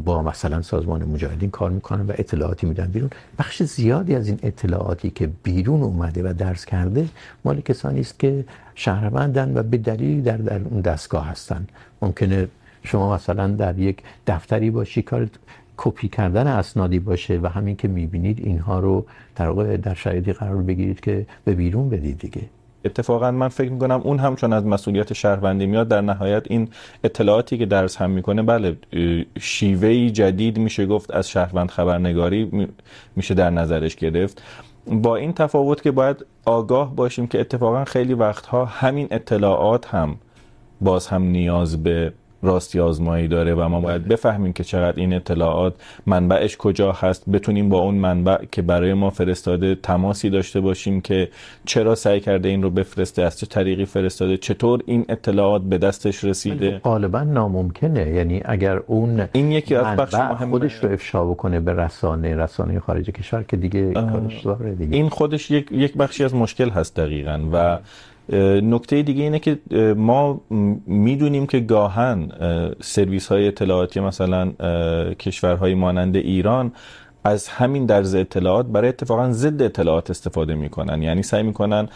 با 0.05 0.23
مثلا 0.23 0.63
سازمان 0.63 1.05
مجاهدین 1.05 1.51
کار 1.51 1.71
میکنن 1.71 2.07
و 2.07 2.13
اطلاعاتی 2.19 2.67
میدن 2.67 2.87
بیرون، 2.87 3.11
بخش 3.39 3.63
زیادی 3.63 4.15
از 4.15 4.29
این 4.29 4.39
اطلاعاتی 4.43 5.11
که 5.11 5.31
بیرون 5.43 5.83
اومده 5.83 6.23
و 6.23 6.33
درس 6.33 6.65
کرده 6.65 7.09
مال 7.45 7.61
کسانی 7.61 8.01
است 8.01 8.19
که 8.19 8.45
شهروندن 8.75 9.59
و 9.59 9.63
به 9.63 9.77
دلیل 9.77 10.23
در 10.23 10.37
در 10.37 10.61
اون 10.71 10.81
دستگاه 10.81 11.27
هستن. 11.27 11.67
ممکنه 12.03 12.49
شما 12.83 13.15
مثلا 13.15 13.49
در 13.49 13.79
یک 13.79 14.03
دفتری 14.27 14.71
باشی 14.71 15.03
کار 15.03 15.29
کپی 15.83 16.09
کردن 16.09 16.47
اسنادی 16.47 16.99
باشه 16.99 17.41
و 17.43 17.47
همین 17.47 17.77
که 17.77 17.89
میبینید 17.89 18.41
اینها 18.47 18.81
رو 18.81 19.07
در 19.37 19.49
واقع 19.49 19.77
در 19.77 19.95
شرایطی 19.95 20.33
قرار 20.33 20.63
بگیرید 20.63 21.01
که 21.01 21.27
به 21.45 21.55
بیرون 21.55 21.89
بدید 21.89 22.19
دیگه. 22.19 22.43
اتفاقا 22.85 23.31
من 23.31 23.49
فکر 23.49 23.73
میکنم 23.73 24.01
اون 24.05 24.19
هم 24.19 24.37
چون 24.37 24.53
از 24.53 24.67
مسئولیت 24.67 25.13
شهروندی 25.13 25.67
میاد، 25.67 25.89
در 25.89 26.01
نهایت 26.01 26.43
این 26.51 26.69
اطلاعاتی 27.05 27.59
که 27.59 27.67
درس 27.67 27.97
هم 27.97 28.11
میکنه، 28.11 28.43
بله 28.43 28.77
شیوهی 29.41 30.11
جدید 30.11 30.59
میشه 30.59 30.87
گفت 30.87 31.11
از 31.11 31.29
شهروند 31.29 31.71
خبرنگاری 31.71 32.69
میشه 33.17 33.35
در 33.35 33.51
نظرش 33.51 33.97
گرفت. 33.97 34.43
با 34.87 35.17
این 35.17 35.33
تفاوت 35.33 35.83
که 35.83 35.91
باید 35.91 36.27
آگاه 36.45 36.97
باشیم 36.97 37.27
که 37.27 37.41
اتفاقا 37.41 37.85
خیلی 37.85 38.15
وقتها 38.15 38.65
همین 38.65 39.09
اطلاعات 39.11 39.87
هم 39.87 40.17
باز 40.81 41.07
هم 41.07 41.23
نیاز 41.23 41.83
به 41.83 42.13
راستی 42.43 42.81
آزمایی 42.81 43.29
داره 43.29 43.55
و 43.55 43.69
ما 43.69 43.81
باید 43.81 44.09
بفهمیم 44.09 44.53
که 44.53 44.65
چقدر 44.65 45.01
این 45.01 45.15
اطلاعات 45.15 45.75
منبعش 46.07 46.57
کجا 46.57 46.93
هست. 46.93 47.31
بتونیم 47.31 47.69
با 47.69 47.79
اون 47.79 47.95
منبع 47.95 48.45
که 48.53 48.63
برای 48.63 48.95
ما 48.95 49.11
فرستاده 49.11 49.75
تماسی 49.75 50.31
داشته 50.31 50.61
باشیم 50.61 51.01
که 51.01 51.29
چرا 51.65 51.95
سعی 51.95 52.21
کرده 52.21 52.49
این 52.49 52.63
رو 52.63 52.71
بفرسته 52.71 53.23
از 53.23 53.39
چه 53.39 53.47
طریقی 53.47 53.85
فرستاده 53.85 54.37
چطور 54.37 54.81
این 54.87 55.05
اطلاعات 55.09 55.63
به 55.63 55.79
دستش 55.79 56.25
رسیده. 56.25 56.79
غالبا 56.79 57.23
ناممکنه. 57.23 58.11
یعنی 58.11 58.43
اگر 58.45 58.77
اون 58.77 59.29
این 59.33 59.53
یکی 59.53 59.75
از 59.75 59.97
بخش 59.97 60.15
مهم 60.15 60.51
خودش 60.51 60.75
رو 60.75 60.93
افشا 60.93 61.25
بکنه 61.25 61.61
به 61.61 61.73
رسانه 61.73 62.37
رسانه 62.37 62.81
خارج 62.81 63.11
کشور 63.11 63.43
که 63.43 63.57
دیگه 63.57 63.93
کارش 63.93 64.43
داره 64.45 64.75
دیگه. 64.75 64.97
این 64.97 65.09
خودش 65.09 65.51
یک 65.51 65.73
یک 65.73 65.97
بخشی 65.97 66.25
از 66.25 66.35
مشکل 66.35 66.71
هست 66.71 66.97
دقیقاً 66.97 67.41
و 67.53 67.79
نکته 68.63 69.03
دیگه 69.03 69.23
اینه 69.23 69.39
که 69.39 69.59
ما 69.97 70.41
میدونیم 70.87 71.47
که 71.47 71.61
گاهن 71.61 72.33
سرویس 72.81 73.27
های 73.27 73.49
اطلاعاتی 73.49 74.01
مثلا 74.01 74.53
کشورهای 75.13 75.75
مانند 75.75 76.17
ایران 76.17 76.73
از 77.25 77.49
همین 77.49 77.87
درز 77.87 78.15
اطلاعات 78.15 78.67
برای 78.67 78.89
اتفاقا 78.89 79.33
ضد 79.33 79.63
اطلاعات 79.63 80.11
استفاده 80.11 80.55
میکنن. 80.55 81.03
یعنی 81.03 81.23
سعی 81.23 81.43
میکنن 81.43 81.89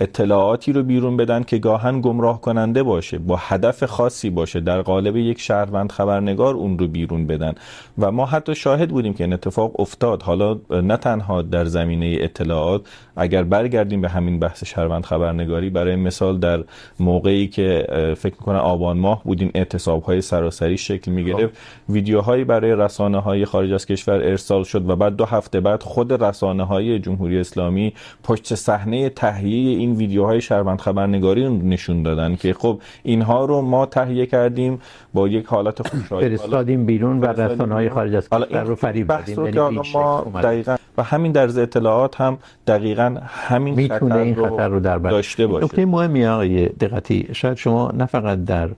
اطلاعاتی 0.00 0.72
رو 0.72 0.82
بیرون 0.82 1.16
بدن 1.16 1.42
که 1.42 1.58
گاهن 1.58 2.00
گمراه 2.00 2.40
کننده 2.40 2.82
باشه، 2.82 3.18
با 3.18 3.36
هدف 3.40 3.84
خاصی 3.84 4.30
باشه. 4.30 4.60
در 4.60 4.82
قالب 4.82 5.16
یک 5.16 5.40
شهروند 5.40 5.92
خبرنگار 5.92 6.54
اون 6.54 6.78
رو 6.78 6.88
بیرون 6.88 7.26
بدن. 7.26 7.54
و 7.98 8.12
ما 8.12 8.26
حتی 8.26 8.54
شاهد 8.54 8.88
بودیم 8.88 9.14
که 9.14 9.24
این 9.24 9.32
اتفاق 9.32 9.80
افتاد. 9.80 10.22
حالا 10.22 10.58
نه 10.70 10.96
تنها 10.96 11.42
در 11.42 11.64
زمینه 11.64 12.16
اطلاعات، 12.20 12.82
اگر 13.16 13.42
برگردیم 13.42 14.00
به 14.00 14.08
همین 14.08 14.38
بحث 14.38 14.64
شهروند 14.64 15.04
خبرنگاری، 15.04 15.70
برای 15.70 15.96
مثال 15.96 16.38
در 16.38 16.64
موقعی 17.00 17.48
که 17.48 17.86
فکر 18.18 18.34
میکنم 18.34 18.58
آبان 18.58 18.98
ماه 18.98 19.24
بود 19.24 19.40
این 19.40 19.50
اعتصاب 19.54 20.02
های 20.02 20.20
سراسری 20.20 20.78
شکل 20.78 21.10
میگرفت. 21.10 21.58
ویدیوهایی 21.88 22.44
برای 22.44 22.74
رسانه 22.76 23.18
های 23.18 23.44
خارج 23.44 23.72
از 23.72 23.86
کشور 23.86 24.14
ارسال 24.14 24.64
شد 24.64 24.90
و 24.90 24.96
بعد 24.96 25.16
دو 25.16 25.24
هفته 25.24 25.60
بعد 25.60 25.82
خود 25.82 26.22
رسانه 26.22 26.64
های 26.64 26.98
جمهوری 26.98 27.38
اسلامی 27.38 27.92
پشت 28.24 28.54
صحنه 28.54 29.08
تهیه 29.08 29.81
این 29.82 29.92
ویدیوهای 29.92 30.40
شهروند 30.40 30.80
خبرنگاری 30.80 31.46
رو 31.46 31.52
نشون 31.56 32.02
دادن 32.02 32.36
که 32.36 32.54
خب 32.54 32.80
اینها 33.02 33.44
رو 33.44 33.60
ما 33.60 33.86
تهیه 33.86 34.26
کردیم 34.26 34.80
با 35.14 35.28
یک 35.28 35.46
حالت 35.46 35.88
خوشایند 35.88 36.36
فرستادیم 36.36 36.86
بیرون 36.86 37.20
و 37.20 37.26
رسانه 37.26 37.74
های 37.74 37.88
خارج 37.88 38.14
از 38.14 38.28
کشور 38.28 38.62
رو 38.62 38.74
فریب 38.74 39.06
دادیم. 39.06 39.46
یعنی 39.46 39.80
ما 39.94 40.32
دقیقاً 40.42 40.76
و 40.98 41.02
همین 41.02 41.32
در 41.32 41.60
اطلاعات 41.60 42.20
هم 42.20 42.38
دقیقاً 42.66 43.16
همین 43.26 43.74
میتونه 43.74 44.16
این 44.16 44.34
خطر 44.34 44.68
رو 44.68 44.80
در 44.80 44.98
بر 44.98 45.10
داشته 45.10 45.46
باشه. 45.46 45.64
نکته 45.64 45.86
مهمی 45.86 46.26
آقای 46.26 46.68
دقتی 46.68 47.28
شاید 47.32 47.56
شما 47.56 47.90
نه 47.90 48.06
فقط 48.06 48.44
در 48.44 48.68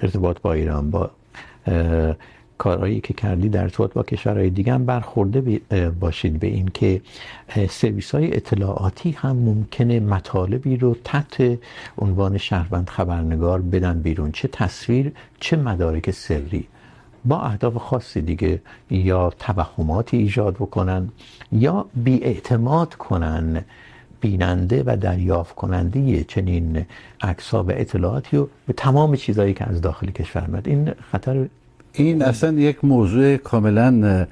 ارتباط 0.00 0.36
با 0.42 0.52
ایران 0.52 0.90
با 0.90 1.10
کارهایی 2.64 3.00
که 3.00 3.14
کردی 3.14 3.48
در 3.48 3.62
ارتباط 3.62 3.92
با 3.92 4.02
کشورهای 4.02 4.50
دیگه 4.50 4.72
هم 4.74 4.86
برخورده 4.86 5.60
باشید 6.00 6.38
به 6.38 6.46
این 6.46 6.68
که 6.74 7.00
سرویس 7.70 8.14
های 8.14 8.36
اطلاعاتی 8.36 9.10
هم 9.10 9.36
ممکنه 9.36 10.00
مطالبی 10.00 10.76
رو 10.76 10.96
تحت 11.04 11.58
عنوان 11.98 12.38
شهروند 12.38 12.88
خبرنگار 12.88 13.62
بدن 13.62 14.00
بیرون. 14.00 14.32
چه 14.32 14.48
تصویر، 14.48 15.12
چه 15.40 15.56
مدارک 15.56 16.10
سری. 16.10 16.64
با 17.24 17.40
اهداف 17.40 17.76
خاصی 17.76 18.20
دیگه، 18.20 18.60
یا 18.90 19.32
توهماتی 19.38 20.16
ایجاد 20.16 20.54
بکنن، 20.54 21.08
یا 21.52 21.86
بی 22.04 22.24
اعتماد 22.24 22.94
کنن، 22.94 23.64
بیننده 24.20 24.82
و 24.86 24.96
دریافت 24.96 25.54
کننده 25.54 26.24
چنین 26.24 26.86
عکس‌ها 27.20 27.64
و 27.64 27.70
اطلاعاتی 27.70 28.36
رو 28.36 28.48
به 28.66 28.72
تمام 28.72 29.16
چیزایی 29.16 29.54
که 29.54 29.64
از 29.68 29.80
داخل 29.80 30.10
کشور 30.10 30.46
میاد. 30.46 30.68
این 30.68 30.90
خطر 31.12 31.46
این 31.92 32.22
اصلا 32.22 32.52
یک 32.52 32.84
موضوع 32.84 33.36
کاملا 33.36 34.26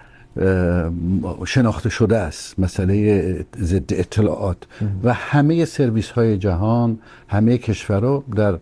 شناخته 1.47 1.89
شده 1.89 2.17
است 2.17 2.59
مسئله 2.59 3.47
ضد 3.59 3.93
اطلاعات. 3.93 4.57
و 5.05 5.13
همه 5.13 5.65
سرویس 5.65 6.11
های 6.11 6.39
جهان 6.39 6.99
همه 7.29 7.59
کشورها 7.59 8.25
در 8.37 8.59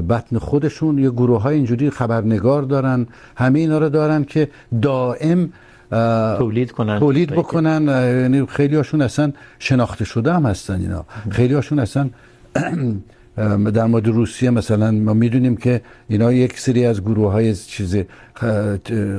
بطن 0.00 0.38
خودشون 0.38 0.98
یه 0.98 1.10
گروه 1.10 1.42
های 1.42 1.56
اینجوری 1.56 1.90
خبرنگار 1.90 2.62
دارن. 2.62 3.06
همه 3.36 3.58
اینا 3.58 3.78
رو 3.78 3.88
دارن 3.88 4.24
که 4.24 4.48
دائم 4.82 5.52
تولید 6.38 6.72
کنن. 6.72 6.98
تولید 6.98 7.30
بکنن. 7.30 7.82
یعنی 8.22 8.46
خیلی 8.46 8.76
هاشون 8.76 9.02
اصلا 9.02 9.32
شناخته 9.58 10.04
شده 10.04 10.32
هم 10.32 10.46
هستن 10.46 10.80
اینا. 10.80 11.04
خیلی 11.30 11.54
هاشون 11.54 11.78
اصلا 11.78 12.10
در 13.74 13.86
مورد 13.86 14.08
روسیه 14.08 14.50
مثلا 14.50 14.90
ما 14.90 15.14
میدونیم 15.14 15.56
که 15.56 15.80
اینا 16.08 16.32
یک 16.32 16.60
سری 16.60 16.86
از 16.86 17.00
گروه 17.00 17.32
های 17.32 17.54
چیز 17.54 17.96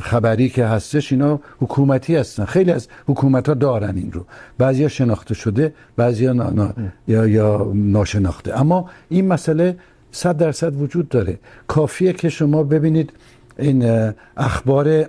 خبری 0.01 0.49
که 0.49 0.65
هستش 0.65 1.11
اینا 1.11 1.39
حکومتی 1.59 2.15
هستن 2.15 2.45
خیلی 2.45 2.71
از 2.71 2.87
حکومت 3.07 3.49
ها 3.49 3.53
دارن 3.53 3.95
این 3.95 4.11
رو 4.11 4.25
بعضی 4.57 4.83
ها 4.83 4.89
شناخته 4.89 5.33
شده 5.33 5.73
بعضی 5.95 6.25
ها 6.25 6.33
نا... 6.33 6.49
نا... 6.49 6.73
یا... 7.07 7.27
یا 7.27 7.71
ناشناخته 7.75 8.59
اما 8.59 8.89
این 9.09 9.27
مسئله 9.27 9.77
صد 10.11 10.37
درصد 10.37 10.81
وجود 10.81 11.09
داره 11.09 11.39
کافیه 11.67 12.13
که 12.13 12.29
شما 12.29 12.63
ببینید 12.63 13.13
این 13.59 14.11
اخبار 14.37 15.05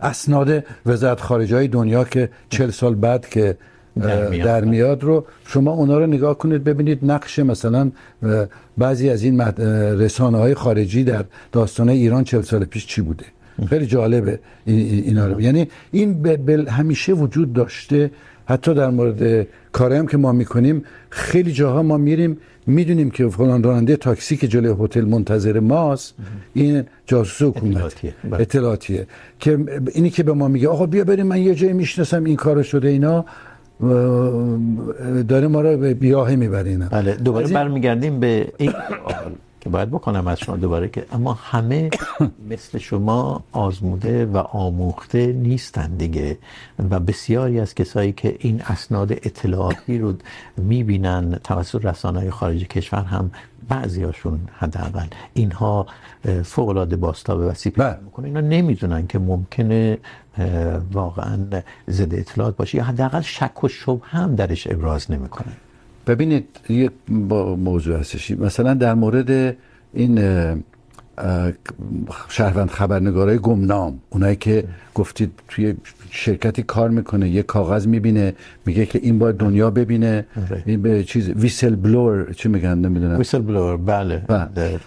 اسناد 0.00 0.64
وزارت 0.86 1.20
خارجه 1.20 1.56
های 1.56 1.68
دنیا 1.68 2.04
که 2.04 2.30
چل 2.48 2.70
سال 2.70 2.94
بعد 2.94 3.28
که 3.28 3.56
در 4.00 4.28
میاد, 4.28 4.46
در 4.46 4.64
میاد 4.64 5.04
رو 5.04 5.24
شما 5.46 5.70
اونا 5.70 5.98
رو 5.98 6.06
نگاه 6.06 6.38
کنید 6.38 6.64
ببینید 6.64 6.98
نقش 7.02 7.38
مثلا 7.38 7.90
بعضی 8.78 9.10
از 9.10 9.22
این 9.22 9.40
رسانه 10.00 10.38
های 10.38 10.54
خارجی 10.54 11.04
در 11.04 11.24
داستان 11.52 11.88
ایران 11.88 12.24
40 12.24 12.42
سال 12.42 12.64
پیش 12.64 12.86
چی 12.86 13.00
بوده؟ 13.00 13.24
خیلی 13.68 13.86
جالبه 13.86 14.38
اینا 14.66 15.26
رو. 15.26 15.40
یعنی 15.40 15.68
این 15.90 16.22
بل 16.22 16.68
همیشه 16.68 17.12
وجود 17.12 17.52
داشته. 17.52 18.10
حتی 18.48 18.74
در 18.74 18.90
مورد 18.90 19.46
کاری 19.72 19.96
هم 19.96 20.06
که 20.06 20.16
ما 20.16 20.32
میکنیم 20.32 20.84
خیلی 21.10 21.52
جاها 21.52 21.82
ما 21.82 21.96
میریم 21.96 22.38
میدونیم 22.66 23.10
که 23.10 23.28
فلان 23.28 23.62
راننده 23.62 23.96
تاکسی 23.96 24.36
که 24.36 24.48
جلوی 24.48 24.84
هتل 24.84 25.04
منتظر 25.04 25.60
ماست 25.60 26.14
این 26.54 26.84
جاسوس 27.06 27.42
حکومت. 27.48 27.76
اطلاعاتیه, 27.76 28.14
اطلاعاتیه. 28.32 29.06
که 29.40 29.58
اینی 29.94 30.10
که 30.10 30.22
به 30.22 30.32
ما 30.32 30.48
میگه 30.48 30.68
آقا 30.68 30.86
بیا 30.86 31.04
بریم 31.04 31.26
من 31.26 31.42
یه 31.42 31.54
جایی 31.54 31.72
میشناسم 31.72 32.24
این 32.24 32.36
کارو 32.36 32.62
شده 32.62 32.88
اینا. 32.88 33.24
داره 35.28 35.48
ما 35.48 35.60
رو 35.60 35.76
به 35.76 35.94
بیاهه 35.94 36.36
میبرینه 36.36 36.88
بله 36.88 37.14
دوباره 37.14 37.48
برمیگردیم 37.48 38.20
به 38.20 38.52
این 38.58 38.72
که 39.60 39.70
باید 39.70 39.90
بکنم 39.90 40.26
از 40.26 40.38
شما 40.38 40.56
دوباره 40.56 40.88
که 40.88 41.06
اما 41.12 41.32
همه 41.32 41.90
مثل 42.50 42.78
شما 42.78 43.44
آزموده 43.52 44.26
و 44.26 44.36
آموخته 44.36 45.32
نیستن 45.32 45.96
دیگه 45.96 46.38
و 46.90 47.00
بسیاری 47.00 47.60
از 47.60 47.74
کسایی 47.74 48.12
که 48.12 48.36
این 48.38 48.62
اسناد 48.62 49.12
اطلاعاتی 49.12 49.98
رو 49.98 50.14
میبینن 50.56 51.38
توسط 51.44 51.84
رسانه‌های 51.84 52.30
خارج 52.30 52.64
کشور 52.64 53.02
هم 53.02 53.30
بعضی 53.68 54.02
هاشون 54.02 54.40
حداقل 54.58 55.06
اینها 55.34 55.86
فوق 56.44 56.68
العاده 56.68 56.96
باستاب 56.96 57.40
وسیع 57.40 57.72
میکنه. 58.04 58.26
اینا 58.26 58.40
نمیدونن 58.40 59.06
که 59.06 59.18
ممکنه 59.18 59.98
واقعا 60.92 61.38
ضد 61.90 62.14
اطلاعات 62.14 62.56
باشه 62.56 62.78
یا 62.78 62.84
حداقل 62.84 63.20
شک 63.20 63.64
و 63.64 63.68
شبهه 63.68 64.00
هم 64.04 64.34
درش 64.34 64.66
ابراز 64.70 65.10
نمیکنن 65.10 65.52
ببینید 66.06 66.44
یک 66.68 66.90
موضوع 67.58 67.98
هستش. 67.98 68.30
مثلا 68.30 68.74
در 68.74 68.94
مورد 68.94 69.56
این 69.94 70.20
شهروند 72.28 72.70
خبرنگارای 72.70 73.38
گمنام 73.38 73.98
اونایی 74.10 74.36
که 74.36 74.64
گفتید 74.94 75.32
توی 75.48 75.74
شرکتی 76.10 76.62
کار 76.62 76.90
میکنه 76.90 77.28
یه 77.28 77.42
کاغذ 77.42 77.86
میبینه 77.86 78.34
میگه 78.66 78.86
که 78.86 79.00
این 79.02 79.18
باید 79.18 79.36
دنیا 79.36 79.70
ببینه. 79.70 80.26
این 80.66 80.82
به 80.82 81.04
چیز 81.04 81.28
ویسل 81.28 81.76
بلور 81.76 82.32
چی 82.32 82.48
میگن؟ 82.48 82.78
نمیدونم. 82.78 83.18
ویسل 83.18 83.42
بلور 83.42 83.76
بله, 83.76 84.18
بله. 84.18 84.80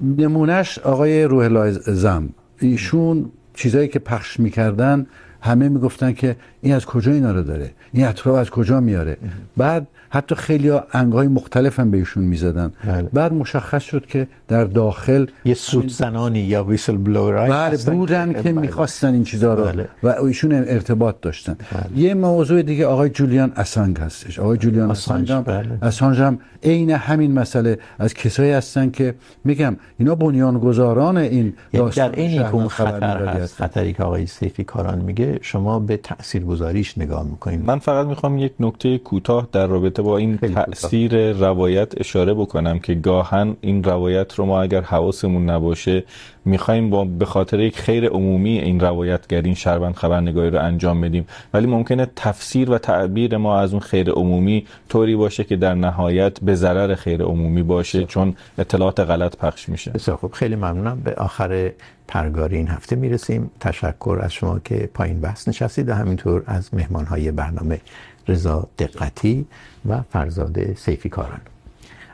نمونهش 0.00 0.78
آقای 0.78 1.24
روح 1.24 1.44
الله 1.44 1.70
زم 1.70 2.28
ایشون 2.58 3.32
چیزایی 3.54 3.88
که 3.88 3.98
پخش 3.98 4.40
میکردن 4.40 5.06
همه 5.40 5.68
میگفتن 5.68 6.12
که 6.12 6.36
این 6.60 6.74
از 6.74 6.86
کجا 6.86 7.12
اینا 7.12 7.32
رو 7.32 7.42
داره 7.42 7.70
این 7.92 8.06
اطراف 8.06 8.36
از 8.36 8.50
کجا 8.50 8.80
میاره 8.80 9.16
بعد 9.56 9.86
حتی 10.10 10.34
خیلی 10.34 10.72
انگای 10.92 11.28
مختلف 11.28 11.80
هم 11.80 11.90
بهشون 11.90 12.24
میزدن 12.24 12.72
بله. 12.84 13.02
بعد 13.02 13.32
مشخص 13.32 13.82
شد 13.82 14.06
که 14.06 14.26
در 14.48 14.64
داخل 14.64 15.26
یه 15.44 15.54
سوت 15.54 15.88
زنانی 15.88 16.40
یا 16.40 16.64
ویسل 16.64 16.96
بلورای 16.96 17.50
بله 17.50 17.76
بودن 17.76 18.42
که 18.42 18.52
میخواستن 18.52 19.14
این 19.14 19.24
چیزا 19.24 19.54
رو 19.54 19.64
بله. 19.64 19.88
و 20.02 20.08
ایشون 20.08 20.52
ارتباط 20.52 21.16
داشتن 21.22 21.56
بله. 21.72 21.98
یه 22.02 22.14
موضوع 22.14 22.62
دیگه 22.62 22.86
آقای 22.86 23.10
جولیان 23.10 23.52
اسانگ 23.56 23.98
هستش 23.98 24.38
آقای 24.38 24.58
جولیان 24.58 24.90
اسانگ 24.90 25.32
هم 25.32 25.42
بله. 25.42 25.78
اسانج 25.82 26.20
هم 26.20 26.38
عین 26.62 26.90
همین 26.90 27.32
مسئله 27.32 27.78
از 27.98 28.14
کسایی 28.14 28.50
هستن 28.52 28.90
که 28.90 29.14
میگم 29.44 29.76
اینا 29.98 30.14
بنیانگذاران 30.14 31.16
این 31.16 31.52
داستان 31.72 32.10
در 32.10 32.16
این 32.16 32.68
خطر 32.68 33.26
هست 33.26 33.54
خطری 33.54 33.92
که 33.92 34.02
آقای 34.02 34.26
سیفی 34.26 34.64
کاران 34.64 34.98
میگه 34.98 35.29
شما 35.42 35.78
به 35.78 35.96
تاثیرگذاریش 35.96 36.98
نگاه 36.98 37.24
میکنید. 37.24 37.64
من 37.64 37.78
فقط 37.78 38.06
میخوام 38.06 38.38
یک 38.38 38.52
نکته 38.60 38.98
کوتاه 38.98 39.48
در 39.52 39.66
رابطه 39.66 40.02
با 40.02 40.16
این 40.16 40.36
تأثیر 40.36 41.32
روایت 41.32 42.00
اشاره 42.00 42.34
بکنم 42.34 42.78
که 42.78 42.94
گاهن 42.94 43.56
این 43.60 43.84
روایت 43.84 44.34
رو 44.34 44.46
ما 44.46 44.62
اگر 44.62 44.80
حواسمون 44.80 45.50
نباشه 45.50 46.04
میخوایم 46.44 46.90
با 46.90 47.04
به 47.04 47.24
خاطر 47.24 47.60
یک 47.60 47.78
خیر 47.78 48.08
عمومی 48.08 48.58
این 48.58 48.80
روایتگر 48.80 49.42
این 49.42 49.54
شهروند 49.54 49.94
خبرنگاری 49.94 50.50
رو 50.50 50.58
انجام 50.58 51.00
بدیم. 51.00 51.26
ولی 51.54 51.66
ممکنه 51.66 52.06
تفسیر 52.16 52.70
و 52.70 52.78
تعبیر 52.78 53.36
ما 53.36 53.58
از 53.58 53.72
اون 53.72 53.80
خیر 53.80 54.10
عمومی 54.10 54.66
طوری 54.88 55.16
باشه 55.16 55.44
که 55.44 55.56
در 55.56 55.74
نهایت 55.74 56.40
به 56.40 56.54
ضرر 56.54 56.94
خیر 56.94 57.22
عمومی 57.22 57.62
باشه 57.62 58.04
چون 58.04 58.34
اطلاعات 58.58 59.00
غلط 59.00 59.36
پخش 59.36 59.68
میشه. 59.68 59.90
بسیار 59.90 60.16
خوب. 60.16 60.32
خیلی 60.32 60.56
ممنونم. 60.56 61.00
به 61.04 61.14
آخر 61.14 61.72
پرگاری 62.08 62.56
این 62.56 62.68
هفته 62.68 62.96
میرسیم. 62.96 63.50
تشکر 63.60 64.18
از 64.22 64.32
شما 64.32 64.58
که 64.58 64.90
پایین 64.94 65.20
بحث 65.20 65.48
نشستید 65.48 65.88
و 65.88 65.94
همینطور 65.94 66.42
از 66.46 66.74
مهمانهای 66.74 67.30
برنامه 67.30 67.80
رضا 68.28 68.68
دقتی 68.78 69.46
و 69.88 70.00
فرزاد 70.10 70.74
سیفی 70.74 71.08
کاران 71.08 71.40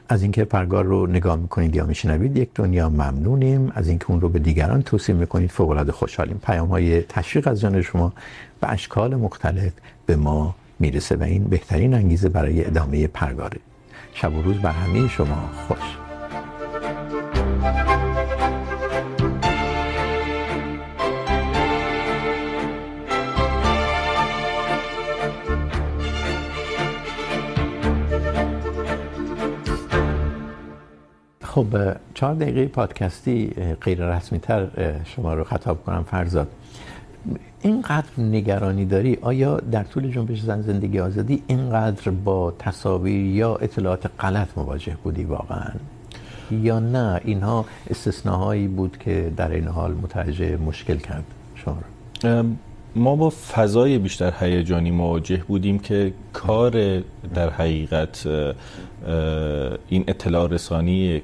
از 0.09 0.23
اینکه 0.23 0.45
پرگار 0.45 0.85
رو 0.85 1.07
نگاه 1.07 1.37
میکنید 1.37 1.77
یا 1.77 1.87
میشنوید، 1.87 2.37
یک 2.37 2.49
دنیا 2.55 2.89
ممنونیم. 2.89 3.73
از 3.75 3.89
اینکه 3.89 4.11
اون 4.11 4.21
رو 4.21 4.29
به 4.29 4.39
دیگران 4.39 4.83
توصیه 4.83 5.15
میکنید 5.15 5.51
فوق 5.51 5.71
العاده 5.71 5.93
خوشحالیم. 5.93 6.41
پیام 6.47 6.69
های 6.69 7.03
تشویق 7.03 7.49
از 7.49 7.61
جانب 7.61 7.81
شما 7.81 8.13
به 8.61 8.71
اشکال 8.71 9.15
مختلف 9.15 9.73
به 10.07 10.17
ما 10.17 10.55
میرسه 10.79 11.17
و 11.17 11.23
این 11.23 11.45
بهترین 11.45 11.95
انگیزه 11.95 12.29
برای 12.29 12.65
ادامه 12.65 13.07
پرگاره. 13.07 13.59
شب 14.13 14.35
و 14.35 14.43
روز 14.43 14.57
بر 14.57 14.71
همه 14.71 15.09
شما 15.09 15.51
خوش. 15.69 15.97
خب، 31.57 31.67
چهار 32.15 32.35
دقیقه 32.35 32.67
پادکستی 32.67 33.51
غیر 33.81 34.17
رسمی 34.17 34.39
تر 34.39 34.67
شما 35.05 35.35
رو 35.35 35.45
خطاب 35.45 35.85
کنم، 35.85 36.05
فرزاد. 36.11 36.49
اینقدر 37.63 38.09
نگرانی 38.19 38.85
داری؟ 38.85 39.19
آیا 39.23 39.57
در 39.57 39.85
طول 39.85 40.11
جنبش 40.11 40.41
زن 40.41 40.63
زندگی 40.63 41.01
آزادی 41.01 41.43
اینقدر 41.47 42.11
با 42.11 42.55
تصاویر 42.59 43.27
یا 43.27 43.57
اطلاعات 43.57 44.11
غلط 44.21 44.49
مواجه 44.57 44.97
بودی 45.05 45.25
واقعا؟ 45.25 45.71
یا 46.51 46.79
نه، 46.79 47.21
اینها 47.25 47.65
استثناهایی 47.91 48.69
بود 48.69 48.99
که 48.99 49.33
در 49.37 49.51
این 49.51 49.69
حال 49.69 49.93
متوجه 49.93 50.57
مشکل 50.57 50.97
کرد 50.97 51.25
شما 51.55 51.79
رو؟ 52.23 52.45
ما 52.97 53.17
با 53.17 53.31
فضای 53.31 53.99
بیشتر 53.99 54.33
هیجانی 54.41 54.91
مواجه 54.91 55.43
بودیم 55.49 55.79
که 55.79 56.13
کار 56.33 57.01
در 57.35 57.51
حقیقت 57.51 58.27
این 59.89 60.05
اطلاع 60.09 60.49
رسانی 60.49 61.23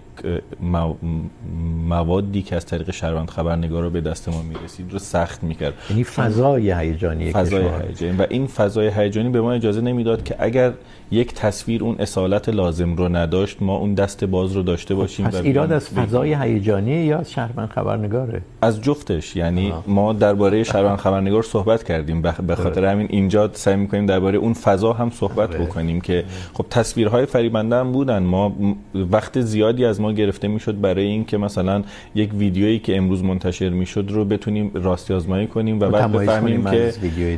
موادی 1.88 2.42
که 2.42 2.56
از 2.56 2.66
طریق 2.66 2.90
شهروند 2.90 3.30
خبرنگار 3.30 3.82
رو 3.82 3.90
به 3.90 4.00
دست 4.00 4.28
ما 4.28 4.42
میرسید 4.42 4.92
رو 4.92 4.98
سخت 4.98 5.42
میکرد. 5.42 5.74
یعنی 5.90 6.04
فضای 6.04 6.72
هیجانی 6.72 7.32
فضای 7.32 7.68
هیجانی. 7.88 8.16
و 8.16 8.26
این 8.30 8.46
فضای 8.46 8.90
هیجانی 8.94 9.28
به 9.28 9.40
ما 9.40 9.52
اجازه 9.52 9.80
نمیداد 9.80 10.24
که 10.24 10.36
اگر 10.38 10.72
یک 11.10 11.34
تصویر 11.34 11.84
اون 11.84 11.96
اصالت 11.98 12.48
لازم 12.48 12.96
رو 12.96 13.16
نداشت 13.16 13.62
ما 13.62 13.76
اون 13.76 13.94
دست 13.94 14.24
باز 14.24 14.52
رو 14.52 14.62
داشته 14.62 14.94
باشیم 14.94 15.26
پس 15.26 15.34
ایراد 15.34 15.72
از 15.72 15.88
فضای 15.88 16.34
هیجانی 16.34 16.90
یا 16.90 17.18
از 17.18 17.32
شهروند 17.32 17.68
خبرنگاره؟ 17.68 18.42
از 18.62 18.80
جفتش. 18.80 19.36
یعنی 19.36 19.70
آه. 19.70 19.84
ما 19.86 20.12
درباره 20.12 20.64
شهروند 20.64 20.98
خبرنگار 20.98 21.42
صحبت 21.42 21.82
کردیم. 21.82 22.22
به 22.22 22.54
خاطر 22.54 22.84
همین 22.84 23.06
اینجا 23.10 23.50
سعی 23.52 23.76
میکنیم 23.76 24.06
درباره 24.06 24.38
اون 24.38 24.52
فضا 24.52 24.92
هم 24.92 25.10
صحبت 25.10 25.50
بکنیم 25.50 26.00
که 26.00 26.24
خب 26.54 26.66
تصویرهای 26.70 27.26
فریبنده 27.26 27.76
هم 27.76 27.92
بودن. 27.92 28.22
ما 28.22 28.56
وقت 28.94 29.40
زیادی 29.40 29.84
از 29.84 30.00
ما 30.00 30.11
گرفته 30.14 30.48
میشد 30.48 30.80
برای 30.80 31.06
اینکه 31.06 31.38
مثلا 31.38 31.82
یک 32.14 32.34
ویدیویی 32.34 32.78
که 32.78 32.96
امروز 32.96 33.24
منتشر 33.24 33.68
میشد 33.68 34.06
رو 34.08 34.24
بتونیم 34.24 34.70
راستی 34.74 35.14
آزمایی 35.14 35.46
کنیم 35.46 35.80
و 35.80 35.88
بعد 35.90 36.12
بفهمیم 36.12 36.64
که 36.64 36.92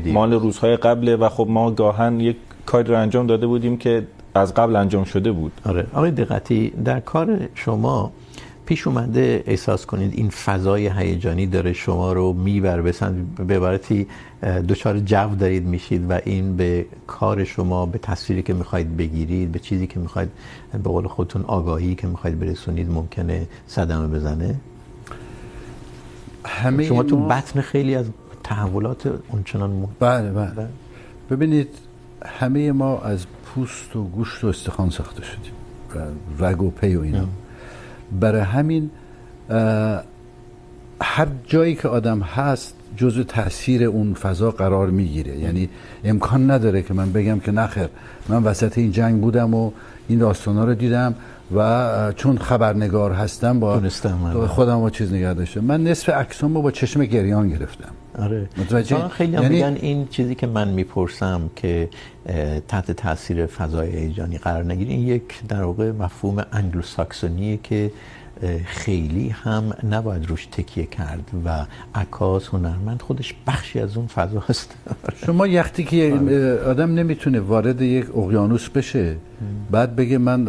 مال 0.06 0.32
روزهای 0.32 0.76
قبله 0.76 1.16
و 1.16 1.28
خب 1.28 1.46
ما 1.50 1.70
گاهن 1.70 2.20
یک 2.20 2.36
کاری 2.66 2.88
رو 2.88 2.98
انجام 2.98 3.26
داده 3.26 3.46
بودیم 3.46 3.76
که 3.76 4.02
از 4.34 4.54
قبل 4.54 4.76
انجام 4.76 5.04
شده 5.04 5.32
بود. 5.32 5.52
آره. 5.64 5.86
آقای 5.94 6.10
دقتی 6.10 6.72
در 6.84 7.00
کار 7.00 7.38
شما 7.54 8.12
پیش 8.66 8.86
اومده 8.86 9.44
احساس 9.46 9.86
کنید 9.86 10.12
این 10.14 10.30
فضای 10.30 10.88
هیجانی 10.88 11.46
داره 11.46 11.72
شما 11.72 12.12
رو 12.12 12.32
میبر 12.32 12.80
بسند 12.82 13.34
به 13.34 13.56
عبارتی 13.56 14.06
دچار 14.68 14.98
جو 14.98 15.34
دارید 15.34 15.66
میشید 15.66 16.10
و 16.10 16.20
این 16.24 16.56
به 16.56 16.86
کار 17.06 17.44
شما 17.44 17.86
به 17.86 17.98
تصویری 17.98 18.42
که 18.42 18.54
میخواید 18.54 18.96
بگیرید 18.96 19.52
به 19.52 19.58
چیزی 19.58 19.86
که 19.86 20.00
میخواید 20.00 20.28
به 20.72 20.78
قول 20.78 21.06
خودتون 21.06 21.42
آگاهی 21.42 21.94
که 21.94 22.06
میخواید 22.06 22.38
برسونید 22.38 22.90
ممکنه 22.90 23.46
صدمه 23.66 24.08
بزنه؟ 24.08 24.54
همه 26.44 26.84
شما 26.84 27.02
تو 27.02 27.16
بطن 27.16 27.60
خیلی 27.60 27.94
از 27.94 28.06
تحولات 28.44 29.12
اونچنان 29.28 29.88
بله 30.00 30.32
بله. 30.32 30.68
ببینید 31.30 31.68
همه 32.24 32.72
ما 32.72 32.98
از 32.98 33.26
پوست 33.44 33.96
و 33.96 34.04
گوشت 34.04 34.44
و 34.44 34.46
استخوان 34.46 34.90
ساخته 34.90 35.22
شدیم 35.22 35.52
رگ 36.38 36.62
و 36.62 36.70
پی 36.70 36.96
و 36.96 37.00
اینا. 37.00 37.28
برای 38.20 38.40
همین 38.40 38.90
هر 41.00 41.26
جایی 41.46 41.74
که 41.74 41.88
آدم 41.88 42.20
هست 42.20 42.74
جزو 42.96 43.24
تاثیر 43.24 43.84
اون 43.84 44.14
فضا 44.14 44.50
قرار 44.50 44.90
میگیره. 44.90 45.38
یعنی 45.38 45.68
امکان 46.04 46.50
نداره 46.50 46.82
که 46.82 46.94
من 46.94 47.12
بگم 47.12 47.40
که 47.40 47.52
نخیر 47.52 47.88
من 48.28 48.42
وسط 48.42 48.78
این 48.78 48.92
جنگ 48.92 49.20
بودم 49.20 49.54
و 49.54 49.70
این 50.08 50.18
داستانا 50.18 50.64
رو 50.64 50.74
دیدم 50.74 51.14
و 51.56 52.12
چون 52.16 52.38
خبرنگار 52.38 53.12
هستم 53.12 53.60
با 53.60 53.80
خودم 54.48 54.80
با 54.80 54.90
چیز 54.90 55.12
نگه 55.12 55.34
داشتم. 55.34 55.60
من 55.60 55.84
نصف 55.84 56.08
عکسامو 56.08 56.62
با 56.62 56.70
چشم 56.70 57.04
گریان 57.04 57.48
گرفتم. 57.48 57.90
آره. 58.18 58.48
خیلی 59.10 59.36
هم 59.36 59.42
یعنی... 59.42 59.54
میگن 59.54 59.76
این 59.80 60.08
چیزی 60.08 60.34
که 60.34 60.46
من 60.46 60.68
میپرسم 60.68 61.50
که 61.56 61.88
تحت 62.68 62.92
تاثیر 62.92 63.46
فضای 63.46 63.90
هیجانی 63.90 64.38
قرار 64.38 64.64
نگیره 64.64 64.90
این 64.90 65.08
یک 65.08 65.22
در 65.48 65.62
واقع 65.62 65.90
مفهوم 65.90 66.44
انگلوساکسونیه 66.52 67.58
که 67.62 67.90
خیلی 68.64 69.28
هم 69.28 69.72
نباید 69.90 70.26
روش 70.26 70.46
تکیه 70.46 70.86
کرد 70.86 71.30
و 71.44 71.66
عکاس 71.94 72.48
هنرمند 72.48 73.02
خودش 73.02 73.34
بخشی 73.46 73.80
از 73.80 73.96
اون 73.96 74.06
فضا 74.06 74.44
هست. 74.48 74.76
شما 75.26 75.46
وقتی 75.54 75.84
که 75.84 76.18
آدم 76.66 76.94
نمیتونه 76.94 77.40
وارد 77.40 77.82
یک 77.82 78.16
اقیانوس 78.16 78.68
بشه 78.68 79.16
بعد 79.70 79.96
بگه 79.96 80.18
من 80.18 80.44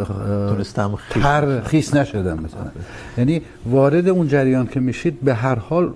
تونستم 0.50 0.96
خر 0.96 1.62
خیس 1.62 1.96
نشدم 1.96 2.40
مثلا. 2.40 2.72
یعنی 3.18 3.42
وارد 3.66 4.08
اون 4.08 4.28
جریان 4.28 4.68
که 4.68 4.80
میشید 4.80 5.22
به 5.22 5.34
هر 5.34 5.56
حال 5.56 5.94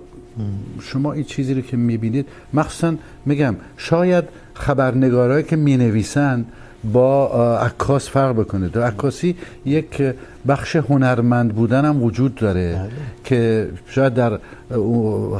شما 0.80 1.12
این 1.12 1.24
چیزی 1.24 1.54
رو 1.54 1.60
که 1.60 1.76
میبینید 1.76 2.26
مخصوصا 2.54 2.94
میگم 3.26 3.56
شاید 3.76 4.24
خبرنگارایی 4.54 5.44
که 5.44 5.56
مینویسن 5.56 6.44
با 6.92 7.28
عکاس 7.58 8.08
فرق 8.08 8.32
بکنه 8.32 8.68
تو 8.68 8.82
عکاسی 8.82 9.36
یک 9.64 10.02
بخش 10.48 10.76
هنرمند 10.76 11.54
بودن 11.54 11.84
هم 11.84 12.02
وجود 12.02 12.34
داره 12.34 12.72
بله. 12.72 12.90
که 13.24 13.68
شاید 13.86 14.14
در 14.14 14.38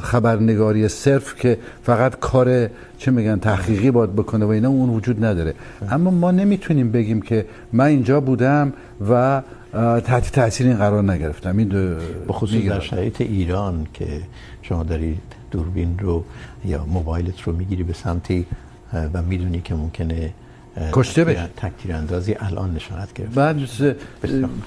خبرنگاری 0.02 0.88
صرف 0.88 1.34
که 1.36 1.58
فقط 1.82 2.16
کار 2.20 2.68
چه 2.98 3.10
میگن 3.10 3.38
تحقیقی 3.38 3.90
باید 3.90 4.12
بکنه 4.12 4.44
و 4.44 4.48
اینا 4.48 4.68
اون 4.68 4.90
وجود 4.90 5.24
نداره 5.24 5.54
بله. 5.80 5.94
اما 5.94 6.10
ما 6.10 6.30
نمیتونیم 6.30 6.92
بگیم 6.92 7.22
که 7.22 7.46
من 7.72 7.84
اینجا 7.84 8.20
بودم 8.20 8.72
و 9.10 9.42
تحت 10.04 10.32
تاثیر 10.32 10.66
این 10.66 10.76
قرار 10.76 11.02
نگرفتم 11.12 11.56
این 11.56 11.68
به 11.68 12.32
خصوص 12.32 12.64
در 12.64 12.80
شرایط 12.80 13.20
ایران 13.20 13.86
که 13.94 14.06
شما 14.70 14.82
داری 14.82 15.18
دوربین 15.50 15.98
رو 15.98 16.24
یا 16.64 16.84
موبایلت 16.84 17.42
رو 17.42 17.52
میگیری 17.52 17.82
به 17.82 17.92
سمتی 17.92 18.46
و 19.14 19.22
میدونی 19.22 19.60
که 19.60 19.74
ممکنه 19.74 20.32
کشته 20.92 21.24
بشه. 21.24 21.50
تکتیر 21.56 21.94
اندازی 21.94 22.34
الان 22.40 22.74
نشانت 22.74 23.12
گرفت. 23.12 23.34
بعد 23.34 23.56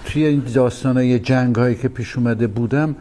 توی 0.05 0.25
این 0.25 0.43
داستانای 0.53 1.19
جنگ 1.19 1.55
هایی 1.55 1.75
که 1.75 1.87
پیش 1.87 2.17
اومده 2.17 2.47
بودم 2.47 2.95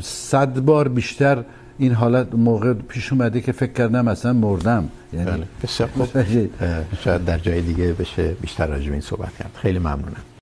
صد 0.00 0.60
بار 0.60 0.88
بیشتر 0.88 1.44
این 1.78 1.92
حالت 1.92 2.34
موقع 2.34 2.72
پیش 2.72 3.12
اومده 3.12 3.40
که 3.40 3.52
فکر 3.52 3.72
کردم 3.72 4.08
اصلا 4.08 4.32
مردم. 4.32 4.88
یعنی 5.12 5.44
بسیار 5.62 5.88
خوب. 5.88 6.08
شاید 7.04 7.24
در 7.24 7.38
جای 7.38 7.62
دیگه 7.62 7.92
بشه 7.92 8.28
بیشتر 8.40 8.66
راجع 8.66 8.86
به 8.86 8.92
این 8.92 9.00
صحبت 9.00 9.36
کرد. 9.38 9.50
خیلی 9.54 9.78
ممنونم. 9.78 10.22